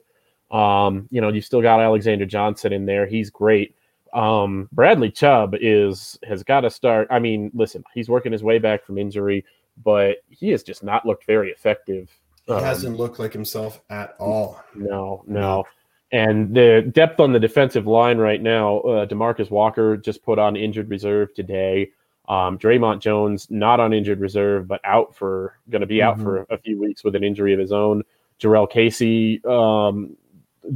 Um, 0.50 1.06
you 1.10 1.20
know, 1.20 1.28
you 1.28 1.42
still 1.42 1.60
got 1.62 1.80
Alexander 1.80 2.24
Johnson 2.26 2.72
in 2.72 2.86
there. 2.86 3.06
He's 3.06 3.28
great. 3.30 3.74
Um, 4.12 4.68
Bradley 4.72 5.10
Chubb 5.10 5.54
is 5.60 6.18
has 6.26 6.42
got 6.42 6.60
to 6.62 6.70
start. 6.70 7.08
I 7.10 7.18
mean, 7.18 7.50
listen, 7.54 7.82
he's 7.94 8.08
working 8.08 8.32
his 8.32 8.42
way 8.42 8.58
back 8.58 8.84
from 8.84 8.98
injury, 8.98 9.44
but 9.82 10.18
he 10.28 10.50
has 10.50 10.62
just 10.62 10.82
not 10.84 11.06
looked 11.06 11.24
very 11.26 11.50
effective. 11.50 12.10
He 12.46 12.52
Um, 12.52 12.62
hasn't 12.62 12.96
looked 12.98 13.18
like 13.18 13.32
himself 13.32 13.80
at 13.90 14.14
all. 14.18 14.60
no, 14.74 15.22
no. 15.26 15.64
And 16.10 16.54
the 16.54 16.82
depth 16.92 17.20
on 17.20 17.32
the 17.32 17.40
defensive 17.40 17.86
line 17.86 18.18
right 18.18 18.42
now, 18.42 18.80
uh, 18.80 19.06
Demarcus 19.06 19.50
Walker 19.50 19.96
just 19.96 20.22
put 20.22 20.38
on 20.38 20.56
injured 20.56 20.90
reserve 20.90 21.32
today. 21.32 21.90
Um, 22.28 22.58
Dre'Mont 22.58 23.00
Jones 23.00 23.50
not 23.50 23.80
on 23.80 23.94
injured 23.94 24.20
reserve, 24.20 24.68
but 24.68 24.80
out 24.84 25.14
for 25.14 25.56
going 25.70 25.80
to 25.80 25.86
be 25.86 26.02
out 26.02 26.18
Mhm. 26.18 26.22
for 26.22 26.46
a 26.50 26.58
few 26.58 26.78
weeks 26.78 27.02
with 27.02 27.16
an 27.16 27.24
injury 27.24 27.54
of 27.54 27.58
his 27.58 27.72
own. 27.72 28.02
Jurrell 28.38 28.68
Casey 28.68 29.42
um, 29.46 30.16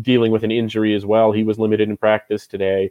dealing 0.01 0.33
with 0.33 0.42
an 0.42 0.51
injury 0.51 0.94
as 0.94 1.05
well. 1.05 1.33
He 1.33 1.44
was 1.44 1.59
limited 1.59 1.88
in 1.90 1.96
practice 1.99 2.46
today. 2.46 2.90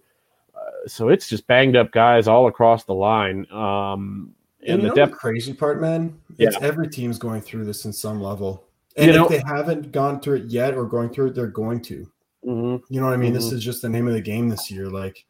So 0.87 1.09
it's 1.09 1.27
just 1.27 1.47
banged 1.47 1.75
up 1.75 1.91
guys 1.91 2.27
all 2.27 2.47
across 2.47 2.83
the 2.83 2.93
line. 2.93 3.45
Um, 3.51 4.33
And 4.61 4.81
and 4.81 4.89
the 4.91 4.95
depth, 4.95 5.11
the 5.11 5.17
crazy 5.17 5.53
part, 5.53 5.79
man? 5.81 6.17
Yeah. 6.37 6.47
It's 6.49 6.57
every 6.61 6.87
team's 6.89 7.17
going 7.19 7.41
through 7.41 7.65
this 7.65 7.85
in 7.85 7.93
some 7.93 8.21
level. 8.21 8.65
And 8.97 9.07
You 9.07 9.11
if 9.11 9.15
know- 9.17 9.27
they 9.27 9.43
haven't 9.45 9.91
gone 9.91 10.19
through 10.21 10.37
it 10.37 10.45
yet 10.45 10.73
or 10.75 10.85
going 10.85 11.09
through 11.09 11.27
it, 11.27 11.35
they're 11.35 11.47
going 11.47 11.81
to. 11.83 12.07
Mhm. 12.45 12.81
You 12.89 12.99
know 12.99 13.05
what 13.07 13.13
I 13.13 13.17
mean? 13.17 13.33
This 13.33 13.49
Mhm. 13.49 13.53
is 13.53 13.63
just 13.63 13.81
the 13.81 13.89
name 13.89 14.07
of 14.07 14.13
the 14.13 14.21
game 14.21 14.49
this 14.49 14.69
year. 14.71 14.87
Like, 14.89 15.25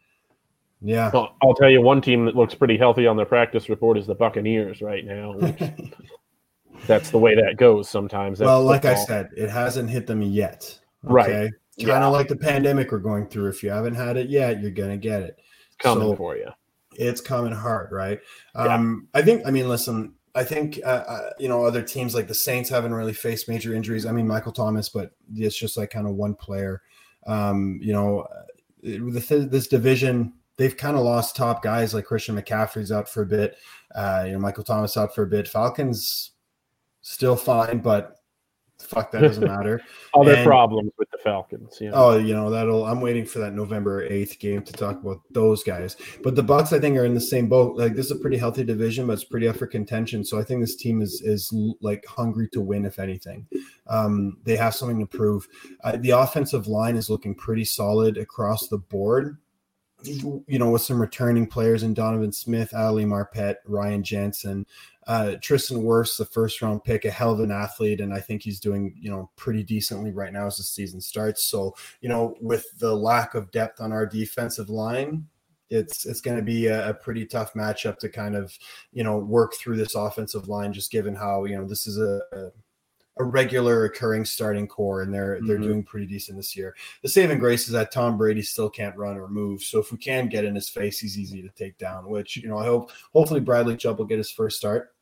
yeah. 0.81 1.09
Well, 1.13 1.35
I'll 1.41 1.53
tell 1.55 1.69
you 1.69 1.81
one 1.81 2.01
team 2.01 2.25
that 2.25 2.35
looks 2.35 2.53
pretty 2.53 2.77
healthy 2.77 3.07
on 3.07 3.15
their 3.17 3.25
practice 3.25 3.69
report 3.69 3.97
is 3.97 4.05
the 4.05 4.15
Buccaneers 4.15 4.81
right 4.81 5.05
now. 5.05 5.33
which 5.37 5.57
that's 6.87 7.09
the 7.11 7.17
way 7.17 7.33
that 7.35 7.57
goes 7.57 7.89
sometimes. 7.89 8.39
That's 8.39 8.47
well, 8.47 8.63
like 8.63 8.85
I 8.85 8.95
said, 8.95 9.29
it 9.35 9.49
hasn't 9.49 9.89
hit 9.89 10.07
them 10.07 10.21
yet. 10.21 10.79
Right. 11.03 11.51
Kind 11.77 11.89
Yeah. 11.89 12.05
of 12.05 12.13
like 12.13 12.27
the 12.29 12.37
pandemic 12.37 12.91
we're 12.91 12.99
going 12.99 13.27
through. 13.27 13.49
If 13.49 13.61
you 13.63 13.69
haven't 13.69 13.95
had 13.95 14.15
it 14.17 14.29
yet, 14.29 14.61
you're 14.61 14.71
gonna 14.71 14.97
get 14.97 15.21
it. 15.21 15.37
It's 15.67 15.75
coming 15.77 16.07
So- 16.09 16.15
for 16.15 16.37
you. 16.37 16.49
it's 16.97 17.19
coming 17.19 17.51
hard, 17.51 17.91
right? 17.91 18.19
Yeah. 18.55 18.73
Um, 18.75 19.09
I 19.13 19.21
think. 19.21 19.45
I 19.45 19.51
mean, 19.51 19.67
listen. 19.67 20.13
I 20.33 20.43
think 20.43 20.79
uh, 20.83 20.87
uh, 21.07 21.29
you 21.39 21.47
know 21.49 21.65
other 21.65 21.81
teams 21.81 22.13
like 22.15 22.27
the 22.27 22.33
Saints 22.33 22.69
haven't 22.69 22.93
really 22.93 23.13
faced 23.13 23.47
major 23.49 23.73
injuries. 23.73 24.05
I 24.05 24.11
mean, 24.11 24.27
Michael 24.27 24.51
Thomas, 24.51 24.89
but 24.89 25.11
it's 25.33 25.55
just 25.57 25.75
like 25.77 25.89
kind 25.91 26.07
of 26.07 26.15
one 26.15 26.35
player. 26.35 26.81
Um, 27.27 27.79
you 27.81 27.91
know, 27.93 28.19
uh, 28.21 28.43
the, 28.83 29.47
this 29.49 29.67
division 29.67 30.33
they've 30.57 30.77
kind 30.77 30.95
of 30.95 31.03
lost 31.03 31.35
top 31.35 31.61
guys 31.61 31.93
like 31.93 32.05
Christian 32.05 32.37
McCaffrey's 32.39 32.91
out 32.91 33.09
for 33.09 33.23
a 33.23 33.25
bit. 33.25 33.57
Uh, 33.93 34.23
you 34.27 34.31
know, 34.33 34.39
Michael 34.39 34.63
Thomas 34.63 34.95
out 34.95 35.13
for 35.13 35.23
a 35.23 35.27
bit. 35.27 35.47
Falcons 35.49 36.31
still 37.01 37.35
fine, 37.35 37.79
but 37.79 38.19
fuck 38.85 39.11
that 39.11 39.21
doesn't 39.21 39.43
matter. 39.47 39.81
Other 40.13 40.35
And- 40.35 40.45
problems 40.45 40.91
with 40.97 41.09
the 41.11 41.17
Falcons. 41.19 41.77
Yeah. 41.81 41.91
Oh, 41.93 42.17
you 42.17 42.33
know 42.33 42.49
that'll. 42.49 42.85
I'm 42.85 43.01
waiting 43.01 43.25
for 43.25 43.39
that 43.39 43.53
November 43.53 44.03
eighth 44.05 44.39
game 44.39 44.61
to 44.63 44.73
talk 44.73 45.01
about 45.01 45.21
those 45.31 45.63
guys. 45.63 45.97
But 46.23 46.35
the 46.35 46.43
Bucks, 46.43 46.71
I 46.73 46.79
think, 46.79 46.97
are 46.97 47.05
in 47.05 47.13
the 47.13 47.21
same 47.21 47.49
boat. 47.49 47.75
Like 47.77 47.95
this 47.95 48.05
is 48.07 48.11
a 48.11 48.15
pretty 48.19 48.37
healthy 48.37 48.63
division, 48.63 49.07
but 49.07 49.13
it's 49.13 49.23
pretty 49.23 49.47
up 49.47 49.57
for 49.57 49.67
contention. 49.67 50.23
So 50.23 50.39
I 50.39 50.43
think 50.43 50.61
this 50.61 50.75
team 50.75 51.01
is 51.01 51.21
is 51.21 51.51
like 51.81 52.05
hungry 52.05 52.47
to 52.53 52.61
win. 52.61 52.85
If 52.85 52.99
anything, 52.99 53.47
um, 53.87 54.37
they 54.43 54.55
have 54.55 54.75
something 54.75 54.99
to 54.99 55.05
prove. 55.05 55.47
Uh, 55.83 55.97
the 55.97 56.11
offensive 56.11 56.67
line 56.67 56.95
is 56.95 57.09
looking 57.09 57.35
pretty 57.35 57.65
solid 57.65 58.17
across 58.17 58.67
the 58.67 58.77
board. 58.77 59.37
You 60.03 60.43
know, 60.59 60.69
with 60.69 60.83
some 60.83 61.01
returning 61.01 61.47
players 61.47 61.81
in 61.81 61.95
Donovan 61.95 62.31
Smith, 62.31 62.75
Ali 62.75 63.05
Marpet, 63.05 63.55
Ryan 63.65 64.03
Jensen, 64.03 64.67
uh, 65.07 65.35
Tristan 65.41 65.83
Wirfs, 65.83 66.17
the 66.17 66.25
first 66.25 66.61
round 66.61 66.83
pick, 66.83 67.05
a 67.05 67.11
hell 67.11 67.31
of 67.33 67.39
an 67.39 67.51
athlete, 67.51 68.01
and 68.01 68.13
I 68.13 68.19
think 68.19 68.41
he's 68.41 68.59
doing 68.59 68.95
you 68.99 69.09
know 69.11 69.29
pretty 69.35 69.63
decently 69.63 70.11
right 70.11 70.33
now 70.33 70.47
as 70.47 70.57
the 70.57 70.63
season 70.63 70.99
starts. 71.01 71.43
So 71.45 71.75
you 72.01 72.09
know, 72.09 72.35
with 72.41 72.65
the 72.79 72.95
lack 72.95 73.35
of 73.35 73.51
depth 73.51 73.81
on 73.81 73.91
our 73.91 74.05
defensive 74.05 74.69
line, 74.69 75.27
it's 75.69 76.05
it's 76.05 76.21
going 76.21 76.37
to 76.37 76.43
be 76.43 76.67
a, 76.67 76.89
a 76.89 76.93
pretty 76.93 77.25
tough 77.25 77.53
matchup 77.53 77.97
to 77.99 78.09
kind 78.09 78.35
of 78.35 78.57
you 78.91 79.03
know 79.03 79.17
work 79.17 79.53
through 79.55 79.77
this 79.77 79.95
offensive 79.95 80.47
line, 80.47 80.73
just 80.73 80.91
given 80.91 81.13
how 81.15 81.45
you 81.45 81.55
know 81.57 81.67
this 81.67 81.85
is 81.87 81.99
a, 81.99 82.21
a 83.17 83.23
regular 83.23 83.85
occurring 83.85 84.25
starting 84.25 84.67
core, 84.67 85.01
and 85.01 85.13
they're 85.13 85.39
they're 85.45 85.57
Mhm. 85.59 85.63
doing 85.63 85.83
pretty 85.83 86.05
decent 86.05 86.37
this 86.37 86.55
year. 86.57 86.75
The 87.01 87.09
saving 87.09 87.39
grace 87.39 87.65
is 87.67 87.71
that 87.73 87.91
Tom 87.91 88.17
Brady 88.17 88.41
still 88.41 88.69
can't 88.69 88.97
run 88.97 89.17
or 89.17 89.27
move, 89.29 89.61
so 89.63 89.79
if 89.79 89.91
we 89.91 89.97
can 89.97 90.27
get 90.29 90.45
in 90.45 90.53
his 90.55 90.67
face, 90.67 90.99
he's 90.99 91.17
easy 91.17 91.41
to 91.41 91.49
take 91.49 91.77
down. 91.77 92.09
Which 92.09 92.35
you 92.37 92.49
know, 92.49 92.57
I 92.57 92.65
hope 92.65 92.91
hopefully 93.13 93.39
Bradley 93.39 93.77
Chubb 93.77 93.99
will 93.99 94.05
get 94.05 94.17
his 94.17 94.31
first 94.31 94.57
start, 94.57 94.94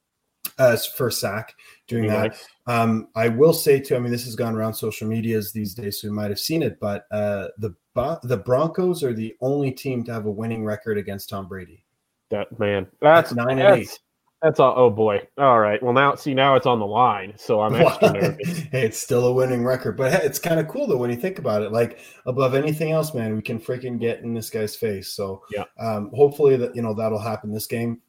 uh, 0.57 0.77
first 0.95 1.19
sack 1.19 1.55
doing 1.87 2.07
that. 2.07 2.37
Um, 2.67 3.07
I 3.15 3.29
will 3.29 3.53
say 3.53 3.79
too. 3.79 3.95
I 3.95 3.99
mean, 3.99 4.11
this 4.11 4.25
has 4.25 4.35
gone 4.35 4.55
around 4.55 4.73
social 4.73 5.07
medias 5.07 5.51
these 5.51 5.73
days, 5.73 6.01
so 6.01 6.07
you 6.07 6.13
might 6.13 6.29
have 6.29 6.39
seen 6.39 6.63
it. 6.63 6.79
But 6.79 7.05
uh, 7.11 7.47
the 7.57 7.75
the 8.23 8.41
Broncos 8.43 9.03
are 9.03 9.13
the 9.13 9.35
only 9.41 9.71
team 9.71 10.03
to 10.05 10.13
have 10.13 10.25
a 10.25 10.31
winning 10.31 10.63
record 10.63 10.97
against 10.97 11.29
Tom 11.29 11.47
Brady. 11.47 11.83
That 12.31 12.57
man. 12.59 12.87
That's 13.01 13.33
Nine 13.33 13.49
and 13.51 13.61
that's, 13.61 13.77
eight. 13.77 13.99
That's 14.41 14.59
all. 14.59 14.73
Oh 14.75 14.89
boy. 14.89 15.27
All 15.37 15.59
right. 15.59 15.81
Well, 15.81 15.93
now 15.93 16.15
see 16.15 16.33
now 16.33 16.55
it's 16.55 16.65
on 16.65 16.79
the 16.79 16.85
line, 16.85 17.33
so 17.37 17.61
I'm 17.61 17.75
extra 17.75 18.11
nervous. 18.11 18.59
hey, 18.71 18.85
it's 18.85 18.97
still 18.97 19.27
a 19.27 19.33
winning 19.33 19.63
record, 19.63 19.95
but 19.95 20.11
hey, 20.11 20.21
it's 20.23 20.39
kind 20.39 20.59
of 20.59 20.67
cool 20.67 20.87
though 20.87 20.97
when 20.97 21.09
you 21.09 21.15
think 21.15 21.39
about 21.39 21.61
it. 21.61 21.71
Like 21.71 21.99
above 22.25 22.53
anything 22.55 22.91
else, 22.91 23.13
man, 23.13 23.35
we 23.35 23.41
can 23.41 23.59
freaking 23.59 23.99
get 23.99 24.21
in 24.21 24.33
this 24.33 24.49
guy's 24.49 24.75
face. 24.75 25.09
So 25.09 25.43
Yeah. 25.51 25.65
um, 25.79 26.11
hopefully 26.13 26.57
that 26.57 26.75
you 26.75 26.81
know 26.81 26.93
that'll 26.93 27.19
happen 27.19 27.53
this 27.53 27.67
game. 27.67 28.01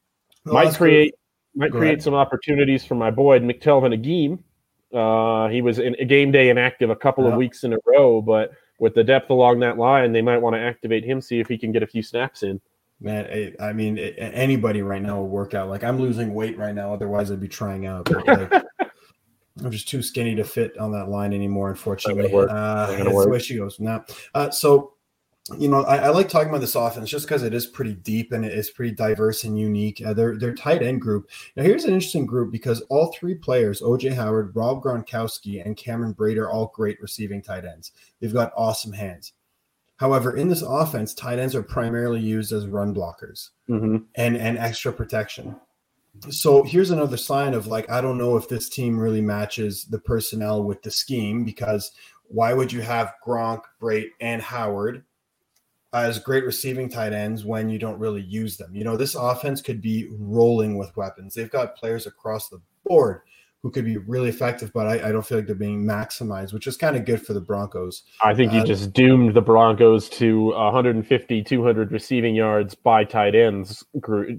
The 0.45 0.53
might 0.53 0.75
create 0.75 1.15
might 1.55 1.73
Go 1.73 1.79
create 1.79 1.93
ahead. 1.95 2.03
some 2.03 2.15
opportunities 2.15 2.85
for 2.85 2.95
my 2.95 3.11
boy 3.11 3.39
McTelvin 3.41 3.93
Agim. 3.95 4.43
Uh, 4.93 5.49
he 5.49 5.61
was 5.63 5.79
in 5.79 5.97
a 5.99 6.05
game 6.05 6.31
day 6.31 6.51
inactive 6.51 6.91
a 6.91 6.97
couple 6.97 7.25
Yeah. 7.25 7.31
of 7.33 7.37
weeks 7.37 7.65
in 7.65 7.73
a 7.73 7.79
row, 7.87 8.21
but 8.23 8.53
with 8.79 8.95
the 8.95 9.05
depth 9.05 9.31
along 9.31 9.61
that 9.61 9.79
line, 9.79 10.13
they 10.13 10.23
might 10.23 10.39
want 10.39 10.55
to 10.55 10.61
activate 10.61 11.05
him, 11.05 11.21
see 11.21 11.41
if 11.41 11.49
he 11.49 11.57
can 11.59 11.73
get 11.73 11.83
a 11.83 11.87
few 11.87 12.03
snaps 12.03 12.43
in. 12.43 12.61
Man, 13.01 13.27
I, 13.61 13.69
I 13.69 13.73
mean, 13.73 13.99
anybody 13.99 14.83
right 14.83 15.03
now 15.03 15.17
will 15.19 15.29
work 15.29 15.53
out. 15.55 15.69
Like 15.69 15.83
I'm 15.85 15.99
losing 15.99 16.33
weight 16.33 16.57
right 16.57 16.75
now, 16.75 16.93
otherwise 16.95 17.31
I'd 17.31 17.41
be 17.41 17.49
trying 17.49 17.87
out. 17.87 18.05
But, 18.07 18.27
like, 18.27 18.65
I'm 19.65 19.71
just 19.71 19.89
too 19.89 20.03
skinny 20.03 20.35
to 20.37 20.45
fit 20.45 20.77
on 20.79 20.91
that 20.93 21.09
line 21.09 21.33
anymore, 21.33 21.71
unfortunately. 21.71 22.33
work. 22.33 22.51
Uh, 22.51 22.87
that's 22.87 22.99
gonna 23.05 23.11
the 23.25 23.29
way 23.29 23.39
she 23.39 23.57
goes. 23.57 23.79
Now, 23.79 24.05
uh, 24.35 24.51
so 24.51 24.94
you 25.59 25.69
know, 25.69 25.83
I, 25.85 25.97
I 25.97 26.09
like 26.09 26.29
talking 26.31 26.49
about 26.49 26.63
this 26.63 26.75
offense 26.75 27.11
just 27.11 27.27
because 27.27 27.43
it 27.43 27.53
is 27.53 27.67
pretty 27.67 27.95
deep 27.95 28.33
and 28.33 28.47
it 28.47 28.53
is 28.57 28.71
pretty 28.71 28.95
diverse 28.95 29.45
and 29.45 29.59
unique. 29.59 30.01
Uh, 30.05 30.15
their 30.15 30.37
their 30.39 30.55
tight 30.55 30.83
end 30.83 31.03
group. 31.03 31.29
Now, 31.55 31.63
here's 31.65 31.85
an 31.85 31.93
interesting 31.93 32.25
group 32.25 32.51
because 32.51 32.81
all 32.89 33.13
three 33.13 33.35
players, 33.35 33.83
OJ 33.83 34.15
Howard, 34.15 34.57
Rob 34.57 34.83
Gronkowski, 34.83 35.65
and 35.65 35.77
Cameron 35.77 36.15
Brate, 36.15 36.39
are 36.39 36.51
all 36.51 36.73
great 36.75 37.01
receiving 37.03 37.43
tight 37.43 37.67
ends. 37.67 37.93
They've 38.21 38.33
got 38.33 38.53
awesome 38.57 38.93
hands. 38.93 39.35
However, 39.97 40.37
in 40.37 40.49
this 40.49 40.63
offense, 40.63 41.13
tight 41.15 41.39
ends 41.39 41.55
are 41.55 41.63
primarily 41.63 42.21
used 42.21 42.53
as 42.53 42.67
run 42.67 42.95
blockers 42.95 43.51
Mm-hmm. 43.69 43.99
and 44.15 44.37
and 44.37 44.57
extra 44.59 44.93
protection. 44.93 45.57
So 46.31 46.63
here's 46.63 46.91
another 46.91 47.17
sign 47.19 47.53
of 47.55 47.67
like 47.67 47.91
I 47.91 48.01
don't 48.01 48.19
know 48.19 48.37
if 48.37 48.49
this 48.49 48.69
team 48.71 48.99
really 48.99 49.21
matches 49.21 49.85
the 49.85 49.99
personnel 49.99 50.65
with 50.65 50.81
the 50.83 50.91
scheme 50.91 51.45
because 51.45 51.93
why 52.29 52.55
would 52.55 52.73
you 52.73 52.81
have 52.81 53.13
Gronk, 53.27 53.63
Brate, 53.81 54.09
and 54.21 54.41
Howard 54.41 55.05
as 55.95 56.19
great 56.19 56.45
receiving 56.45 56.89
tight 56.89 57.13
ends 57.13 57.45
when 57.45 57.69
you 57.71 57.79
don't 57.79 57.99
really 57.99 58.23
use 58.23 58.57
them? 58.57 58.75
You 58.75 58.85
know, 58.85 58.97
this 58.97 59.15
offense 59.15 59.63
could 59.63 59.81
be 59.81 60.09
rolling 60.19 60.77
with 60.77 60.95
weapons. 60.97 61.35
They've 61.35 61.51
got 61.51 61.77
players 61.77 62.07
across 62.07 62.49
the 62.49 62.61
board 62.85 63.23
who 63.63 63.71
could 63.71 63.87
be 63.87 63.97
really 63.97 64.29
effective, 64.29 64.71
but 64.75 64.87
I, 64.87 65.09
I 65.09 65.13
don't 65.13 65.25
feel 65.25 65.39
like 65.39 65.47
they're 65.47 65.55
being 65.55 65.85
maximized, 65.85 66.53
which 66.53 66.67
is 66.67 66.77
kind 66.77 66.97
of 66.97 67.07
good 67.07 67.25
for 67.25 67.33
the 67.33 67.41
Broncos. 67.41 68.03
I 68.23 68.35
think 68.35 68.53
you 68.53 68.61
Uh, 68.61 68.67
just 68.67 68.93
doomed 68.93 69.33
the 69.35 69.41
Broncos 69.41 70.11
to 70.11 70.49
150, 70.53 71.43
200 71.43 71.91
receiving 71.91 72.35
yards 72.35 72.75
by 72.75 73.05
tight 73.05 73.35
ends 73.35 73.83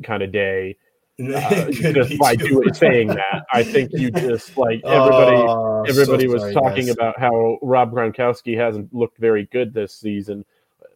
kind 0.04 0.22
of 0.22 0.32
day. 0.32 0.78
Uh, 1.18 1.72
just 1.72 2.20
by 2.20 2.36
doing 2.36 2.74
saying 2.74 3.08
that, 3.08 3.46
I 3.54 3.64
think 3.64 3.90
you 3.94 4.12
just 4.12 4.58
like 4.58 4.82
everybody. 4.84 5.38
Oh, 5.38 5.86
everybody 5.88 6.28
so 6.28 6.34
was 6.34 6.42
sorry, 6.42 6.54
talking 6.54 6.86
guys. 6.88 6.94
about 6.94 7.18
how 7.18 7.58
Rob 7.62 7.94
Gronkowski 7.94 8.58
hasn't 8.58 8.94
looked 8.94 9.18
very 9.18 9.48
good 9.50 9.74
this 9.74 9.96
season. 9.98 10.44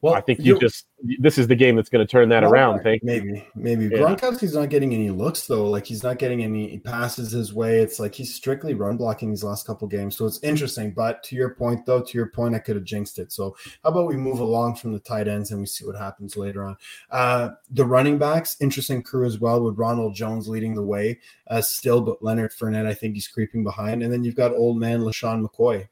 Well, 0.02 0.14
I 0.14 0.22
think 0.22 0.40
you 0.40 0.60
just 0.60 0.86
this 1.20 1.38
is 1.38 1.48
the 1.48 1.56
game 1.56 1.76
that's 1.76 1.90
going 1.90 2.06
to 2.06 2.10
turn 2.10 2.30
that 2.30 2.44
Well, 2.44 2.52
around. 2.52 2.84
Thank 2.84 3.04
maybe, 3.04 3.46
maybe 3.56 3.86
Yeah. 3.86 4.00
Gronkowski's 4.00 4.54
not 4.54 4.70
getting 4.70 4.94
any 4.94 5.10
looks 5.10 5.48
though. 5.48 5.70
Like 5.70 5.86
he's 5.86 6.04
not 6.04 6.20
getting 6.20 6.44
any 6.44 6.80
passes 6.80 7.32
his 7.32 7.54
way. 7.54 7.80
It's 7.80 8.00
like 8.00 8.16
he's 8.16 8.34
strictly 8.34 8.74
run 8.74 8.98
blocking 8.98 9.30
these 9.30 9.44
last 9.44 9.66
couple 9.66 9.88
games. 9.88 10.18
So 10.18 10.26
it's 10.26 10.42
interesting. 10.44 10.92
But 10.92 11.24
to 11.24 11.36
your 11.36 11.56
point, 11.56 11.86
though, 11.86 12.02
to 12.02 12.18
your 12.18 12.28
point, 12.28 12.56
I 12.56 12.60
could 12.60 12.76
have 12.76 12.86
jinxed 12.86 13.20
it. 13.20 13.32
So 13.32 13.56
how 13.84 13.90
about 13.90 14.08
we 14.08 14.18
move 14.18 14.40
along 14.40 14.76
from 14.76 14.94
the 14.94 15.00
tight 15.00 15.28
ends 15.28 15.52
and 15.52 15.60
we 15.60 15.66
see 15.66 15.86
what 15.86 15.96
happens 15.96 16.38
later 16.38 16.64
on. 16.64 16.78
Uh, 17.12 17.50
the 17.70 17.86
running 17.86 18.18
backs, 18.18 18.58
interesting 18.60 19.02
crew 19.02 19.26
as 19.26 19.40
well, 19.40 19.64
with 19.64 19.78
Ronald 19.78 20.16
Jones 20.16 20.48
leading 20.48 20.76
the 20.76 20.84
way 20.84 21.20
uh, 21.48 21.62
still, 21.62 22.02
but 22.02 22.24
Leonard 22.24 22.52
Fournette, 22.52 22.86
I 22.86 22.94
think 22.94 23.16
he's 23.16 23.28
creeping 23.28 23.64
behind. 23.64 24.04
And 24.04 24.12
then 24.12 24.24
you've 24.24 24.36
got 24.36 24.52
old 24.52 24.78
man 24.78 25.02
LeSean 25.02 25.46
McCoy 25.46 25.88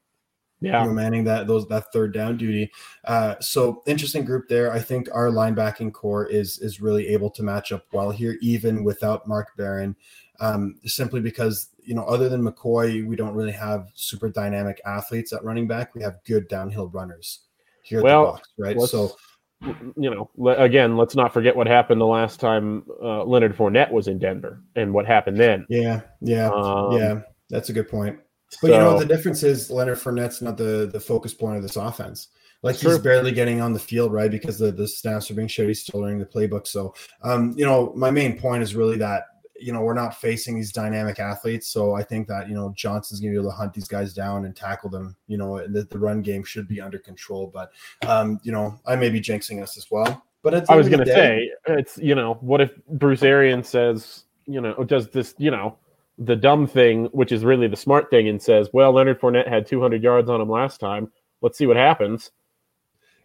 Yeah, 0.59 0.81
you 0.81 0.87
know, 0.87 0.93
manning 0.93 1.23
that 1.25 1.45
those 1.45 1.67
that 1.67 1.91
third 1.93 2.13
down 2.13 2.37
duty. 2.37 2.71
Uh, 3.05 3.35
so 3.39 3.83
interesting 3.85 4.25
group 4.25 4.47
there. 4.47 4.71
I 4.71 4.79
think 4.79 5.07
our 5.13 5.29
linebacking 5.29 5.93
core 5.93 6.25
is 6.25 6.59
is 6.59 6.81
really 6.81 7.07
able 7.09 7.29
to 7.31 7.43
match 7.43 7.71
up 7.71 7.85
well 7.91 8.09
here, 8.09 8.37
even 8.41 8.83
without 8.83 9.27
Mark 9.27 9.55
Barron. 9.55 9.95
Um, 10.39 10.75
simply 10.85 11.19
because 11.21 11.69
you 11.83 11.93
know, 11.93 12.03
other 12.03 12.27
than 12.27 12.43
McCoy, 12.43 13.05
we 13.05 13.15
don't 13.15 13.33
really 13.33 13.51
have 13.51 13.89
super 13.93 14.29
dynamic 14.29 14.81
athletes 14.85 15.31
at 15.31 15.43
running 15.43 15.67
back. 15.67 15.95
We 15.95 16.01
have 16.03 16.17
good 16.25 16.47
downhill 16.47 16.89
runners 16.89 17.41
here 17.83 17.99
at 17.99 18.03
Well, 18.03 18.25
the 18.25 18.31
box, 18.31 18.49
right? 18.57 18.81
So 18.81 19.15
you 19.61 20.29
know, 20.37 20.53
again, 20.55 20.97
let's 20.97 21.15
not 21.15 21.33
forget 21.33 21.55
what 21.55 21.67
happened 21.67 21.99
the 21.99 22.05
last 22.05 22.39
time 22.39 22.83
uh, 23.01 23.23
Leonard 23.23 23.55
Fournette 23.55 23.91
was 23.91 24.07
in 24.07 24.19
Denver 24.19 24.61
and 24.75 24.93
what 24.93 25.05
happened 25.05 25.37
then. 25.37 25.65
Yeah, 25.69 26.01
yeah, 26.21 26.49
Um, 26.49 26.91
yeah. 26.93 27.21
That's 27.49 27.69
a 27.69 27.73
good 27.73 27.89
point. 27.89 28.19
But 28.61 28.71
you 28.71 28.77
know 28.77 28.93
So- 28.93 28.99
the 28.99 29.05
difference 29.05 29.43
is 29.43 29.69
Leonard 29.69 29.97
Fournette's 29.97 30.41
not 30.41 30.57
the 30.57 30.89
the 30.91 30.99
focus 30.99 31.33
point 31.33 31.57
of 31.57 31.63
this 31.63 31.75
offense. 31.75 32.29
Like 32.63 32.75
he's 32.75 32.83
True. 32.83 32.99
barely 32.99 33.31
getting 33.31 33.61
on 33.61 33.73
the 33.73 33.79
field, 33.79 34.11
right? 34.11 34.31
Because 34.31 34.57
the 34.57 34.71
the 34.71 34.87
snaps 34.87 35.29
are 35.29 35.35
being 35.35 35.47
shared. 35.47 35.67
He's 35.67 35.81
still 35.81 36.01
learning 36.01 36.19
the 36.19 36.25
playbook. 36.25 36.65
So, 36.67 36.93
um, 37.23 37.53
you 37.55 37.65
know, 37.65 37.93
my 37.95 38.09
main 38.09 38.39
point 38.39 38.63
is 38.63 38.73
really 38.75 38.97
that 38.97 39.25
you 39.59 39.73
know 39.73 39.81
we're 39.81 39.93
not 39.93 40.15
facing 40.15 40.55
these 40.55 40.71
dynamic 40.71 41.19
athletes. 41.19 41.67
So 41.67 41.93
I 41.93 42.03
think 42.03 42.27
that 42.27 42.47
you 42.49 42.55
know 42.55 42.73
Johnson's 42.75 43.19
gonna 43.19 43.31
be 43.31 43.37
able 43.37 43.51
to 43.51 43.55
hunt 43.55 43.73
these 43.73 43.87
guys 43.87 44.13
down 44.13 44.45
and 44.45 44.55
tackle 44.55 44.89
them. 44.89 45.15
You 45.27 45.37
know, 45.37 45.57
and 45.57 45.75
that 45.75 45.89
the 45.91 45.99
run 45.99 46.21
game 46.23 46.43
should 46.43 46.67
be 46.67 46.81
under 46.81 46.97
control. 46.97 47.51
But 47.53 47.71
um, 48.07 48.39
you 48.43 48.51
know, 48.51 48.79
I 48.87 48.95
may 48.95 49.09
be 49.09 49.21
jinxing 49.21 49.61
us 49.61 49.77
as 49.77 49.91
well. 49.91 50.23
But 50.41 50.69
I 50.69 50.75
was 50.75 50.87
going 50.87 51.03
to 51.03 51.05
say, 51.05 51.51
it's, 51.67 51.97
you 51.97 52.15
know, 52.15 52.35
what 52.35 52.61
if 52.61 52.71
Bruce 52.87 53.23
Arians 53.23 53.67
says, 53.67 54.23
you 54.45 54.61
know, 54.61 54.75
does 54.85 55.09
this, 55.09 55.35
you 55.37 55.51
know, 55.51 55.77
the 56.17 56.35
dumb 56.35 56.67
thing, 56.67 57.05
which 57.05 57.31
is 57.31 57.45
really 57.45 57.67
the 57.67 57.75
smart 57.75 58.09
thing, 58.09 58.27
and 58.27 58.41
says, 58.41 58.69
well, 58.73 58.91
Leonard 58.91 59.21
Fournette 59.21 59.47
had 59.47 59.67
200 59.67 60.01
yards 60.01 60.29
on 60.29 60.41
him 60.41 60.49
last 60.49 60.79
time. 60.79 61.11
Let's 61.41 61.57
see 61.57 61.67
what 61.67 61.77
happens. 61.77 62.31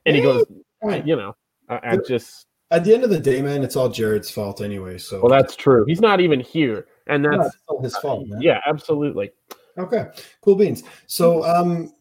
And 0.04 0.16
he 0.16 0.22
goes, 0.22 0.44
you 1.04 1.16
know, 1.16 1.34
I, 1.68 1.80
I 1.82 1.96
just, 1.96 2.46
at 2.70 2.84
the 2.84 2.92
end 2.92 3.04
of 3.04 3.10
the 3.10 3.20
day, 3.20 3.40
man, 3.40 3.62
it's 3.62 3.76
all 3.76 3.88
Jared's 3.88 4.30
fault 4.30 4.60
anyway. 4.60 4.98
So 4.98 5.20
well, 5.20 5.30
that's 5.30 5.56
true. 5.56 5.84
He's 5.86 6.00
not 6.00 6.20
even 6.20 6.40
here. 6.40 6.86
And 7.06 7.24
that's, 7.24 7.56
his 7.82 7.96
fault. 7.98 8.26
Man. 8.26 8.40
yeah, 8.40 8.60
absolutely. 8.66 9.30
Okay, 9.78 10.06
cool 10.42 10.56
beans. 10.56 10.82
So, 11.06 11.44
um, 11.44 11.92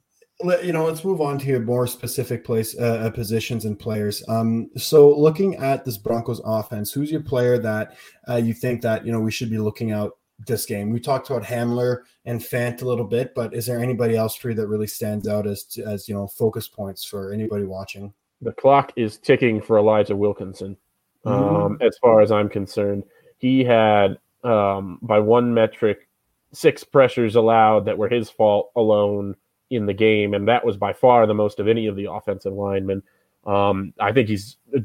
let, 0.44 0.66
you 0.66 0.74
know, 0.74 0.86
let's 0.86 1.04
move 1.04 1.22
on 1.22 1.38
to 1.40 1.48
your 1.48 1.60
more 1.60 1.88
specific 1.88 2.44
place 2.44 2.76
uh, 2.78 3.04
uh, 3.06 3.10
positions 3.12 3.66
and 3.66 3.78
players. 3.78 4.24
Um, 4.28 4.70
so 4.76 5.16
looking 5.16 5.56
at 5.58 5.86
this 5.86 5.98
Broncos 5.98 6.42
offense, 6.44 6.92
who's 6.92 7.12
your 7.12 7.22
player 7.22 7.58
that 7.60 7.96
uh, 8.28 8.38
you 8.38 8.54
think 8.54 8.82
that 8.82 9.06
you 9.06 9.12
know 9.12 9.20
we 9.20 9.32
should 9.32 9.50
be 9.50 9.60
looking 9.60 9.92
out 9.92 10.18
this 10.46 10.66
game? 10.66 10.90
We 10.90 11.00
talked 11.00 11.30
about 11.30 11.44
Hamler 11.44 12.04
and 12.26 12.40
Fant 12.40 12.82
a 12.82 12.86
little 12.86 13.06
bit, 13.06 13.34
but 13.36 13.54
is 13.54 13.66
there 13.66 13.80
anybody 13.80 14.16
else 14.16 14.36
for 14.36 14.50
you 14.50 14.56
that 14.56 14.68
really 14.68 14.88
stands 14.88 15.28
out 15.28 15.48
as 15.48 15.78
as 15.86 16.08
you 16.08 16.16
know 16.16 16.28
focus 16.28 16.68
points 16.68 17.04
for 17.04 17.34
anybody 17.34 17.66
watching? 17.66 18.14
the 18.42 18.52
clock 18.52 18.92
is 18.96 19.18
ticking 19.18 19.62
for 19.62 19.78
Elijah 19.78 20.16
Wilkinson. 20.16 20.76
Um, 21.24 21.78
as 21.82 21.98
far 22.00 22.22
as 22.22 22.32
I'm 22.32 22.50
concerned, 22.50 23.04
he 23.38 23.64
had, 23.64 24.18
um, 24.44 24.98
by 25.04 25.20
one 25.20 25.54
metric, 25.54 26.10
six 26.52 26.84
pressures 26.84 27.36
allowed 27.36 27.86
that 27.86 27.98
were 27.98 28.10
his 28.10 28.30
fault 28.30 28.72
alone 28.76 29.36
in 29.70 29.86
the 29.86 29.94
game, 29.94 30.34
and 30.34 30.48
that 30.48 30.66
was 30.66 30.78
by 30.78 30.94
far 30.94 31.28
the 31.28 31.36
most 31.36 31.60
of 31.60 31.68
any 31.68 31.86
of 31.86 31.96
the 31.96 32.12
offensive 32.12 32.54
linemen. 32.54 33.04
Um, 33.46 33.94
I 34.00 34.12
think 34.12 34.30
he's, 34.30 34.58
uh, 34.76 34.80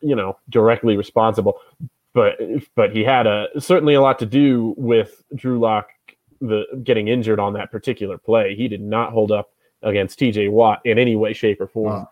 you 0.00 0.16
know, 0.16 0.38
directly 0.48 0.96
responsible, 0.96 1.60
but 2.14 2.38
but 2.74 2.92
he 2.96 3.04
had 3.04 3.26
a 3.26 3.48
certainly 3.58 3.94
a 3.94 4.00
lot 4.00 4.18
to 4.20 4.26
do 4.26 4.74
with 4.78 5.22
Drew 5.34 5.58
Lock 5.58 5.88
the 6.40 6.64
getting 6.82 7.08
injured 7.08 7.40
on 7.40 7.52
that 7.54 7.70
particular 7.70 8.16
play. 8.16 8.54
He 8.54 8.68
did 8.68 8.80
not 8.80 9.12
hold 9.12 9.32
up 9.32 9.50
against 9.82 10.18
T.J. 10.18 10.48
Watt 10.48 10.80
in 10.84 10.98
any 10.98 11.16
way, 11.16 11.32
shape, 11.32 11.60
or 11.60 11.66
form. 11.66 12.06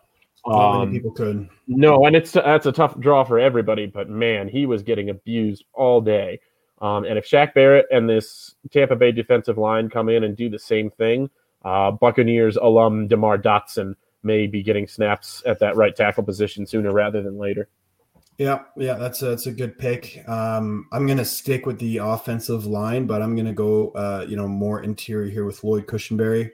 Wow. 0.45 0.83
Um, 0.83 0.91
people 0.91 1.13
could. 1.13 1.49
no, 1.69 2.05
and 2.05 2.17
it's 2.17 2.33
that's 2.33 2.67
a 2.67 2.73
tough 2.73 2.99
draw 2.99 3.23
for 3.25 3.39
everybody, 3.39 3.87
but 3.87 4.09
man, 4.09 4.49
he 4.49 4.67
was 4.67 4.83
getting 4.83 5.09
abused 5.09 5.65
all 5.73 6.01
day. 6.01 6.41
Um, 6.81 7.05
and 7.05 7.17
if 7.17 7.25
Shaq 7.25 7.55
Barrett 7.55 7.87
and 7.93 8.11
this 8.11 8.57
Tampa 8.73 8.97
Bay 8.97 9.13
defensive 9.13 9.57
line 9.57 9.89
come 9.89 10.09
in 10.09 10.25
and 10.25 10.37
do 10.37 10.51
the 10.51 10.59
same 10.59 10.91
thing, 10.91 11.31
uh, 11.65 11.93
Buccaneers 11.93 12.57
alum 12.57 13.07
Demar 13.07 13.39
Dotson 13.39 13.95
may 14.25 14.49
be 14.49 14.65
getting 14.65 14.89
snaps 14.89 15.45
at 15.47 15.61
that 15.61 15.77
right 15.77 15.95
tackle 15.95 16.25
position 16.25 16.67
sooner 16.67 16.93
rather 16.93 17.23
than 17.23 17.39
later. 17.39 17.69
Yeah, 18.43 18.65
yeah, 18.77 18.95
that's 18.95 19.23
a, 19.23 19.27
that's 19.27 19.47
a 19.47 19.53
good 19.53 19.79
pick. 19.79 20.21
Um, 20.29 20.89
I'm 20.91 21.07
gonna 21.07 21.25
stick 21.25 21.65
with 21.65 21.79
the 21.79 21.99
offensive 21.99 22.67
line, 22.67 23.07
but 23.07 23.23
I'm 23.23 23.37
gonna 23.37 23.53
go, 23.53 23.91
uh, 23.91 24.27
you 24.29 24.35
know, 24.35 24.49
more 24.49 24.83
interior 24.83 25.31
here 25.31 25.45
with 25.45 25.63
Lloyd 25.63 25.87
Cushenberry. 25.87 26.51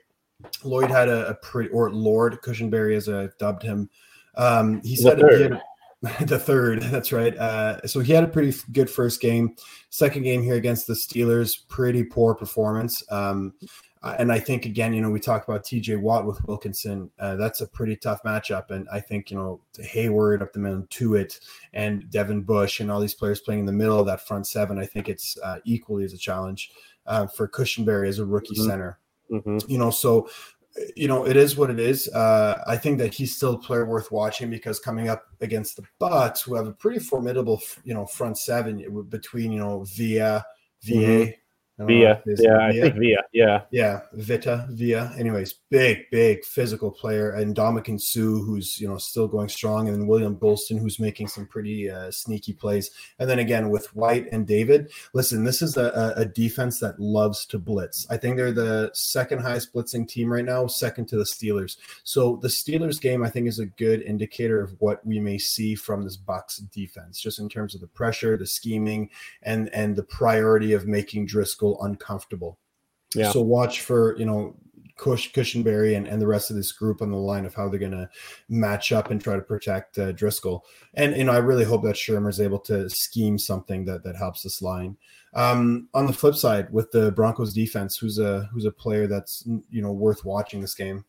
Lloyd 0.64 0.90
had 0.90 1.08
a, 1.08 1.28
a 1.28 1.34
pretty, 1.36 1.70
or 1.70 1.90
Lord 1.90 2.42
Cushenberry, 2.42 2.94
as 2.94 3.08
I 3.08 3.30
dubbed 3.38 3.62
him. 3.62 3.88
Um, 4.34 4.82
he 4.84 4.96
said 4.96 5.18
he 5.18 5.42
had, 5.44 5.62
the 6.28 6.38
third. 6.38 6.82
That's 6.82 7.10
right. 7.10 7.34
Uh, 7.34 7.86
so 7.86 8.00
he 8.00 8.12
had 8.12 8.22
a 8.22 8.28
pretty 8.28 8.54
good 8.72 8.90
first 8.90 9.22
game. 9.22 9.56
Second 9.88 10.24
game 10.24 10.42
here 10.42 10.56
against 10.56 10.86
the 10.86 10.92
Steelers, 10.92 11.66
pretty 11.68 12.04
poor 12.04 12.34
performance. 12.34 13.02
Um, 13.10 13.54
uh, 14.02 14.16
and 14.18 14.30
I 14.32 14.38
think 14.38 14.64
again, 14.66 14.92
you 14.92 15.00
know, 15.00 15.10
we 15.10 15.20
talk 15.20 15.46
about 15.46 15.64
T.J. 15.64 15.96
Watt 15.96 16.26
with 16.26 16.42
Wilkinson. 16.46 17.10
Uh, 17.18 17.36
that's 17.36 17.60
a 17.60 17.66
pretty 17.66 17.96
tough 17.96 18.22
matchup, 18.22 18.70
and 18.70 18.88
I 18.92 19.00
think 19.00 19.30
you 19.30 19.36
know 19.36 19.60
Heyward 19.80 20.42
up 20.42 20.52
the 20.52 20.60
middle 20.60 20.86
to 20.88 21.14
it, 21.16 21.40
and 21.72 22.08
Devin 22.10 22.42
Bush, 22.42 22.80
and 22.80 22.90
all 22.90 23.00
these 23.00 23.14
players 23.14 23.40
playing 23.40 23.60
in 23.60 23.66
the 23.66 23.72
middle 23.72 23.98
of 23.98 24.06
that 24.06 24.26
front 24.26 24.46
seven. 24.46 24.78
I 24.78 24.86
think 24.86 25.08
it's 25.08 25.36
uh, 25.42 25.58
equally 25.64 26.04
as 26.04 26.12
a 26.12 26.18
challenge 26.18 26.70
uh, 27.06 27.26
for 27.26 27.48
Cushenberry 27.48 28.08
as 28.08 28.18
a 28.18 28.24
rookie 28.26 28.54
Mhm. 28.54 28.66
center 28.66 28.98
hmm 29.30 29.58
you 29.68 29.76
know 29.76 29.90
so 29.90 30.26
you 30.96 31.06
know 31.06 31.26
it 31.26 31.36
is 31.36 31.54
what 31.54 31.68
it 31.68 31.78
is 31.78 32.08
uh 32.14 32.62
i 32.66 32.76
think 32.78 32.98
that 32.98 33.12
he's 33.12 33.36
still 33.36 33.54
a 33.54 33.58
player 33.58 33.84
worth 33.84 34.10
watching 34.10 34.48
because 34.48 34.78
coming 34.80 35.08
up 35.08 35.24
against 35.42 35.76
the 35.76 35.82
bucks 35.98 36.40
who 36.40 36.54
have 36.54 36.66
a 36.66 36.72
pretty 36.72 36.98
formidable 36.98 37.60
you 37.84 37.92
know 37.92 38.06
front 38.06 38.38
seven 38.38 39.04
between 39.10 39.52
you 39.52 39.58
know 39.58 39.84
via 39.88 40.42
va 40.84 41.32
Via, 41.80 42.20
yeah, 42.26 42.58
I 42.58 42.72
think 42.72 42.96
Via, 42.96 43.22
yeah, 43.32 43.62
yeah, 43.70 44.00
Vita, 44.12 44.66
Via. 44.70 45.12
Anyways, 45.16 45.54
big, 45.70 46.10
big 46.10 46.44
physical 46.44 46.90
player, 46.90 47.30
and 47.30 47.54
Ndamukong 47.54 48.00
Suh, 48.00 48.20
who's 48.20 48.80
you 48.80 48.88
know 48.88 48.98
still 48.98 49.28
going 49.28 49.48
strong, 49.48 49.86
and 49.86 49.96
then 49.96 50.08
William 50.08 50.34
Bolston, 50.34 50.78
who's 50.78 50.98
making 50.98 51.28
some 51.28 51.46
pretty 51.46 51.88
uh, 51.88 52.10
sneaky 52.10 52.52
plays. 52.52 52.90
And 53.20 53.30
then 53.30 53.38
again 53.38 53.70
with 53.70 53.94
White 53.94 54.26
and 54.32 54.44
David. 54.44 54.90
Listen, 55.14 55.44
this 55.44 55.62
is 55.62 55.76
a, 55.76 56.14
a 56.16 56.22
a 56.22 56.24
defense 56.24 56.80
that 56.80 56.98
loves 56.98 57.46
to 57.46 57.60
blitz. 57.60 58.06
I 58.10 58.16
think 58.16 58.36
they're 58.36 58.50
the 58.50 58.90
second 58.92 59.40
highest 59.40 59.72
blitzing 59.72 60.08
team 60.08 60.32
right 60.32 60.44
now, 60.44 60.66
second 60.66 61.06
to 61.08 61.16
the 61.16 61.24
Steelers. 61.24 61.76
So 62.02 62.40
the 62.42 62.48
Steelers 62.48 63.00
game, 63.00 63.24
I 63.24 63.30
think, 63.30 63.46
is 63.46 63.60
a 63.60 63.66
good 63.66 64.02
indicator 64.02 64.60
of 64.60 64.74
what 64.80 65.06
we 65.06 65.20
may 65.20 65.38
see 65.38 65.76
from 65.76 66.02
this 66.02 66.16
Bucks 66.16 66.56
defense, 66.58 67.20
just 67.20 67.38
in 67.38 67.48
terms 67.48 67.76
of 67.76 67.80
the 67.80 67.86
pressure, 67.86 68.36
the 68.36 68.46
scheming, 68.46 69.10
and 69.42 69.68
and 69.72 69.94
the 69.94 70.02
priority 70.02 70.72
of 70.72 70.86
making 70.86 71.26
Driscoll 71.26 71.67
uncomfortable. 71.76 72.58
Yeah. 73.14 73.32
So 73.32 73.40
watch 73.40 73.80
for 73.82 74.16
you 74.18 74.26
know 74.26 74.56
Cush 74.96 75.32
Cushenberry 75.32 75.96
and, 75.96 76.06
and 76.06 76.20
the 76.20 76.26
rest 76.26 76.50
of 76.50 76.56
this 76.56 76.72
group 76.72 77.00
on 77.00 77.10
the 77.10 77.16
line 77.16 77.46
of 77.46 77.54
how 77.54 77.68
they're 77.68 77.78
going 77.78 77.92
to 77.92 78.10
match 78.48 78.92
up 78.92 79.10
and 79.10 79.20
try 79.20 79.36
to 79.36 79.42
protect 79.42 79.98
uh, 79.98 80.12
Driscoll. 80.12 80.64
And 80.94 81.16
you 81.16 81.24
know 81.24 81.32
I 81.32 81.38
really 81.38 81.64
hope 81.64 81.82
that 81.84 81.94
Shurmur 81.94 82.28
is 82.28 82.40
able 82.40 82.58
to 82.60 82.90
scheme 82.90 83.38
something 83.38 83.84
that 83.86 84.02
that 84.04 84.16
helps 84.16 84.42
this 84.42 84.60
line. 84.60 84.96
Um, 85.34 85.88
on 85.94 86.06
the 86.06 86.12
flip 86.12 86.34
side, 86.34 86.72
with 86.72 86.90
the 86.90 87.12
Broncos 87.12 87.52
defense, 87.52 87.96
who's 87.96 88.18
a 88.18 88.48
who's 88.52 88.64
a 88.64 88.72
player 88.72 89.06
that's 89.06 89.44
you 89.70 89.82
know 89.82 89.92
worth 89.92 90.24
watching 90.24 90.60
this 90.60 90.74
game. 90.74 91.04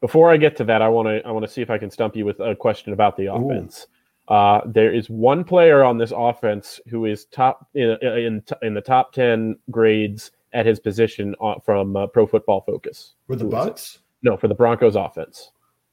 Before 0.00 0.30
I 0.30 0.36
get 0.36 0.56
to 0.56 0.64
that, 0.64 0.82
I 0.82 0.88
want 0.88 1.08
to 1.08 1.26
I 1.26 1.30
want 1.30 1.46
to 1.46 1.52
see 1.52 1.62
if 1.62 1.70
I 1.70 1.78
can 1.78 1.90
stump 1.90 2.16
you 2.16 2.24
with 2.24 2.40
a 2.40 2.54
question 2.54 2.92
about 2.92 3.16
the 3.16 3.32
offense. 3.32 3.86
Uh, 4.32 4.62
there 4.64 4.92
is 4.92 5.10
one 5.10 5.44
player 5.44 5.84
on 5.84 5.98
this 5.98 6.12
offense 6.16 6.80
who 6.88 7.04
is 7.04 7.26
top 7.26 7.68
in 7.74 7.90
in, 8.02 8.42
in 8.62 8.72
the 8.74 8.80
top 8.80 9.12
ten 9.12 9.56
grades 9.70 10.30
at 10.54 10.64
his 10.64 10.80
position 10.80 11.34
uh, 11.40 11.54
from 11.64 11.96
uh, 11.96 12.06
Pro 12.06 12.26
Football 12.26 12.62
Focus. 12.62 13.12
For 13.26 13.36
the 13.36 13.44
is? 13.46 13.50
Bucks, 13.50 13.98
No, 14.22 14.36
for 14.38 14.48
the 14.48 14.54
Broncos 14.54 14.96
offense. 14.96 15.50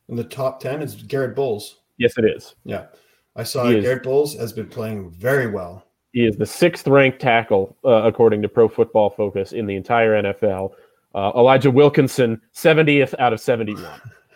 in 0.08 0.15
the 0.15 0.23
top 0.23 0.60
ten 0.62 0.82
is 0.82 0.95
Garrett 0.95 1.36
Bolles. 1.36 1.80
Yes, 1.97 2.13
it 2.17 2.23
is. 2.25 2.56
Yeah, 2.63 2.86
I 3.36 3.43
saw 3.43 3.65
He 3.65 3.75
is- 3.78 3.84
Garrett 3.84 4.04
Bolles 4.04 4.36
has 4.38 4.54
been 4.54 4.67
playing 4.69 5.10
very 5.12 5.47
well. 5.47 5.84
He 6.13 6.25
is 6.25 6.38
the 6.38 6.45
sixth 6.45 6.88
ranked 6.88 7.19
tackle 7.19 7.75
uh, 7.86 8.04
according 8.10 8.41
to 8.43 8.47
Pro 8.49 8.67
Football 8.69 9.10
Focus 9.10 9.52
in 9.52 9.65
the 9.67 9.75
entire 9.75 10.13
NFL. 10.23 10.71
Uh, 11.13 11.32
Elijah 11.36 11.71
Wilkinson, 11.71 12.41
70th 12.56 13.13
out 13.19 13.34
of 13.34 13.39
71. 13.41 13.84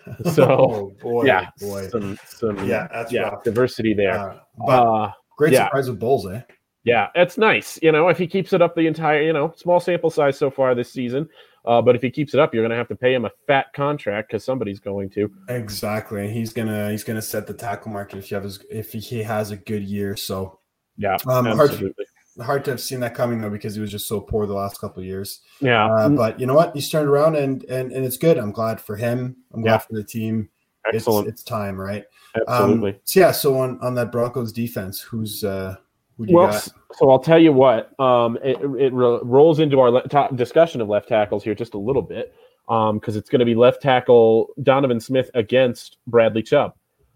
So, 0.34 0.44
oh 0.50 0.96
boy, 1.02 1.26
yeah, 1.26 1.50
boy, 1.60 1.88
some, 1.90 2.18
some 2.26 2.58
Yeah, 2.68 2.88
that's 2.92 3.12
yeah, 3.12 3.24
rough. 3.30 3.44
diversity 3.44 3.94
there. 3.94 4.20
Uh, 4.20 4.40
but 4.58 4.84
Uh, 4.88 5.12
great 5.38 5.54
yeah. 5.54 5.66
surprise 5.66 5.90
with 5.90 6.00
Bolles, 6.00 6.28
eh? 6.28 6.42
Yeah, 6.84 7.08
it's 7.16 7.38
nice. 7.38 7.80
You 7.82 7.92
know, 7.94 8.10
if 8.10 8.18
he 8.18 8.28
keeps 8.28 8.52
it 8.52 8.62
up 8.62 8.76
the 8.76 8.88
entire, 8.88 9.22
you 9.22 9.32
know, 9.32 9.54
small 9.56 9.80
sample 9.80 10.10
size 10.10 10.38
so 10.38 10.52
far 10.52 10.76
this 10.76 10.92
season. 10.92 11.30
Uh, 11.66 11.82
but 11.82 11.96
if 11.96 12.02
he 12.02 12.12
keeps 12.12 12.34
it 12.34 12.42
up, 12.42 12.54
you're 12.54 12.62
going 12.62 12.72
to 12.72 12.76
have 12.76 12.90
to 12.90 12.96
pay 12.96 13.14
him 13.14 13.24
a 13.24 13.32
fat 13.48 13.68
contract 13.74 14.28
because 14.28 14.44
somebody's 14.44 14.82
going 14.82 15.10
to. 15.12 15.32
Exactly. 15.48 16.30
He's 16.30 16.52
gonna 16.52 16.92
he's 16.92 17.06
gonna 17.06 17.22
set 17.22 17.48
the 17.48 17.54
tackle 17.54 17.90
market 17.90 18.18
if 18.18 18.30
you 18.30 18.36
have 18.36 18.44
his, 18.44 18.60
if 18.70 18.92
he 18.92 19.24
has 19.24 19.52
a 19.52 19.56
good 19.56 19.82
year. 19.84 20.18
So 20.18 20.60
Yeah, 20.98 21.16
Um, 21.26 21.48
absolutely. 21.48 21.94
hard 21.96 21.96
to 22.38 22.72
have 22.72 22.82
seen 22.82 23.00
that 23.02 23.14
coming 23.14 23.42
though 23.42 23.50
because 23.50 23.76
he 23.76 23.82
was 23.82 23.92
just 23.92 24.08
so 24.08 24.20
poor 24.20 24.46
the 24.46 24.54
last 24.54 24.80
couple 24.80 25.02
of 25.02 25.06
years. 25.08 25.42
Yeah, 25.60 25.86
Uh, 25.94 26.10
but 26.10 26.40
you 26.40 26.46
know 26.46 26.54
what? 26.56 26.74
He's 26.76 26.90
turned 26.90 27.08
around 27.10 27.36
and 27.36 27.64
and 27.66 27.92
and 27.92 28.06
it's 28.06 28.18
good. 28.18 28.38
I'm 28.38 28.52
glad 28.52 28.80
for 28.82 28.96
him. 28.96 29.36
I'm 29.54 29.62
glad 29.62 29.72
Yeah. 29.72 29.78
for 29.80 29.94
the 29.94 30.04
team. 30.04 30.50
excellent. 30.92 31.28
It's, 31.28 31.42
it's 31.42 31.44
time, 31.44 31.80
right? 31.80 32.06
absolutely. 32.48 32.92
Um, 32.94 33.00
so 33.04 33.20
yeah. 33.20 33.32
So 33.32 33.58
on 33.60 33.80
on 33.82 33.96
that 33.96 34.12
Broncos 34.12 34.52
defense, 34.52 35.00
who's 35.00 35.44
uh 35.44 35.76
who 36.18 36.26
do 36.26 36.32
you 36.32 36.38
well, 36.38 36.52
got? 36.52 36.68
so 36.94 37.10
I'll 37.10 37.20
tell 37.20 37.40
you 37.40 37.54
what. 37.54 37.98
Um, 38.00 38.38
it 38.44 38.58
it 38.80 38.94
ro- 38.94 39.22
rolls 39.24 39.60
into 39.60 39.80
our 39.80 39.90
le- 39.92 40.08
top 40.08 40.36
discussion 40.36 40.82
of 40.82 40.88
left 40.90 41.08
tackles 41.10 41.44
here 41.44 41.56
just 41.56 41.74
a 41.74 41.78
little 41.80 42.02
bit, 42.02 42.34
um, 42.70 43.00
because 43.00 43.16
it's 43.16 43.30
going 43.30 43.40
to 43.40 43.46
be 43.46 43.56
left 43.56 43.82
tackle 43.82 44.54
Donovan 44.62 45.00
Smith 45.00 45.32
against 45.36 45.98
Bradley 46.08 46.44
Chubb. 46.44 46.74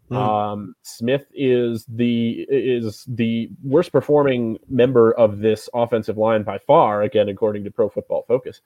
Mm. 0.10 0.16
Um, 0.16 0.76
Smith 0.84 1.26
is 1.34 1.86
the 1.90 2.46
is 2.50 3.04
the 3.08 3.50
worst 3.64 3.92
performing 3.92 4.58
member 4.70 5.12
of 5.12 5.40
this 5.40 5.70
offensive 5.74 6.18
line 6.18 6.44
by 6.44 6.60
far. 6.60 7.02
Again, 7.02 7.28
according 7.28 7.66
to 7.66 7.72
Pro 7.72 7.90
Football 7.90 8.24
Focus, 8.28 8.62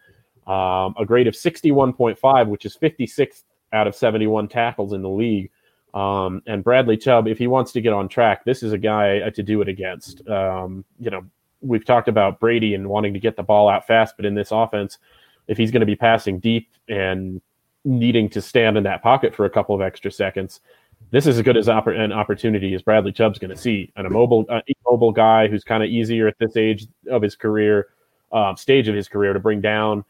um, 0.46 0.94
a 1.00 1.06
grade 1.06 1.28
of 1.28 1.36
sixty 1.36 1.72
one 1.72 1.94
point 1.94 2.20
five, 2.20 2.48
which 2.48 2.66
is 2.66 2.76
fifty 2.76 3.08
sixth 3.08 3.44
out 3.74 3.88
of 3.88 3.96
seventy 3.96 4.28
one 4.28 4.48
tackles 4.48 4.94
in 4.94 5.02
the 5.02 5.10
league. 5.10 5.50
Um, 5.94 6.42
and 6.46 6.64
Bradley 6.64 6.96
Chubb, 6.96 7.28
if 7.28 7.38
he 7.38 7.48
wants 7.48 7.72
to 7.74 7.82
get 7.82 7.92
on 7.92 8.08
track, 8.08 8.46
this 8.46 8.64
is 8.64 8.72
a 8.72 8.78
guy 8.78 9.30
to 9.32 9.44
do 9.44 9.62
it 9.62 9.68
against. 9.68 10.26
Um, 10.28 10.86
you 11.00 11.10
know, 11.10 11.26
we've 11.62 11.86
talked 11.86 12.08
about 12.08 12.40
Brady 12.40 12.76
and 12.76 12.88
wanting 12.88 13.14
to 13.14 13.20
get 13.20 13.36
the 13.36 13.44
ball 13.44 13.68
out 13.68 13.88
fast, 13.88 14.16
but 14.16 14.26
in 14.26 14.36
this 14.36 14.52
offense, 14.52 15.00
if 15.48 15.58
he's 15.58 15.72
going 15.72 15.82
to 15.82 15.86
be 15.86 15.96
passing 15.96 16.40
deep 16.40 16.70
and 16.88 17.42
needing 17.84 18.30
to 18.30 18.42
stand 18.42 18.78
in 18.78 18.84
that 18.84 19.02
pocket 19.02 19.36
for 19.36 19.46
a 19.46 19.50
couple 19.50 19.76
of 19.76 19.82
extra 19.82 20.12
seconds, 20.12 20.62
this 21.10 21.28
is 21.28 21.38
as 21.38 21.44
good 21.44 21.58
as 21.58 21.68
oppor- 21.68 22.00
an 22.00 22.12
opportunity 22.12 22.74
as 22.74 22.82
Bradley 22.82 23.12
Chubb's 23.12 23.40
going 23.40 23.52
to 23.52 23.58
see. 23.58 23.92
And 23.96 24.08
a 24.08 24.10
mobile, 24.10 24.46
uh, 24.50 24.62
mobile 24.90 25.12
guy 25.12 25.48
who's 25.48 25.64
kind 25.64 25.84
of 25.84 25.90
easier 25.90 26.28
at 26.28 26.38
this 26.40 26.56
age 26.56 26.88
of 27.10 27.22
his 27.22 27.36
career, 27.36 27.90
um, 28.32 28.56
stage 28.56 28.88
of 28.88 28.96
his 28.96 29.08
career 29.08 29.34
to 29.34 29.40
bring 29.40 29.62
down. 29.62 30.06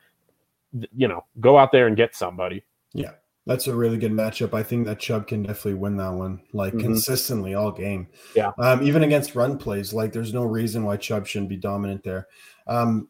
You 0.96 1.08
know, 1.08 1.26
go 1.40 1.58
out 1.58 1.72
there 1.72 1.88
and 1.88 1.98
get 1.98 2.16
somebody. 2.16 2.64
Yeah, 2.94 3.12
that's 3.46 3.68
a 3.68 3.76
really 3.76 3.98
good 3.98 4.14
matchup. 4.14 4.54
I 4.54 4.64
think 4.64 4.86
that 4.86 5.00
Chubb 5.00 5.28
can 5.28 5.44
definitely 5.44 5.74
win 5.74 5.98
that 5.98 6.14
one, 6.14 6.42
like 6.54 6.74
mm-hmm. 6.74 6.84
consistently 6.84 7.56
all 7.56 7.72
game. 7.72 8.08
Yeah, 8.36 8.52
um, 8.58 8.82
even 8.84 9.04
against 9.04 9.36
run 9.36 9.58
plays, 9.58 9.94
like 9.94 10.14
there's 10.14 10.34
no 10.34 10.44
reason 10.44 10.84
why 10.84 10.98
Chubb 10.98 11.28
shouldn't 11.28 11.50
be 11.50 11.58
dominant 11.58 12.04
there. 12.04 12.28
Um, 12.68 13.10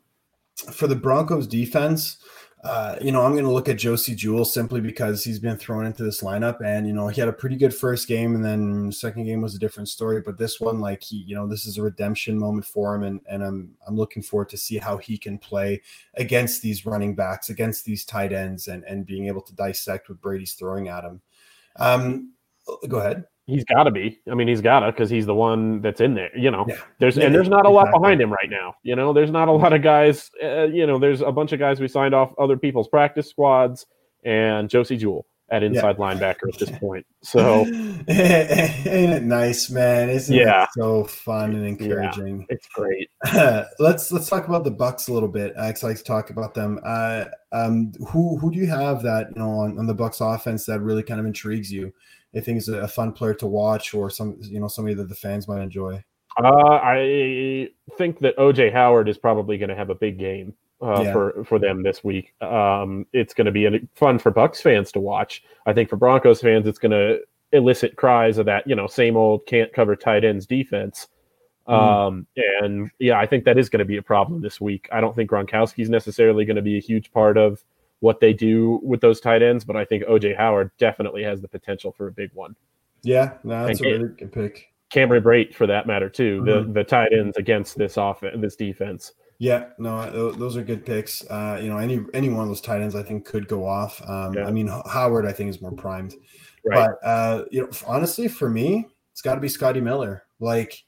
for 0.72 0.88
the 0.88 0.96
Broncos 0.96 1.46
defense, 1.48 2.18
uh, 2.64 2.96
you 3.02 3.12
know, 3.12 3.24
I'm 3.24 3.32
going 3.32 3.44
to 3.44 3.52
look 3.52 3.68
at 3.70 3.78
Josey 3.78 4.14
Jewell 4.14 4.46
simply 4.46 4.82
because 4.82 5.24
he's 5.24 5.40
been 5.40 5.58
thrown 5.58 5.86
into 5.86 6.04
this 6.04 6.22
lineup, 6.22 6.64
and 6.64 6.86
you 6.86 6.94
know, 6.94 7.08
he 7.08 7.20
had 7.20 7.28
a 7.28 7.34
pretty 7.34 7.56
good 7.56 7.74
first 7.74 8.08
game, 8.08 8.36
and 8.36 8.46
then 8.46 8.92
second 8.92 9.26
game 9.26 9.42
was 9.42 9.56
a 9.56 9.60
different 9.60 9.90
story. 9.90 10.22
But 10.22 10.38
this 10.38 10.60
one, 10.60 10.80
like 10.80 11.02
he, 11.02 11.18
you 11.18 11.34
know, 11.34 11.48
this 11.48 11.66
is 11.66 11.80
a 11.80 11.82
redemption 11.82 12.38
moment 12.38 12.66
for 12.66 12.94
him, 12.94 13.02
and 13.02 13.20
and 13.28 13.44
I'm 13.44 13.72
I'm 13.88 13.96
looking 13.96 14.22
forward 14.22 14.50
to 14.50 14.58
see 14.58 14.78
how 14.78 14.98
he 14.98 15.18
can 15.18 15.40
play 15.40 15.82
against 16.16 16.62
these 16.62 16.86
running 16.86 17.16
backs, 17.16 17.50
against 17.50 17.84
these 17.84 18.06
tight 18.06 18.32
ends, 18.32 18.68
and 18.68 18.84
and 18.84 19.08
being 19.08 19.26
able 19.26 19.42
to 19.42 19.56
dissect 19.56 20.08
what 20.08 20.22
Brady's 20.22 20.54
throwing 20.54 20.88
at 20.88 21.04
him. 21.04 21.22
Um, 21.78 22.34
go 22.88 23.00
ahead. 23.00 23.26
He's 23.52 23.66
got 23.66 23.84
to 23.84 23.92
be. 23.92 24.20
I 24.32 24.36
mean, 24.36 24.48
he's 24.48 24.62
got 24.62 24.80
to 24.80 24.92
because 24.92 25.10
he's 25.10 25.26
the 25.26 25.36
one 25.36 25.82
that's 25.82 26.00
in 26.00 26.14
there. 26.14 26.36
You 26.38 26.52
know, 26.52 26.66
yeah. 26.68 26.78
there's 27.00 27.18
and 27.18 27.36
there's 27.36 27.50
not 27.50 27.66
a 27.66 27.70
lot 27.70 27.92
behind 27.92 28.22
him 28.22 28.32
right 28.32 28.50
now. 28.50 28.76
You 28.84 28.96
know, 28.96 29.12
there's 29.14 29.32
not 29.32 29.48
a 29.48 29.52
lot 29.52 29.74
of 29.74 29.82
guys. 29.82 30.32
Uh, 30.42 30.64
you 30.64 30.88
know, 30.88 30.98
there's 30.98 31.22
a 31.22 31.32
bunch 31.32 31.52
of 31.52 31.60
guys 31.60 31.80
we 31.80 31.88
signed 31.88 32.14
off 32.14 32.34
other 32.40 32.58
people's 32.58 32.88
practice 32.88 33.30
squads 33.30 33.86
and 34.24 34.70
Josey 34.70 34.98
Jewell 34.98 35.26
at 35.52 35.64
inside 35.64 35.98
yeah. 36.00 36.06
linebacker 36.06 36.48
at 36.52 36.58
this 36.58 36.72
point. 36.80 37.06
So, 37.24 37.68
ain't 37.68 38.08
it 38.08 39.22
nice, 39.22 39.70
man? 39.70 40.10
Isn't 40.10 40.36
yeah. 40.36 40.64
it 40.64 40.70
so 40.76 41.04
fun 41.04 41.54
and 41.54 41.64
encouraging? 41.64 42.40
Yeah, 42.40 42.46
it's 42.50 42.68
great. 42.70 43.12
let's 43.80 44.12
let's 44.12 44.28
talk 44.28 44.48
about 44.48 44.64
the 44.64 44.72
Bucks 44.72 45.08
a 45.08 45.14
little 45.14 45.30
bit. 45.30 45.54
I 45.56 45.68
like 45.84 45.98
to 45.98 46.04
talk 46.04 46.32
about 46.32 46.56
them. 46.56 46.80
Uh, 46.84 47.26
um, 47.52 47.92
who 48.08 48.40
who 48.40 48.50
do 48.50 48.58
you 48.58 48.66
have 48.66 49.04
that 49.04 49.28
you 49.36 49.40
know 49.40 49.52
on, 49.52 49.78
on 49.78 49.86
the 49.86 49.94
Bucks 49.94 50.20
offense 50.20 50.66
that 50.66 50.80
really 50.80 51.04
kind 51.04 51.20
of 51.20 51.28
intrigues 51.28 51.72
you? 51.72 51.94
I 52.36 52.40
think 52.40 52.58
is 52.58 52.70
a 52.70 52.88
fun 52.88 53.12
player 53.12 53.34
to 53.36 53.48
watch 53.48 53.94
or 53.94 54.10
some 54.10 54.38
you 54.40 54.60
know 54.60 54.68
somebody 54.68 54.96
that 54.96 55.10
the 55.10 55.16
fans 55.16 55.48
might 55.48 55.62
enjoy? 55.62 56.04
Uh, 56.38 56.80
I 56.82 57.70
think 57.98 58.20
that 58.20 58.38
OJ 58.38 58.72
Howard 58.72 59.10
is 59.10 59.18
probably 59.18 59.58
going 59.58 59.70
to 59.70 59.76
have 59.76 59.90
a 59.90 59.96
big 59.96 60.18
game 60.18 60.54
uh, 60.82 61.02
yeah. 61.04 61.14
for 61.14 61.44
for 61.44 61.60
them 61.60 61.84
this 61.84 62.04
week. 62.04 62.34
Um, 62.42 63.06
it's 63.14 63.34
going 63.34 63.46
to 63.46 63.52
be 63.52 63.88
fun 63.96 64.18
for 64.18 64.32
Bucks 64.32 64.62
fans 64.62 64.92
to 64.94 65.00
watch. 65.00 65.44
I 65.66 65.74
think 65.74 65.90
for 65.90 65.98
Broncos 65.98 66.42
fans, 66.42 66.68
it's 66.68 66.80
going 66.80 66.92
to 66.92 67.20
elicit 67.54 67.98
cries 67.98 68.38
of 68.38 68.46
that 68.46 68.66
you 68.66 68.76
know 68.76 68.88
same 68.88 69.18
old 69.18 69.46
can't 69.46 69.74
cover 69.74 69.96
tight 69.96 70.24
ends 70.24 70.46
defense. 70.46 71.08
Mm. 71.68 71.74
Um, 71.74 72.28
and 72.62 72.90
yeah, 73.00 73.20
I 73.20 73.26
think 73.28 73.46
that 73.46 73.58
is 73.58 73.70
going 73.70 73.80
to 73.80 73.86
be 73.86 73.98
a 73.98 74.02
problem 74.02 74.42
this 74.42 74.60
week. 74.60 74.90
I 74.92 75.02
don't 75.02 75.16
think 75.16 75.30
Gronkowski's 75.30 75.90
necessarily 75.90 76.46
going 76.46 76.56
to 76.56 76.62
be 76.62 76.78
a 76.78 76.82
huge 76.82 77.12
part 77.12 77.38
of 77.38 77.64
what 78.02 78.20
they 78.20 78.34
do 78.34 78.80
with 78.84 79.00
those 79.00 79.22
tight 79.22 79.42
ends, 79.42 79.64
but 79.64 79.76
I 79.76 79.86
think 79.86 80.04
OJ 80.04 80.36
Howard 80.36 80.72
definitely 80.78 81.24
has 81.24 81.40
the 81.40 81.48
potential 81.48 81.92
for 81.92 82.08
a 82.08 82.12
big 82.12 82.32
one. 82.34 82.56
Yeah, 83.04 83.34
no, 83.44 83.68
that's 83.68 83.80
and 83.80 83.88
a 83.88 83.92
really 83.92 84.10
good 84.10 84.32
pick. 84.32 84.68
Cameron 84.90 85.24
Brate, 85.24 85.54
for 85.54 85.66
that 85.68 85.88
matter, 85.88 86.10
too. 86.10 86.42
Mm-hmm. 86.42 86.74
The 86.74 86.80
the 86.80 86.84
tight 86.84 87.14
ends 87.14 87.38
against 87.38 87.78
this 87.78 87.98
offense, 87.98 88.36
this 88.42 88.56
defense. 88.56 89.14
Yeah, 89.38 89.70
no, 89.80 90.32
those 90.32 90.58
are 90.58 90.64
good 90.64 90.86
picks. 90.86 91.24
Uh, 91.30 91.60
you 91.62 91.70
know, 91.70 91.78
any 91.78 92.02
any 92.14 92.30
one 92.30 92.44
of 92.44 92.48
those 92.50 92.62
tight 92.62 92.82
ends 92.82 92.96
I 92.96 93.04
think 93.04 93.26
could 93.26 93.48
go 93.48 93.66
off. 93.66 94.02
Um, 94.08 94.34
yeah. 94.34 94.46
I 94.46 94.52
mean, 94.52 94.68
Howard 94.68 95.26
I 95.26 95.32
think 95.32 95.50
is 95.50 95.62
more 95.62 95.72
primed, 95.72 96.16
right. 96.66 96.90
but 97.02 97.08
uh, 97.08 97.46
you 97.52 97.62
know, 97.62 97.70
honestly, 97.88 98.28
for 98.28 98.50
me, 98.50 98.88
it's 99.12 99.22
got 99.22 99.36
to 99.36 99.42
be 99.42 99.50
Scotty 99.50 99.82
Miller. 99.82 100.24
Like, 100.40 100.84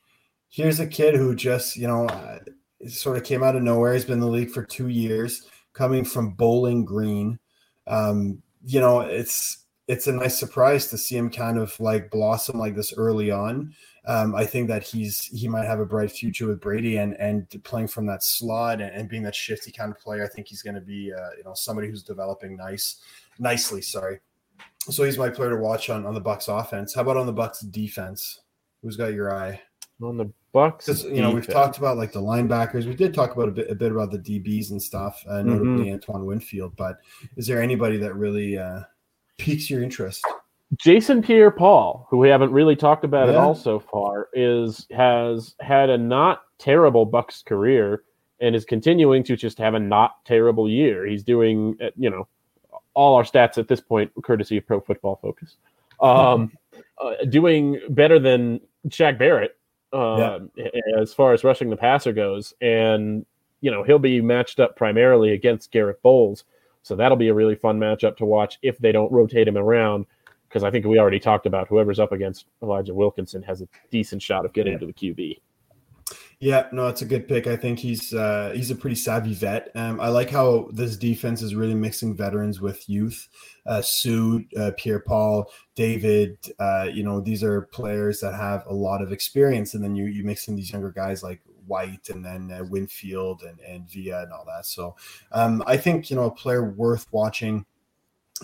here's 0.49 0.79
a 0.79 0.87
kid 0.87 1.15
who 1.15 1.35
just 1.35 1.75
you 1.75 1.87
know 1.87 2.05
uh, 2.07 2.39
sort 2.87 3.17
of 3.17 3.23
came 3.23 3.43
out 3.43 3.55
of 3.55 3.63
nowhere. 3.63 3.93
He's 3.93 4.05
been 4.05 4.15
in 4.15 4.19
the 4.19 4.27
league 4.27 4.51
for 4.51 4.63
two 4.63 4.87
years 4.87 5.47
coming 5.73 6.05
from 6.05 6.31
Bowling 6.31 6.85
Green. 6.85 7.39
Um, 7.87 8.41
you 8.65 8.79
know, 8.79 9.01
it's 9.01 9.65
it's 9.87 10.07
a 10.07 10.13
nice 10.13 10.39
surprise 10.39 10.87
to 10.87 10.97
see 10.97 11.17
him 11.17 11.29
kind 11.29 11.57
of 11.57 11.77
like 11.79 12.09
blossom 12.09 12.57
like 12.57 12.75
this 12.75 12.93
early 12.95 13.31
on. 13.31 13.73
Um, 14.05 14.35
I 14.35 14.45
think 14.45 14.67
that 14.67 14.83
he's 14.83 15.25
he 15.25 15.47
might 15.47 15.65
have 15.65 15.79
a 15.79 15.85
bright 15.85 16.11
future 16.11 16.47
with 16.47 16.61
Brady 16.61 16.97
and 16.97 17.15
and 17.19 17.47
playing 17.63 17.87
from 17.87 18.05
that 18.07 18.23
slot 18.23 18.81
and, 18.81 18.93
and 18.93 19.09
being 19.09 19.23
that 19.23 19.35
shifty 19.35 19.71
kind 19.71 19.91
of 19.91 19.99
player. 19.99 20.23
I 20.23 20.27
think 20.27 20.47
he's 20.47 20.61
going 20.61 20.75
to 20.75 20.81
be 20.81 21.11
uh, 21.13 21.29
you 21.37 21.43
know 21.43 21.53
somebody 21.53 21.89
who's 21.89 22.03
developing 22.03 22.57
nice 22.57 23.01
nicely. 23.39 23.81
Sorry, 23.81 24.19
so 24.89 25.03
he's 25.03 25.17
my 25.17 25.29
player 25.29 25.51
to 25.51 25.57
watch 25.57 25.89
on 25.89 26.05
on 26.05 26.13
the 26.13 26.21
Bucks 26.21 26.47
offense. 26.47 26.93
How 26.93 27.01
about 27.01 27.17
on 27.17 27.25
the 27.25 27.33
Bucks 27.33 27.61
defense? 27.61 28.41
Who's 28.81 28.97
got 28.97 29.13
your 29.13 29.33
eye? 29.33 29.61
On 30.01 30.17
the 30.17 30.31
Bucks. 30.53 30.85
Because 30.85 31.03
you 31.05 31.21
know 31.21 31.31
we've 31.31 31.47
talked 31.47 31.77
about 31.77 31.97
like 31.97 32.13
the 32.13 32.21
linebackers. 32.21 32.85
We 32.85 32.93
did 32.93 33.13
talk 33.13 33.35
about 33.35 33.49
a 33.49 33.51
bit 33.51 33.69
a 33.69 33.75
bit 33.75 33.91
about 33.91 34.11
the 34.11 34.19
DBs 34.19 34.71
and 34.71 34.81
stuff, 34.81 35.21
uh, 35.27 35.41
notably 35.41 35.85
mm-hmm. 35.85 35.93
Antoine 35.93 36.25
Winfield. 36.25 36.75
But 36.77 36.99
is 37.35 37.47
there 37.47 37.61
anybody 37.61 37.97
that 37.97 38.15
really 38.15 38.57
uh, 38.57 38.81
piques 39.37 39.69
your 39.69 39.83
interest? 39.83 40.23
Jason 40.77 41.21
Pierre-Paul, 41.21 42.07
who 42.09 42.17
we 42.17 42.29
haven't 42.29 42.51
really 42.51 42.75
talked 42.75 43.03
about 43.03 43.27
yeah. 43.27 43.33
at 43.33 43.39
all 43.39 43.55
so 43.55 43.79
far, 43.79 44.29
is 44.33 44.87
has 44.91 45.55
had 45.59 45.89
a 45.89 45.97
not 45.97 46.43
terrible 46.59 47.05
Bucks 47.05 47.41
career 47.41 48.03
and 48.39 48.55
is 48.55 48.63
continuing 48.63 49.23
to 49.23 49.35
just 49.35 49.57
have 49.57 49.73
a 49.73 49.79
not 49.79 50.23
terrible 50.25 50.69
year. 50.69 51.05
He's 51.05 51.23
doing 51.23 51.77
uh, 51.83 51.89
you 51.97 52.09
know 52.11 52.27
all 52.93 53.15
our 53.15 53.23
stats 53.23 53.57
at 53.57 53.67
this 53.67 53.81
point, 53.81 54.11
courtesy 54.23 54.57
of 54.57 54.67
Pro 54.67 54.79
Football 54.79 55.17
Focus, 55.19 55.55
um, 55.99 56.51
uh, 57.03 57.25
doing 57.29 57.79
better 57.89 58.19
than 58.19 58.61
Shaq 58.89 59.17
Barrett 59.17 59.57
uh, 59.93 60.39
yeah. 60.55 60.67
as 60.99 61.13
far 61.13 61.33
as 61.33 61.43
rushing 61.43 61.69
the 61.69 61.77
passer 61.77 62.11
goes. 62.11 62.53
And, 62.61 63.25
you 63.61 63.71
know, 63.71 63.83
he'll 63.83 63.99
be 63.99 64.21
matched 64.21 64.59
up 64.59 64.75
primarily 64.75 65.31
against 65.31 65.71
Garett 65.71 66.01
Bolles. 66.01 66.43
So 66.81 66.95
that'll 66.95 67.17
be 67.17 67.29
a 67.29 67.33
really 67.33 67.55
fun 67.55 67.79
matchup 67.79 68.17
to 68.17 68.25
watch 68.25 68.59
if 68.61 68.77
they 68.79 68.91
don't 68.91 69.11
rotate 69.11 69.47
him 69.47 69.57
around. 69.57 70.05
Because 70.49 70.63
I 70.63 70.71
think 70.71 70.85
we 70.85 70.99
already 70.99 71.19
talked 71.19 71.45
about 71.45 71.67
whoever's 71.67 71.99
up 71.99 72.11
against 72.11 72.45
Elijah 72.61 72.93
Wilkinson 72.93 73.41
has 73.43 73.61
a 73.61 73.67
decent 73.89 74.21
shot 74.21 74.45
of 74.45 74.53
getting 74.53 74.73
yeah. 74.73 74.79
to 74.79 74.85
the 74.85 74.93
QB. 74.93 75.39
Yeah, 76.43 76.67
no, 76.73 76.87
it's 76.89 77.01
a 77.01 77.05
good 77.05 77.29
pick. 77.29 77.47
I 77.47 77.55
think 77.55 77.79
he's 77.79 78.13
uh, 78.13 78.51
he's 78.53 78.69
a 78.69 78.75
pretty 78.75 78.97
savvy 78.97 79.33
vet. 79.33 79.71
Um, 79.75 80.01
I 80.01 80.09
like 80.09 80.29
how 80.29 80.67
this 80.73 80.97
defense 80.97 81.41
is 81.41 81.55
really 81.55 81.73
mixing 81.73 82.17
veterans 82.17 82.59
with 82.59 82.89
youth. 82.89 83.29
Uh, 83.65 83.81
Suh, 83.81 84.39
uh, 84.59 84.71
Pierre 84.75 84.99
Paul, 84.99 85.49
David. 85.73 86.37
Uh, 86.59 86.89
you 86.91 87.01
know, 87.01 87.21
these 87.21 87.45
are 87.45 87.61
players 87.61 88.19
that 88.19 88.33
have 88.33 88.65
a 88.67 88.73
lot 88.73 89.01
of 89.01 89.13
experience, 89.13 89.73
and 89.73 89.81
then 89.81 89.95
you 89.95 90.03
you 90.07 90.25
mix 90.25 90.49
in 90.49 90.57
these 90.57 90.69
younger 90.69 90.91
guys 90.91 91.23
like 91.23 91.39
White 91.65 92.09
and 92.09 92.25
then 92.25 92.51
uh, 92.51 92.65
Winfield 92.65 93.43
and 93.43 93.61
and 93.61 93.89
Villa 93.89 94.23
and 94.23 94.33
all 94.33 94.43
that. 94.43 94.65
So 94.65 94.97
um, 95.31 95.63
I 95.65 95.77
think 95.77 96.09
you 96.09 96.17
know 96.17 96.25
a 96.25 96.31
player 96.31 96.69
worth 96.69 97.07
watching 97.13 97.65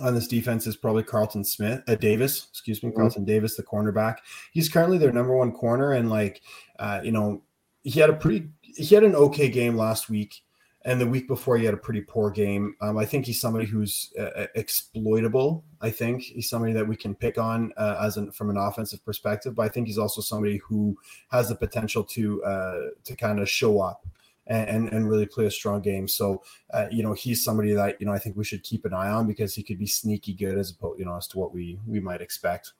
on 0.01 0.15
this 0.15 0.27
defense 0.29 0.65
is 0.67 0.77
probably 0.77 1.03
Carlton 1.03 1.43
Smith, 1.43 1.81
uh, 1.85 1.95
Davis, 1.95 2.47
excuse 2.49 2.81
me, 2.81 2.91
mm-hmm. 2.91 2.97
Carlton 2.97 3.23
mm-hmm. 3.23 3.31
Davis, 3.33 3.57
the 3.57 3.63
cornerback. 3.63 4.19
He's 4.53 4.69
currently 4.69 4.97
their 4.97 5.11
number 5.11 5.35
one 5.35 5.51
corner, 5.51 5.91
and 5.91 6.09
like, 6.09 6.41
uh, 6.79 7.01
you 7.03 7.11
know, 7.11 7.41
he 7.83 7.99
had 7.99 8.09
a 8.09 8.13
pretty 8.13 8.49
he 8.61 8.93
had 8.93 9.03
an 9.03 9.15
okay 9.15 9.49
game 9.49 9.75
last 9.75 10.09
week 10.09 10.41
and 10.85 11.01
the 11.01 11.07
week 11.07 11.27
before 11.27 11.57
he 11.57 11.65
had 11.65 11.73
a 11.73 11.77
pretty 11.77 12.01
poor 12.01 12.29
game. 12.31 12.75
Um, 12.81 12.97
i 12.97 13.05
think 13.05 13.25
he's 13.25 13.41
somebody 13.41 13.65
who's 13.65 14.13
uh, 14.17 14.23
uh, 14.23 14.47
exploitable 14.55 15.63
i 15.81 15.89
think. 15.89 16.23
He's 16.23 16.49
somebody 16.49 16.73
that 16.73 16.87
we 16.87 16.95
can 16.95 17.15
pick 17.15 17.37
on 17.37 17.73
uh, 17.77 17.97
as 18.01 18.17
an 18.17 18.31
from 18.31 18.49
an 18.49 18.57
offensive 18.57 19.03
perspective 19.03 19.55
but 19.55 19.63
i 19.63 19.69
think 19.69 19.87
he's 19.87 19.97
also 19.97 20.21
somebody 20.21 20.57
who 20.57 20.97
has 21.31 21.49
the 21.49 21.55
potential 21.55 22.03
to 22.05 22.43
uh, 22.43 22.79
to 23.03 23.15
kind 23.15 23.39
of 23.39 23.49
show 23.49 23.81
up 23.81 24.05
and, 24.49 24.89
and, 24.89 25.07
really 25.07 25.27
play 25.27 25.45
a 25.45 25.51
strong 25.51 25.79
game. 25.79 26.07
So 26.07 26.41
uh, 26.73 26.87
you 26.91 27.03
know 27.03 27.13
he's 27.13 27.43
somebody 27.43 27.71
that 27.73 27.99
you 27.99 28.07
know 28.07 28.13
i 28.13 28.19
think 28.19 28.35
we 28.35 28.43
should 28.43 28.63
keep 28.63 28.85
an 28.85 28.93
eye 28.93 29.09
on 29.09 29.27
because 29.27 29.53
he 29.53 29.63
could 29.63 29.77
be 29.77 29.85
sneaky 29.85 30.33
good 30.33 30.57
as 30.57 30.71
opposed 30.71 30.99
you 30.99 31.05
know 31.05 31.15
as 31.15 31.27
to 31.27 31.37
what 31.37 31.53
we 31.53 31.79
we 31.85 31.99
might 31.99 32.21
expect 32.21 32.73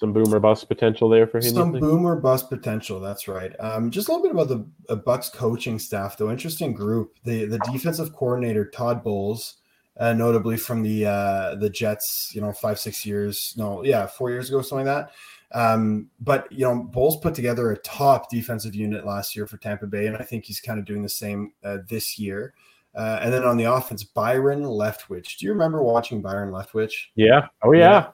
some 0.00 0.14
boomer 0.14 0.40
bust 0.40 0.66
potential 0.66 1.10
there 1.10 1.26
for 1.26 1.38
him. 1.38 1.54
Some 1.54 1.72
boomer 1.72 2.16
bust 2.16 2.48
potential. 2.48 2.98
That's 2.98 3.28
right. 3.28 3.52
Um, 3.60 3.90
just 3.90 4.08
a 4.08 4.12
little 4.12 4.26
bit 4.26 4.32
about 4.32 4.48
the 4.48 4.66
uh, 4.92 4.96
Bucks 4.96 5.28
coaching 5.28 5.78
staff, 5.78 6.16
though. 6.16 6.30
Interesting 6.30 6.72
group. 6.72 7.18
The 7.24 7.44
the 7.44 7.58
defensive 7.70 8.14
coordinator 8.14 8.64
Todd 8.64 9.04
Bowles, 9.04 9.58
uh, 9.98 10.14
notably 10.14 10.56
from 10.56 10.82
the 10.82 11.06
uh, 11.06 11.54
the 11.56 11.68
Jets. 11.68 12.32
You 12.34 12.40
know, 12.40 12.52
five 12.52 12.80
six 12.80 13.04
years. 13.04 13.54
No, 13.58 13.84
yeah, 13.84 14.06
four 14.06 14.30
years 14.30 14.48
ago, 14.48 14.62
something 14.62 14.86
like 14.86 15.06
that. 15.06 15.12
Um, 15.52 16.08
but 16.18 16.50
you 16.50 16.64
know, 16.64 16.82
Bowles 16.82 17.18
put 17.18 17.34
together 17.34 17.70
a 17.70 17.78
top 17.78 18.30
defensive 18.30 18.74
unit 18.74 19.04
last 19.04 19.36
year 19.36 19.46
for 19.46 19.58
Tampa 19.58 19.86
Bay, 19.86 20.06
and 20.06 20.16
I 20.16 20.22
think 20.22 20.46
he's 20.46 20.60
kind 20.60 20.78
of 20.78 20.86
doing 20.86 21.02
the 21.02 21.08
same 21.08 21.52
uh, 21.62 21.78
this 21.88 22.18
year. 22.18 22.54
Uh, 22.94 23.20
and 23.22 23.32
then 23.32 23.44
on 23.44 23.56
the 23.56 23.64
offense, 23.64 24.02
Byron 24.02 24.62
Leftwich. 24.62 25.38
Do 25.38 25.46
you 25.46 25.52
remember 25.52 25.82
watching 25.82 26.22
Byron 26.22 26.50
Leftwich? 26.50 26.92
Yeah. 27.14 27.46
Oh 27.62 27.72
yeah. 27.72 27.80
Yeah, 27.90 28.06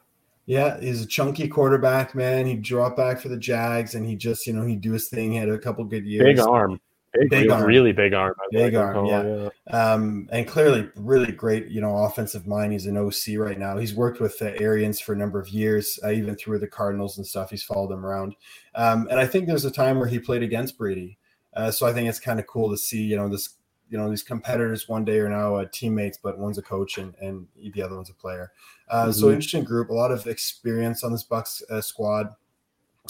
he's 0.47 1.03
a 1.03 1.07
chunky 1.07 1.49
quarterback, 1.49 2.15
man. 2.15 2.47
He'd 2.47 2.63
drop 2.63 2.97
back 2.97 3.21
for 3.21 3.29
the 3.29 3.37
Jags, 3.37 3.95
and 3.95 4.07
he 4.07 4.17
just, 4.17 4.47
you 4.47 4.53
know, 4.53 4.65
he'd 4.65 4.81
do 4.81 4.93
his 4.93 5.09
thing. 5.09 5.33
He 5.33 5.39
had 5.39 5.49
a 5.49 5.59
couple 5.59 5.85
good 5.85 6.07
years. 6.07 6.25
Big 6.25 6.39
arm. 6.39 6.81
Big, 7.13 7.31
Big 7.31 7.41
really, 7.43 7.51
arm. 7.51 7.65
really 7.65 7.93
big 7.93 8.13
arm. 8.15 8.35
I 8.39 8.45
Big 8.53 8.75
like 8.75 8.83
arm, 8.83 9.07
him. 9.07 9.51
yeah. 9.67 9.93
Um, 9.93 10.29
and 10.31 10.47
clearly, 10.47 10.89
really 10.97 11.33
great, 11.33 11.69
you 11.69 11.81
know, 11.81 11.97
offensive 11.97 12.47
mind. 12.47 12.73
He's 12.73 12.87
an 12.87 12.97
OC 12.99 13.39
right 13.39 13.59
now. 13.59 13.79
He's 13.79 13.95
worked 13.95 14.21
with 14.21 14.39
the 14.39 14.59
Arians 14.61 15.01
for 15.01 15.15
a 15.15 15.17
number 15.17 15.41
of 15.41 15.49
years, 15.49 15.99
uh, 16.05 16.11
even 16.11 16.37
through 16.37 16.59
the 16.59 16.67
Cardinals 16.67 17.17
and 17.17 17.27
stuff. 17.27 17.51
He's 17.51 17.63
followed 17.63 17.91
them 17.91 18.05
around. 18.05 18.35
Um, 18.75 19.09
and 19.11 19.19
I 19.19 19.27
think 19.27 19.47
there's 19.47 19.65
a 19.65 19.71
time 19.71 19.99
where 19.99 20.09
he 20.09 20.19
played 20.19 20.43
against 20.43 20.77
Brady. 20.77 21.19
Uh, 21.55 21.71
so 21.71 21.87
I 21.87 21.93
think 21.95 22.07
it's 22.07 22.21
kind 22.21 22.39
of 22.39 22.47
cool 22.47 22.71
to 22.71 22.77
see, 22.77 23.03
you 23.03 23.17
know, 23.17 23.29
this, 23.31 23.49
you 23.89 23.97
know, 23.97 24.11
these 24.11 24.23
competitors 24.23 24.89
one 24.89 25.05
day 25.05 25.19
are 25.19 25.29
now 25.29 25.57
uh, 25.57 25.67
teammates, 25.71 26.19
but 26.19 26.39
one's 26.39 26.59
a 26.59 26.63
coach 26.63 26.99
and, 26.99 27.15
and 27.21 27.47
the 27.57 27.83
other 27.83 27.95
one's 27.97 28.11
a 28.11 28.15
player. 28.15 28.53
Uh, 28.89 29.13
So 29.13 29.27
Mhm. 29.27 29.35
interesting 29.35 29.65
group, 29.65 29.91
a 29.91 29.95
lot 29.95 30.11
of 30.11 30.27
experience 30.27 31.05
on 31.05 31.13
this 31.13 31.23
Bucks 31.23 31.63
uh, 31.71 31.81
squad. 31.81 32.35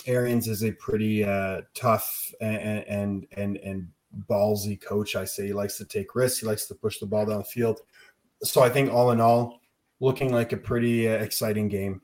Arians 0.07 0.47
is 0.47 0.63
a 0.63 0.73
pretty 0.73 1.25
uh, 1.25 1.63
tough 1.75 2.35
and 2.41 2.85
and 2.87 3.27
and 3.33 3.57
and 3.59 3.89
ballsy 4.29 4.81
coach. 4.81 5.17
I 5.17 5.25
say 5.25 5.47
he 5.47 5.53
likes 5.53 5.79
to 5.79 5.85
take 5.85 6.15
risks. 6.15 6.41
He 6.41 6.47
likes 6.47 6.67
to 6.67 6.75
push 6.75 6.99
the 6.99 7.07
ball 7.07 7.27
down 7.27 7.39
the 7.39 7.45
field. 7.45 7.81
So 8.43 8.63
I 8.63 8.69
think 8.69 8.93
all 8.93 9.11
in 9.13 9.21
all, 9.21 9.61
looking 10.01 10.33
like 10.33 10.53
a 10.53 10.57
pretty 10.59 11.09
uh, 11.09 11.13
exciting 11.13 11.69
game. 11.69 12.03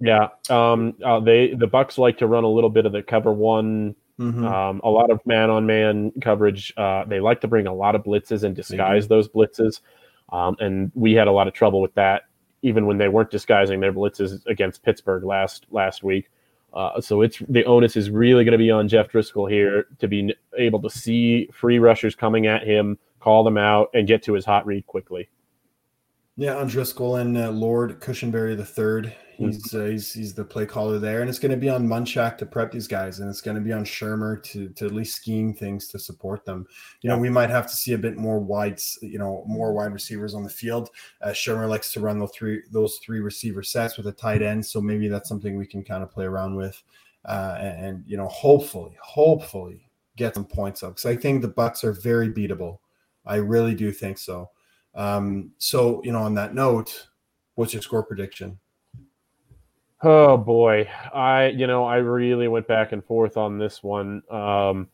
Yeah. 0.00 0.28
Um, 0.50 0.94
uh, 1.04 1.20
they 1.20 1.54
the 1.54 1.66
Bucks 1.66 1.98
like 1.98 2.18
to 2.18 2.26
run 2.26 2.44
a 2.44 2.48
little 2.48 2.70
bit 2.70 2.86
of 2.86 2.92
the 2.92 3.02
cover 3.02 3.32
one, 3.32 3.94
Mhm. 4.18 4.44
um, 4.44 4.80
a 4.82 4.90
lot 4.90 5.10
of 5.10 5.24
man 5.26 5.48
on 5.50 5.66
man 5.66 6.12
coverage. 6.20 6.72
Uh, 6.76 7.04
they 7.04 7.20
like 7.20 7.40
to 7.42 7.48
bring 7.48 7.66
a 7.66 7.72
lot 7.74 7.94
of 7.94 8.02
blitzes 8.02 8.42
and 8.42 8.54
disguise 8.56 9.06
those 9.08 9.28
blitzes. 9.28 9.80
Um, 10.30 10.56
and 10.60 10.90
we 10.94 11.14
had 11.14 11.28
a 11.28 11.32
lot 11.32 11.46
of 11.48 11.54
trouble 11.54 11.80
with 11.80 11.94
that, 11.94 12.22
even 12.62 12.86
when 12.86 12.98
they 12.98 13.08
weren't 13.08 13.30
disguising 13.30 13.80
their 13.80 13.92
blitzes 13.92 14.44
against 14.46 14.82
Pittsburgh 14.82 15.24
last 15.24 15.66
last 15.70 16.02
week. 16.02 16.30
Uh, 16.74 17.00
so 17.00 17.22
it's 17.22 17.38
the 17.48 17.64
onus 17.64 17.96
is 17.96 18.10
really 18.10 18.44
going 18.44 18.52
to 18.52 18.58
be 18.58 18.70
on 18.70 18.88
Jeff 18.88 19.08
Driskel 19.10 19.50
here 19.50 19.86
to 20.00 20.08
be 20.08 20.34
able 20.58 20.82
to 20.82 20.90
see 20.90 21.48
free 21.52 21.78
rushers 21.78 22.14
coming 22.14 22.46
at 22.46 22.62
him, 22.66 22.98
call 23.20 23.42
them 23.42 23.56
out, 23.56 23.88
and 23.94 24.06
get 24.06 24.22
to 24.24 24.34
his 24.34 24.44
hot 24.44 24.66
read 24.66 24.86
quickly. 24.86 25.28
Yeah, 26.40 26.54
on 26.54 26.70
Driskel 26.70 27.20
and 27.20 27.36
uh, 27.36 27.50
Lloyd 27.50 27.98
Cushenberry 27.98 28.56
the 28.56 28.64
third. 28.64 29.12
He's, 29.38 29.74
uh, 29.74 29.86
he's 29.86 30.12
he's 30.12 30.34
the 30.34 30.44
play 30.44 30.66
caller 30.66 31.00
there, 31.00 31.20
and 31.20 31.28
it's 31.28 31.40
going 31.40 31.50
to 31.50 31.56
be 31.56 31.68
on 31.68 31.88
Munchak 31.88 32.38
to 32.38 32.46
prep 32.46 32.70
these 32.70 32.86
guys, 32.86 33.18
and 33.18 33.28
it's 33.28 33.40
going 33.40 33.56
to 33.56 33.60
be 33.60 33.72
on 33.72 33.84
Shurmur 33.84 34.40
to 34.44 34.68
to 34.68 34.86
at 34.86 34.92
least 34.92 35.16
scheme 35.16 35.52
things 35.52 35.88
to 35.88 35.98
support 35.98 36.44
them. 36.44 36.64
You 37.00 37.10
know, 37.10 37.18
we 37.18 37.28
might 37.28 37.50
have 37.50 37.66
to 37.66 37.74
see 37.74 37.94
a 37.94 37.98
bit 37.98 38.16
more 38.16 38.38
wide, 38.38 38.80
you 39.02 39.18
know, 39.18 39.42
more 39.48 39.72
wide 39.72 39.92
receivers 39.92 40.32
on 40.32 40.44
the 40.44 40.48
field. 40.48 40.90
Uh, 41.20 41.30
Shurmur 41.30 41.68
likes 41.68 41.90
to 41.94 42.00
run 42.00 42.20
those 42.20 42.30
three 42.32 42.62
those 42.70 42.98
three 42.98 43.18
receiver 43.18 43.64
sets 43.64 43.96
with 43.96 44.06
a 44.06 44.12
tight 44.12 44.40
end, 44.40 44.64
so 44.64 44.80
maybe 44.80 45.08
that's 45.08 45.28
something 45.28 45.58
we 45.58 45.66
can 45.66 45.82
kind 45.82 46.04
of 46.04 46.10
play 46.12 46.24
around 46.24 46.54
with, 46.54 46.80
uh, 47.24 47.56
and, 47.58 47.84
and 47.84 48.04
you 48.06 48.16
know, 48.16 48.28
hopefully, 48.28 48.96
hopefully 49.02 49.90
get 50.16 50.36
some 50.36 50.44
points 50.44 50.84
up 50.84 50.90
because 50.90 51.06
I 51.06 51.16
think 51.16 51.42
the 51.42 51.48
Bucks 51.48 51.82
are 51.82 51.92
very 51.92 52.28
beatable. 52.28 52.78
I 53.26 53.36
really 53.36 53.74
do 53.74 53.90
think 53.90 54.18
so. 54.18 54.50
Um, 54.98 55.52
so, 55.58 56.02
you 56.04 56.12
know, 56.12 56.22
on 56.22 56.34
that 56.34 56.54
note, 56.54 57.08
what's 57.54 57.72
your 57.72 57.82
score 57.82 58.02
prediction? 58.02 58.58
Oh 60.02 60.36
boy, 60.36 60.88
I 61.12 61.46
you 61.48 61.66
know 61.66 61.84
I 61.84 61.96
really 61.96 62.46
went 62.46 62.68
back 62.68 62.92
and 62.92 63.04
forth 63.04 63.36
on 63.36 63.58
this 63.58 63.82
one. 63.82 64.22
Um, 64.30 64.88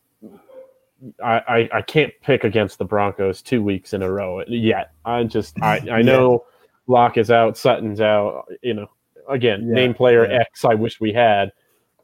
I, 1.23 1.41
I 1.47 1.69
I 1.73 1.81
can't 1.83 2.11
pick 2.21 2.43
against 2.43 2.79
the 2.79 2.85
Broncos 2.85 3.43
two 3.43 3.61
weeks 3.61 3.93
in 3.93 4.01
a 4.01 4.11
row 4.11 4.43
yet. 4.47 4.93
I 5.05 5.23
just 5.23 5.61
I 5.61 5.77
I 5.91 6.01
know 6.01 6.45
Lock 6.87 7.17
is 7.17 7.29
out, 7.29 7.55
Sutton's 7.55 8.01
out. 8.01 8.45
You 8.63 8.73
know, 8.73 8.87
again, 9.29 9.67
Yeah, 9.67 9.75
name 9.75 9.93
player 9.93 10.25
yeah. 10.27 10.39
X. 10.39 10.65
I 10.65 10.73
wish 10.73 10.99
we 10.99 11.13
had. 11.13 11.51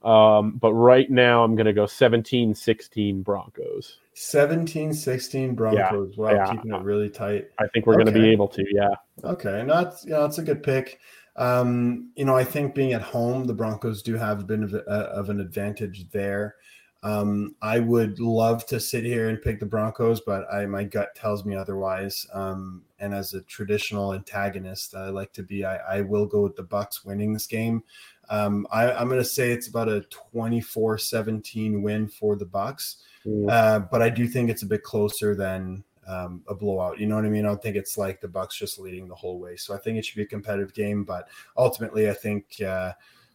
Um, 0.03 0.53
but 0.59 0.73
right 0.73 1.09
now 1.09 1.43
I'm 1.43 1.55
going 1.55 1.67
to 1.67 1.73
go 1.73 1.85
17-16 1.85 3.23
Broncos. 3.23 3.97
17 4.13 4.93
16 4.93 5.55
Broncos. 5.55 6.17
wow, 6.17 6.31
yeah. 6.31 6.51
keeping 6.51 6.73
it 6.73 6.81
really 6.81 7.09
tight. 7.09 7.49
I 7.59 7.67
think 7.67 7.85
we're 7.85 7.93
going 7.93 8.07
to 8.07 8.11
be 8.11 8.29
able 8.29 8.47
to. 8.49 8.65
Yeah. 8.71 8.93
Okay, 9.23 9.63
no, 9.63 9.83
that's 9.83 10.03
you 10.03 10.11
know, 10.11 10.21
that's 10.21 10.37
a 10.37 10.43
good 10.43 10.63
pick. 10.63 10.99
Um, 11.37 12.11
you 12.15 12.25
know, 12.25 12.35
I 12.35 12.43
think 12.43 12.75
being 12.75 12.93
at 12.93 13.01
home, 13.01 13.45
the 13.45 13.53
Broncos 13.53 14.01
do 14.01 14.15
have 14.15 14.41
a 14.41 14.43
bit 14.43 14.61
of, 14.63 14.73
a, 14.73 14.79
of 14.79 15.29
an 15.29 15.39
advantage 15.39 16.09
there. 16.09 16.55
Um, 17.03 17.55
I 17.61 17.79
would 17.79 18.19
love 18.19 18.65
to 18.67 18.79
sit 18.79 19.03
here 19.03 19.29
and 19.29 19.41
pick 19.41 19.59
the 19.59 19.65
Broncos, 19.65 20.21
but 20.21 20.45
I 20.53 20.65
my 20.67 20.83
gut 20.83 21.15
tells 21.15 21.45
me 21.45 21.55
otherwise. 21.55 22.27
Um, 22.33 22.83
and 22.99 23.13
as 23.13 23.33
a 23.33 23.41
traditional 23.41 24.13
antagonist, 24.13 24.93
I 24.93 25.09
like 25.09 25.33
to 25.33 25.43
be. 25.43 25.65
I, 25.65 25.77
I 25.97 26.01
will 26.01 26.27
go 26.27 26.41
with 26.41 26.55
the 26.55 26.63
Bucks 26.63 27.03
winning 27.03 27.33
this 27.33 27.47
game. 27.47 27.83
Um, 28.31 28.65
I, 28.71 28.91
I'm 28.91 29.09
going 29.09 29.19
to 29.19 29.25
say 29.25 29.51
it's 29.51 29.67
about 29.67 29.89
a 29.89 30.05
24-17 30.35 31.81
win 31.81 32.07
for 32.07 32.35
the 32.35 32.45
Bucks, 32.45 33.03
uh, 33.49 33.79
but 33.79 34.01
I 34.01 34.09
do 34.09 34.25
think 34.25 34.49
it's 34.49 34.63
a 34.63 34.67
bit 34.67 34.83
closer 34.83 35.35
than 35.35 35.83
um, 36.07 36.41
a 36.47 36.55
blowout. 36.55 36.97
You 36.97 37.07
know 37.07 37.15
what 37.15 37.25
I 37.25 37.29
mean? 37.29 37.45
I 37.45 37.49
don't 37.49 37.61
think 37.61 37.75
it's 37.75 37.97
like 37.97 38.21
the 38.21 38.29
Bucks 38.29 38.57
just 38.57 38.79
leading 38.79 39.07
the 39.07 39.15
whole 39.15 39.37
way. 39.39 39.57
So 39.57 39.75
I 39.75 39.77
think 39.77 39.97
it 39.97 40.05
should 40.05 40.15
be 40.15 40.23
a 40.23 40.27
competitive 40.27 40.73
game, 40.73 41.03
but 41.03 41.27
ultimately, 41.57 42.09
I 42.09 42.13
think 42.13 42.61
uh, 42.65 42.93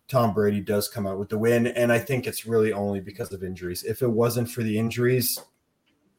Tom 0.08 0.32
Brady 0.32 0.60
does 0.60 0.88
come 0.88 1.06
out 1.06 1.18
with 1.18 1.28
the 1.28 1.38
win, 1.38 1.66
and 1.68 1.92
I 1.92 1.98
think 1.98 2.26
it's 2.26 2.46
really 2.46 2.72
only 2.72 3.00
because 3.00 3.32
of 3.32 3.44
injuries. 3.44 3.84
If 3.84 4.00
it 4.02 4.10
wasn't 4.10 4.50
for 4.50 4.62
the 4.62 4.78
injuries, 4.78 5.38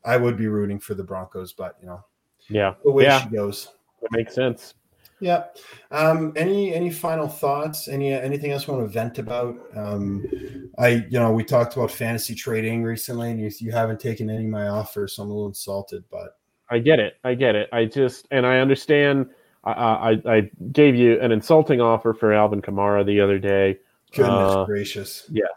I 0.06 0.18
would 0.18 0.38
be 0.38 0.48
rooting 0.48 0.80
for 0.80 0.94
the 0.94 1.04
Broncos, 1.04 1.52
but 1.52 1.78
you 1.82 1.88
know, 1.88 2.04
Yeah. 2.48 2.76
the 2.84 2.92
way 2.92 3.04
yeah. 3.06 3.24
she 3.24 3.30
goes. 3.30 3.70
That 4.02 4.12
makes 4.12 4.36
sense. 4.36 4.76
Yeah. 5.20 5.46
Um, 5.90 6.34
any 6.36 6.74
any 6.74 6.92
final 6.92 7.28
thoughts? 7.28 7.88
Any 7.88 8.14
anything 8.14 8.52
else 8.52 8.68
you 8.68 8.74
want 8.74 8.86
to 8.86 8.92
vent 8.94 9.18
about? 9.18 9.56
Um, 9.76 10.26
I 10.78 11.06
you 11.10 11.20
know 11.20 11.32
we 11.32 11.44
talked 11.44 11.76
about 11.76 11.92
fantasy 11.92 12.36
trading 12.36 12.84
recently, 12.84 13.32
and 13.32 13.40
you, 13.40 13.50
you 13.60 13.72
haven't 13.72 14.00
taken 14.00 14.30
any 14.30 14.46
of 14.46 14.52
my 14.52 14.68
offers, 14.68 15.14
so 15.14 15.24
I'm 15.24 15.30
a 15.30 15.34
little 15.34 15.48
insulted. 15.48 16.04
But 16.12 16.38
I 16.70 16.80
get 16.80 17.00
it. 17.00 17.18
I 17.24 17.34
get 17.34 17.56
it. 17.56 17.70
I 17.72 17.86
just 17.86 18.28
and 18.32 18.46
I 18.46 18.60
understand. 18.60 19.28
I 19.64 19.72
I, 19.72 20.36
I 20.38 20.52
gave 20.72 20.96
you 20.96 21.20
an 21.20 21.32
insulting 21.32 21.82
offer 21.82 22.14
for 22.14 22.32
Alvin 22.34 22.62
Kamara 22.62 23.06
the 23.06 23.20
other 23.20 23.40
day. 23.40 23.80
goodness 24.14 24.56
Uh, 24.56 24.66
gracious, 24.66 25.26
Yes. 25.32 25.50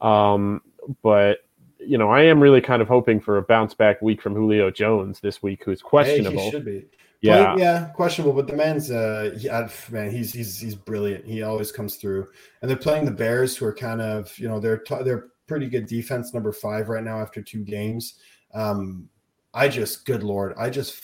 Um, 0.00 0.60
but 1.02 1.38
you 1.78 1.98
know, 1.98 2.10
I 2.10 2.22
am 2.22 2.42
really 2.42 2.60
kind 2.60 2.82
of 2.82 2.88
hoping 2.88 3.20
for 3.20 3.36
a 3.38 3.42
bounce 3.42 3.74
back 3.74 4.00
week 4.02 4.20
from 4.20 4.34
Julio 4.34 4.70
Jones 4.70 5.20
this 5.20 5.42
week, 5.42 5.62
who's 5.64 5.80
Hey, 5.80 5.88
questionable. 5.88 6.42
he 6.42 6.50
should 6.50 6.64
be. 6.64 6.84
Yeah. 7.24 7.52
Play- 7.54 7.62
yeah, 7.62 7.84
questionable, 7.94 8.34
but 8.34 8.46
the 8.46 8.56
man's 8.56 8.90
uh, 8.90 9.36
he, 9.38 9.48
uh, 9.48 9.68
man, 9.90 10.10
he's 10.10 10.32
he's 10.32 10.58
he's 10.58 10.74
brilliant. 10.74 11.24
He 11.24 11.42
always 11.42 11.72
comes 11.72 11.96
through, 11.96 12.28
and 12.60 12.70
they're 12.70 12.76
playing 12.76 13.04
the 13.04 13.10
Bears, 13.10 13.56
who 13.56 13.66
are 13.66 13.74
kind 13.74 14.00
of 14.00 14.36
you 14.38 14.48
know 14.48 14.60
they're 14.60 14.78
t- 14.78 15.02
they're 15.02 15.28
pretty 15.46 15.68
good 15.68 15.86
defense, 15.86 16.32
number 16.34 16.52
five 16.52 16.88
right 16.88 17.04
now 17.04 17.20
after 17.20 17.42
two 17.42 17.64
games. 17.64 18.14
Um, 18.54 19.08
I 19.52 19.68
just, 19.68 20.04
good 20.06 20.22
lord, 20.22 20.54
I 20.58 20.70
just 20.70 20.94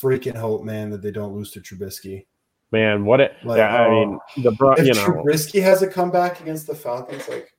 freaking 0.00 0.36
hope, 0.36 0.64
man, 0.64 0.90
that 0.90 1.02
they 1.02 1.10
don't 1.10 1.34
lose 1.34 1.50
to 1.52 1.60
Trubisky. 1.60 2.26
Man, 2.72 3.04
what 3.04 3.20
it? 3.20 3.32
Like, 3.44 3.58
yeah, 3.58 3.82
I 3.82 3.90
mean, 3.90 4.18
the 4.38 4.50
Bro- 4.52 4.74
If 4.74 4.86
you 4.86 4.94
know 4.94 5.06
Trubisky 5.06 5.62
has 5.62 5.82
a 5.82 5.86
comeback 5.86 6.40
against 6.40 6.66
the 6.66 6.74
Falcons, 6.74 7.28
like 7.28 7.51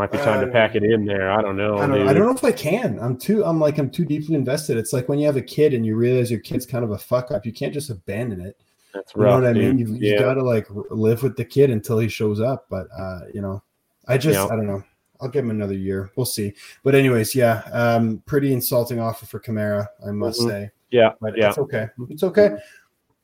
might 0.00 0.10
be 0.10 0.16
time 0.18 0.40
to 0.40 0.48
uh, 0.48 0.50
pack 0.52 0.74
it 0.76 0.82
in 0.82 1.04
there. 1.04 1.30
I 1.30 1.42
don't 1.42 1.58
know. 1.58 1.76
I 1.76 1.86
don't. 1.86 2.08
I 2.08 2.14
don't 2.14 2.24
know 2.24 2.34
if 2.34 2.42
I 2.42 2.52
can. 2.52 2.98
I'm 3.00 3.18
too. 3.18 3.44
I'm 3.44 3.60
like 3.60 3.76
I'm 3.76 3.90
too 3.90 4.06
deeply 4.06 4.34
invested. 4.34 4.78
It's 4.78 4.94
like 4.94 5.10
when 5.10 5.18
you 5.18 5.26
have 5.26 5.36
a 5.36 5.42
kid 5.42 5.74
and 5.74 5.84
you 5.84 5.94
realize 5.94 6.30
your 6.30 6.40
kid's 6.40 6.64
kind 6.64 6.84
of 6.84 6.92
a 6.92 6.98
fuck 6.98 7.30
up. 7.30 7.44
You 7.44 7.52
can't 7.52 7.74
just 7.74 7.90
abandon 7.90 8.40
it. 8.40 8.56
That's 8.94 9.14
right. 9.14 9.34
You 9.34 9.40
know 9.42 9.46
what 9.46 9.50
I 9.50 9.52
mean? 9.52 9.78
You've, 9.78 9.90
you 9.90 10.14
yeah. 10.14 10.20
got 10.20 10.34
to 10.34 10.42
like 10.42 10.66
live 10.70 11.22
with 11.22 11.36
the 11.36 11.44
kid 11.44 11.68
until 11.68 11.98
he 11.98 12.08
shows 12.08 12.40
up. 12.40 12.64
But 12.70 12.86
uh, 12.98 13.20
you 13.34 13.42
know, 13.42 13.62
I 14.08 14.16
just 14.16 14.38
Yeah. 14.38 14.46
I 14.46 14.56
don't 14.56 14.66
know. 14.66 14.82
I'll 15.20 15.28
give 15.28 15.44
him 15.44 15.50
another 15.50 15.74
year. 15.74 16.10
We'll 16.16 16.24
see. 16.24 16.54
But 16.82 16.94
anyways, 16.94 17.34
yeah, 17.34 17.58
um, 17.72 18.22
pretty 18.24 18.54
insulting 18.54 19.00
offer 19.00 19.26
for 19.26 19.38
Kamara, 19.38 19.86
I 20.06 20.12
must 20.12 20.40
Mhm. 20.40 20.48
say. 20.48 20.70
yeah, 20.90 21.12
But 21.20 21.36
yeah. 21.36 21.50
it's 21.50 21.58
okay. 21.58 21.88
It's 22.08 22.22
okay. 22.22 22.56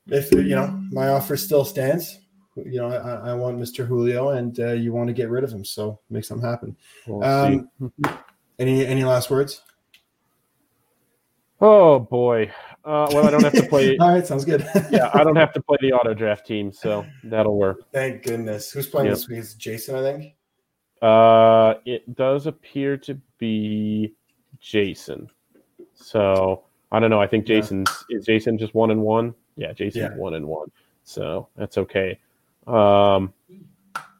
If 0.05 0.31
you 0.31 0.55
know 0.55 0.67
my 0.91 1.07
offer 1.09 1.35
still 1.35 1.65
stands, 1.65 2.19
you 2.65 2.79
know 2.81 2.89
I, 2.89 3.31
I 3.31 3.33
want 3.33 3.59
Mr. 3.59 3.85
Julio, 3.85 4.29
and 4.29 4.59
uh, 4.59 4.73
you 4.73 4.93
want 4.93 5.07
to 5.07 5.13
get 5.13 5.29
rid 5.29 5.43
of 5.43 5.51
him, 5.51 5.63
so 5.65 5.99
make 6.09 6.23
something 6.23 6.47
happen. 6.47 6.75
We'll. 7.05 7.23
Um, 7.23 7.69
any 8.59 8.85
any 8.85 9.03
last 9.03 9.29
words? 9.29 9.61
Oh 11.59 11.99
boy. 11.99 12.51
Uh, 12.85 13.07
well, 13.11 13.27
I 13.27 13.31
don't 13.31 13.43
have 13.43 13.53
to 13.53 13.63
play. 13.67 13.97
All 13.99 14.13
right, 14.13 14.25
sounds 14.25 14.45
good. 14.45 14.65
yeah, 14.91 15.09
I 15.13 15.23
don't 15.23 15.35
have 15.35 15.51
to 15.53 15.61
play 15.61 15.77
the 15.81 15.91
auto 15.91 16.13
draft 16.13 16.45
team, 16.47 16.71
so 16.71 17.05
that'll 17.23 17.57
work. 17.57 17.91
Thank 17.91 18.23
goodness. 18.23 18.71
Who's 18.71 18.87
playing 18.87 19.07
Yep. 19.07 19.15
this 19.15 19.27
week? 19.27 19.39
It's 19.39 19.53
Jason, 19.55 19.95
I 19.95 20.01
think. 20.01 20.33
Uh, 21.01 21.75
it 21.85 22.15
does 22.15 22.47
appear 22.47 22.95
to 22.97 23.19
be 23.37 24.13
Jason. 24.59 25.29
So 25.95 26.63
I 26.91 26.99
don't 26.99 27.09
know. 27.09 27.21
I 27.21 27.27
think 27.27 27.47
Yeah. 27.49 27.61
Is 28.09 28.25
Jason 28.25 28.57
just 28.57 28.73
one 28.73 28.91
and 28.91 29.01
one. 29.01 29.33
Yeah, 29.57 29.73
Jason's 29.73 30.11
Yeah. 30.11 30.15
one 30.15 30.35
and 30.35 30.47
one. 30.47 30.71
So 31.03 31.49
that's 31.55 31.77
okay. 31.77 32.19
Um, 32.67 33.33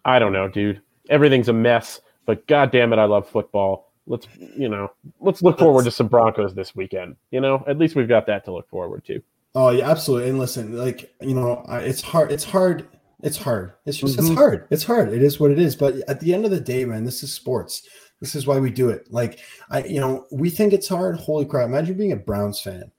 I 0.06 0.20
don't 0.20 0.34
know, 0.34 0.48
dude. 0.48 0.82
everything's 1.10 1.50
a 1.50 1.54
mess. 1.54 2.02
But 2.26 2.46
god 2.48 2.72
damn 2.72 2.92
it, 2.94 2.98
I 3.00 3.06
love 3.06 3.28
football. 3.30 3.92
Let's 4.06 4.28
you 4.38 4.70
know, 4.70 4.92
let's 5.20 5.42
look 5.42 5.60
forward 5.60 5.84
to 5.86 5.92
some 5.92 6.08
Broncos 6.08 6.54
this 6.56 6.76
weekend. 6.76 7.16
You 7.32 7.42
know, 7.42 7.64
at 7.68 7.78
least 7.78 7.96
we've 7.96 8.08
got 8.08 8.26
that 8.28 8.46
to 8.46 8.54
look 8.54 8.70
forward 8.70 9.04
to. 9.06 9.22
Oh 9.56 9.70
yeah, 9.70 9.90
absolutely. 9.90 10.30
And 10.30 10.40
listen, 10.40 10.78
like 10.78 11.14
you 11.22 11.34
know, 11.34 11.64
I- 11.68 11.80
it's 11.82 12.02
hard. 12.02 12.32
It's 12.32 12.44
hard. 12.44 12.88
It's 13.24 13.38
hard. 13.38 13.74
It's 13.86 13.98
just 13.98 14.18
Mhm. 14.18 14.20
it's 14.30 14.36
hard. 14.38 14.68
It's 14.70 14.84
hard. 14.84 15.12
It 15.14 15.24
is 15.24 15.40
what 15.40 15.52
it 15.52 15.60
is. 15.60 15.76
But 15.76 15.96
at 16.10 16.20
the 16.20 16.34
end 16.34 16.46
of 16.46 16.52
the 16.52 16.60
day, 16.60 16.86
man, 16.86 17.04
this 17.06 17.24
is 17.24 17.34
sports. 17.34 17.88
This 18.22 18.36
is 18.36 18.46
why 18.48 18.60
we 18.60 18.70
do 18.72 18.90
it. 18.90 19.08
Like 19.12 19.40
I, 19.70 19.84
you 19.84 20.00
know, 20.00 20.26
we 20.32 20.50
think 20.50 20.72
it's 20.74 20.88
hard. 20.88 21.18
Holy 21.18 21.46
crap! 21.46 21.66
Imagine 21.68 21.98
being 21.98 22.12
a 22.12 22.18
Browns 22.18 22.60
fan. 22.60 22.92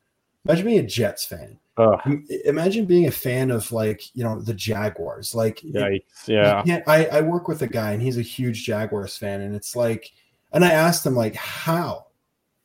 Imagine 0.46 0.66
being 0.66 0.78
a 0.78 0.82
Jets 0.86 1.24
fan. 1.24 1.59
Ugh, 1.79 2.01
Imagine 2.45 2.87
being 2.87 3.07
a 3.07 3.12
fan 3.12 3.53
of 3.53 3.70
like 3.70 4.14
you 4.14 4.24
know 4.24 4.41
the 4.41 4.55
Jaguars. 4.55 5.35
Like 5.35 5.61
yikes! 5.61 6.26
you 6.26 6.35
Yeah, 6.64 6.83
I, 6.89 7.07
I 7.07 7.20
work 7.20 7.47
with 7.47 7.62
a 7.62 7.68
guy 7.68 7.93
and 7.93 8.03
he's 8.03 8.18
a 8.18 8.22
huge 8.22 8.64
Jaguars 8.64 9.16
fan, 9.16 9.43
and 9.43 9.55
it's 9.55 9.76
like, 9.76 10.11
and 10.53 10.64
I 10.64 10.72
asked 10.72 11.07
him 11.07 11.14
like, 11.14 11.37
how, 11.37 12.07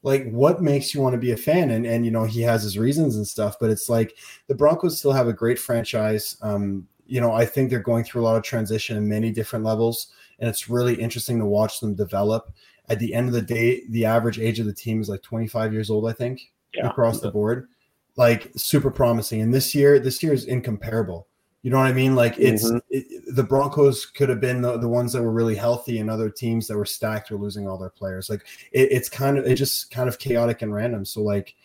like, 0.02 0.28
what 0.32 0.64
makes 0.64 0.96
you 0.96 1.02
want 1.02 1.14
to 1.14 1.20
be 1.20 1.32
a 1.32 1.38
fan? 1.38 1.70
And 1.70 1.86
and 1.86 2.06
you 2.06 2.12
know 2.12 2.24
he 2.24 2.42
has 2.42 2.64
his 2.64 2.78
reasons 2.78 3.16
and 3.16 3.28
stuff, 3.28 3.58
but 3.60 3.70
it's 3.70 3.88
like 3.88 4.18
the 4.48 4.56
Broncos 4.56 4.98
still 4.98 5.14
have 5.14 5.28
a 5.28 5.34
great 5.34 5.60
franchise. 5.60 6.36
Um, 6.42 6.88
you 7.06 7.22
know, 7.22 7.34
I 7.34 7.46
think 7.46 7.70
they're 7.70 7.80
going 7.80 8.04
through 8.04 8.22
a 8.22 8.26
lot 8.26 8.38
of 8.38 8.44
transition 8.44 8.98
in 8.98 9.08
many 9.08 9.32
different 9.32 9.64
levels, 9.64 10.08
and 10.40 10.50
it's 10.50 10.70
really 10.70 10.96
interesting 10.96 11.38
to 11.38 11.46
watch 11.46 11.80
them 11.80 11.94
develop. 11.94 12.52
At 12.90 13.00
the 13.00 13.14
end 13.14 13.28
of 13.28 13.34
the 13.34 13.42
day, 13.42 13.84
the 13.90 14.06
average 14.06 14.40
age 14.40 14.60
of 14.60 14.66
the 14.66 14.74
team 14.74 15.00
is 15.02 15.08
like 15.08 15.22
25 15.22 15.72
years 15.72 15.90
old, 15.90 16.10
I 16.10 16.14
think, 16.14 16.52
Yeah. 16.74 16.88
across 16.88 17.22
the 17.22 17.32
board. 17.32 17.70
Like 18.16 18.52
super 18.56 18.92
promising. 18.92 19.42
And 19.42 19.54
this 19.54 19.74
year, 19.74 20.00
this 20.00 20.22
year 20.22 20.34
is 20.34 20.46
incomparable. 20.46 21.28
You 21.64 21.72
know 21.72 21.78
what 21.78 21.88
I 21.88 21.94
mean? 21.94 22.14
Like 22.14 22.38
it's 22.38 22.70
Mhm. 22.70 22.82
it, 22.90 23.36
the 23.36 23.44
Broncos 23.44 24.06
could 24.06 24.28
have 24.28 24.42
been 24.42 24.62
the, 24.62 24.78
the 24.78 24.90
ones 24.90 25.14
that 25.14 25.24
were 25.24 25.32
really 25.32 25.56
healthy, 25.56 25.98
and 26.00 26.10
other 26.10 26.30
teams 26.30 26.68
that 26.68 26.78
were 26.78 26.86
stacked 26.86 27.32
were 27.32 27.38
losing 27.38 27.68
all 27.68 27.78
their 27.78 27.90
players. 27.90 28.30
Like 28.30 28.46
it, 28.74 28.92
it's 28.92 29.08
kind 29.08 29.38
of 29.38 29.46
it 29.46 29.56
just 29.56 29.90
kind 29.90 30.10
of 30.10 30.20
chaotic 30.20 30.62
and 30.62 30.74
random. 30.74 31.06
So 31.06 31.22
like, 31.24 31.56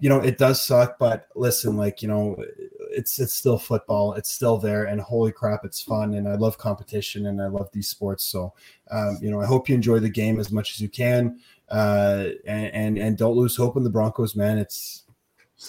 you 0.00 0.08
know, 0.08 0.20
it 0.20 0.38
does 0.38 0.62
suck, 0.62 0.98
but 0.98 1.28
listen, 1.36 1.76
like 1.76 2.00
you 2.00 2.08
know, 2.08 2.42
it's 2.90 3.20
it's 3.20 3.34
still 3.34 3.58
football. 3.58 4.14
It's 4.14 4.32
still 4.32 4.56
there, 4.56 4.84
and 4.84 5.02
holy 5.02 5.32
crap, 5.32 5.66
it's 5.66 5.82
fun, 5.82 6.14
and 6.14 6.26
I 6.26 6.36
love 6.36 6.56
competition, 6.56 7.26
and 7.26 7.40
I 7.42 7.48
love 7.48 7.68
these 7.72 7.88
sports. 7.88 8.24
So, 8.24 8.54
um, 8.90 9.18
you 9.20 9.30
know, 9.30 9.40
I 9.42 9.46
hope 9.46 9.68
you 9.68 9.74
enjoy 9.74 9.98
the 10.00 10.08
game 10.08 10.40
as 10.40 10.50
much 10.50 10.72
as 10.72 10.80
you 10.80 10.88
can, 10.88 11.38
uh, 11.68 12.28
and 12.46 12.74
and, 12.74 12.98
and 12.98 13.18
don't 13.18 13.36
lose 13.36 13.54
hope 13.54 13.76
in 13.76 13.84
the 13.84 13.90
Broncos, 13.90 14.34
man. 14.34 14.56
It's 14.56 15.02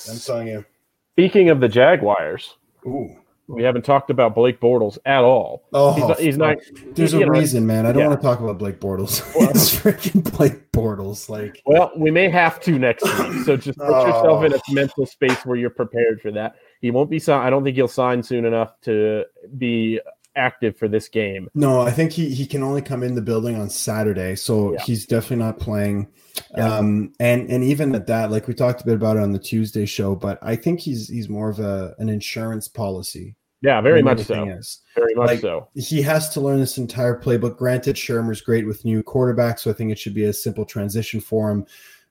I'm 0.09 0.17
telling 0.19 0.47
you. 0.47 0.65
Speaking 1.13 1.49
of 1.49 1.59
the 1.59 1.67
Jaguars, 1.67 2.55
Ooh. 2.85 3.15
we 3.47 3.63
haven't 3.63 3.83
talked 3.85 4.09
about 4.09 4.35
Blake 4.35 4.59
Bortles 4.59 4.97
at 5.05 5.23
all. 5.23 5.63
Oh, 5.73 5.93
he's 5.93 6.07
not. 6.07 6.19
He's 6.19 6.37
not 6.37 6.57
There's 6.95 7.13
you 7.13 7.23
a 7.23 7.25
know, 7.25 7.31
reason, 7.31 7.65
man. 7.65 7.85
I 7.85 7.91
don't 7.91 8.01
yeah. 8.01 8.07
want 8.09 8.21
to 8.21 8.25
talk 8.27 8.39
about 8.39 8.57
Blake 8.59 8.79
Bortles. 8.79 9.23
Well- 9.39 9.49
it's 9.49 9.73
freaking 9.75 10.23
Blake 10.37 10.71
Bortles. 10.71 11.27
Like, 11.29 11.61
Well, 11.65 11.91
we 11.97 12.11
may 12.11 12.29
have 12.29 12.59
to 12.61 12.77
next 12.77 13.03
week, 13.03 13.45
so 13.45 13.57
just 13.57 13.79
put 13.79 13.87
yourself 13.89 14.43
in 14.43 14.53
a 14.53 14.57
oh. 14.57 14.73
mental 14.73 15.05
space 15.05 15.43
where 15.45 15.57
you're 15.57 15.69
prepared 15.71 16.21
for 16.21 16.31
that. 16.31 16.55
He 16.81 16.91
won't 16.91 17.09
be 17.09 17.17
signed. 17.19 17.45
I 17.47 17.49
don't 17.49 17.63
think 17.63 17.75
he'll 17.75 17.87
sign 17.87 18.21
soon 18.21 18.45
enough 18.45 18.79
to 18.81 19.23
be 19.57 19.99
active 20.35 20.77
for 20.77 20.87
this 20.87 21.09
game. 21.09 21.49
no, 21.55 21.81
I 21.81 21.89
think 21.89 22.11
he 22.11 22.29
he 22.29 22.45
can 22.45 22.61
only 22.61 22.83
come 22.83 23.01
in 23.01 23.15
the 23.15 23.23
building 23.23 23.59
on 23.59 23.71
Saturday, 23.71 24.35
so 24.35 24.73
Yeah. 24.73 24.83
he's 24.83 25.07
definitely 25.07 25.43
not 25.43 25.57
playing. 25.57 26.07
Yeah. 26.55 26.77
Um, 26.77 27.13
and 27.19 27.49
and 27.49 27.63
even 27.63 27.93
at 27.95 28.07
that, 28.07 28.31
like 28.31 28.47
we 28.47 28.53
talked 28.53 28.81
a 28.81 28.85
bit 28.85 28.95
about 28.95 29.17
it 29.17 29.23
on 29.23 29.31
the 29.31 29.39
Tuesday 29.39 29.85
show, 29.85 30.15
but 30.15 30.39
I 30.41 30.55
think 30.55 30.79
he's 30.79 31.07
he's 31.07 31.29
more 31.29 31.49
of 31.49 31.59
a 31.59 31.95
an 31.99 32.09
insurance 32.09 32.67
policy. 32.67 33.35
Yeah, 33.61 33.81
very 33.81 34.03
much 34.03 34.21
so. 34.21 34.47
is. 34.47 34.81
Very 34.95 35.15
much 35.15 35.27
Like, 35.27 35.39
so. 35.39 35.67
he 35.73 36.01
has 36.03 36.29
to 36.29 36.41
learn 36.41 36.59
this 36.59 36.77
entire 36.77 37.19
playbook. 37.19 37.57
Granted, 37.57 37.95
Shurmur's 37.95 38.41
great 38.41 38.67
with 38.67 38.85
new 38.85 39.01
quarterbacks, 39.01 39.61
so 39.61 39.71
I 39.71 39.73
think 39.73 39.91
it 39.91 39.97
should 39.97 40.13
be 40.13 40.25
a 40.25 40.33
simple 40.33 40.63
transition 40.63 41.19
for 41.19 41.49
him. 41.49 41.65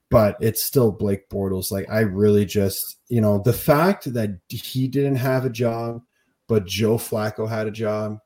But 0.09 0.35
it's 0.41 0.63
still 0.63 0.91
Blake 0.91 1.29
Bortles. 1.29 1.71
Like 1.71 1.89
I 1.89 2.01
really 2.01 2.45
just, 2.45 2.97
you 3.09 3.21
know, 3.21 3.41
the 3.43 3.53
fact 3.53 4.13
that 4.13 4.39
he 4.49 4.87
didn't 4.87 5.17
have 5.17 5.45
a 5.45 5.49
job, 5.49 6.01
but 6.47 6.65
Joe 6.65 6.97
Flacco 6.97 7.47
had 7.47 7.67
a 7.67 7.71
job, 7.71 8.19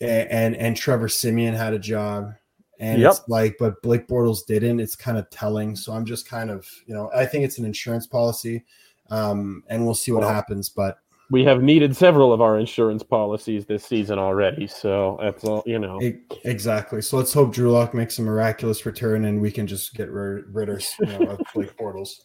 and 0.00 0.30
and, 0.30 0.56
and 0.56 0.76
Trevor 0.76 1.08
Siemian 1.08 1.54
had 1.54 1.74
a 1.74 1.78
job, 1.78 2.32
and 2.78 3.00
Yep. 3.00 3.10
it's 3.10 3.28
like, 3.28 3.56
but 3.58 3.80
Blake 3.82 4.06
Bortles 4.08 4.44
didn't. 4.46 4.80
It's 4.80 4.96
kind 4.96 5.16
of 5.18 5.28
telling. 5.30 5.74
So 5.76 5.92
I'm 5.92 6.04
just 6.04 6.28
kind 6.28 6.50
of, 6.50 6.68
you 6.86 6.94
know, 6.94 7.10
I 7.14 7.24
think 7.26 7.44
it's 7.44 7.58
an 7.58 7.64
insurance 7.64 8.06
policy, 8.06 8.64
um, 9.10 9.62
and 9.68 9.84
we'll 9.84 9.94
see 9.94 10.12
what 10.12 10.20
Well, 10.22 10.32
happens. 10.32 10.68
But 10.68 10.98
We 11.30 11.42
have 11.44 11.62
needed 11.62 11.96
several 11.96 12.32
of 12.32 12.40
our 12.40 12.58
insurance 12.58 13.02
policies 13.02 13.66
this 13.66 13.84
season 13.84 14.18
already, 14.18 14.66
so 14.68 15.18
that's 15.20 15.42
all. 15.44 15.62
You 15.66 15.78
know, 15.80 15.98
Exactly. 16.44 17.02
So 17.02 17.16
let's 17.16 17.32
hope 17.32 17.52
Drew 17.52 17.70
Lock 17.72 17.94
makes 17.94 18.18
a 18.18 18.22
miraculous 18.22 18.86
return 18.86 19.24
and 19.24 19.40
we 19.40 19.50
can 19.50 19.66
just 19.66 19.94
get 19.94 20.08
rid, 20.10 20.44
rid 20.54 20.68
of, 20.68 20.84
you 21.00 21.06
know, 21.06 21.30
of 21.32 21.40
Blake 21.54 21.76
Bortles. 21.80 22.20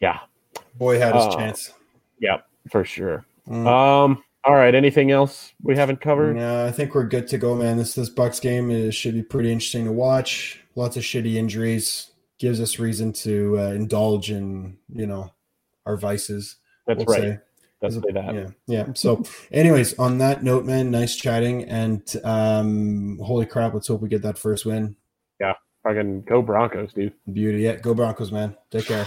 yeah, 0.00 0.20
Boy 0.76 0.98
had 0.98 1.14
his 1.14 1.24
Uh, 1.24 1.36
chance. 1.36 1.72
yeah, 2.20 2.38
for 2.70 2.84
sure. 2.84 3.26
Mm. 3.48 3.66
Um, 3.66 4.24
all 4.48 4.54
right. 4.54 4.74
Anything 4.74 5.10
else 5.10 5.52
we 5.62 5.76
haven't 5.76 6.00
covered? 6.00 6.38
Yeah, 6.38 6.64
I 6.64 6.72
think 6.72 6.94
we're 6.94 7.06
good 7.06 7.28
to 7.28 7.38
go, 7.38 7.54
man. 7.54 7.76
This 7.76 7.94
this 7.94 8.08
Bucks 8.08 8.40
game 8.40 8.70
is, 8.70 8.94
should 8.94 9.12
be 9.12 9.22
pretty 9.22 9.52
interesting 9.52 9.84
to 9.84 9.92
watch. 9.92 10.58
Lots 10.74 10.96
of 10.96 11.02
shitty 11.02 11.34
injuries 11.34 12.12
gives 12.38 12.58
us 12.58 12.78
reason 12.78 13.12
to 13.12 13.58
uh, 13.58 13.72
indulge 13.72 14.30
in 14.30 14.78
you 14.88 15.06
know 15.06 15.30
our 15.84 15.98
vices. 15.98 16.56
That's 16.86 17.04
we'll 17.04 17.14
right. 17.14 17.22
say. 17.22 17.38
Say 17.90 18.00
that. 18.12 18.34
Yeah, 18.34 18.48
yeah. 18.66 18.86
So, 18.94 19.22
anyways, 19.52 19.96
on 20.00 20.18
that 20.18 20.42
note, 20.42 20.64
man, 20.64 20.90
nice 20.90 21.14
chatting, 21.14 21.62
and 21.64 22.02
um, 22.24 23.20
holy 23.22 23.46
crap, 23.46 23.74
let's 23.74 23.86
hope 23.86 24.00
we 24.00 24.08
get 24.08 24.22
that 24.22 24.36
first 24.36 24.66
win. 24.66 24.96
Yeah, 25.38 25.52
fucking 25.84 26.22
go 26.22 26.42
Broncos, 26.42 26.92
dude. 26.94 27.12
Beauty, 27.30 27.58
yeah. 27.58 27.76
Go 27.76 27.94
Broncos, 27.94 28.32
man. 28.32 28.56
Take 28.70 28.86
care. 28.86 29.06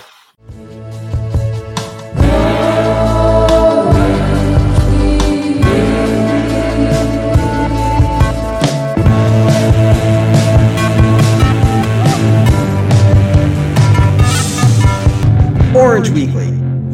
Orange 16.02 16.16
Weekly. 16.16 16.48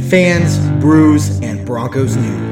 Fans, 0.09 0.57
brews, 0.81 1.39
and 1.39 1.65
Broncos 1.65 2.17
news. 2.17 2.46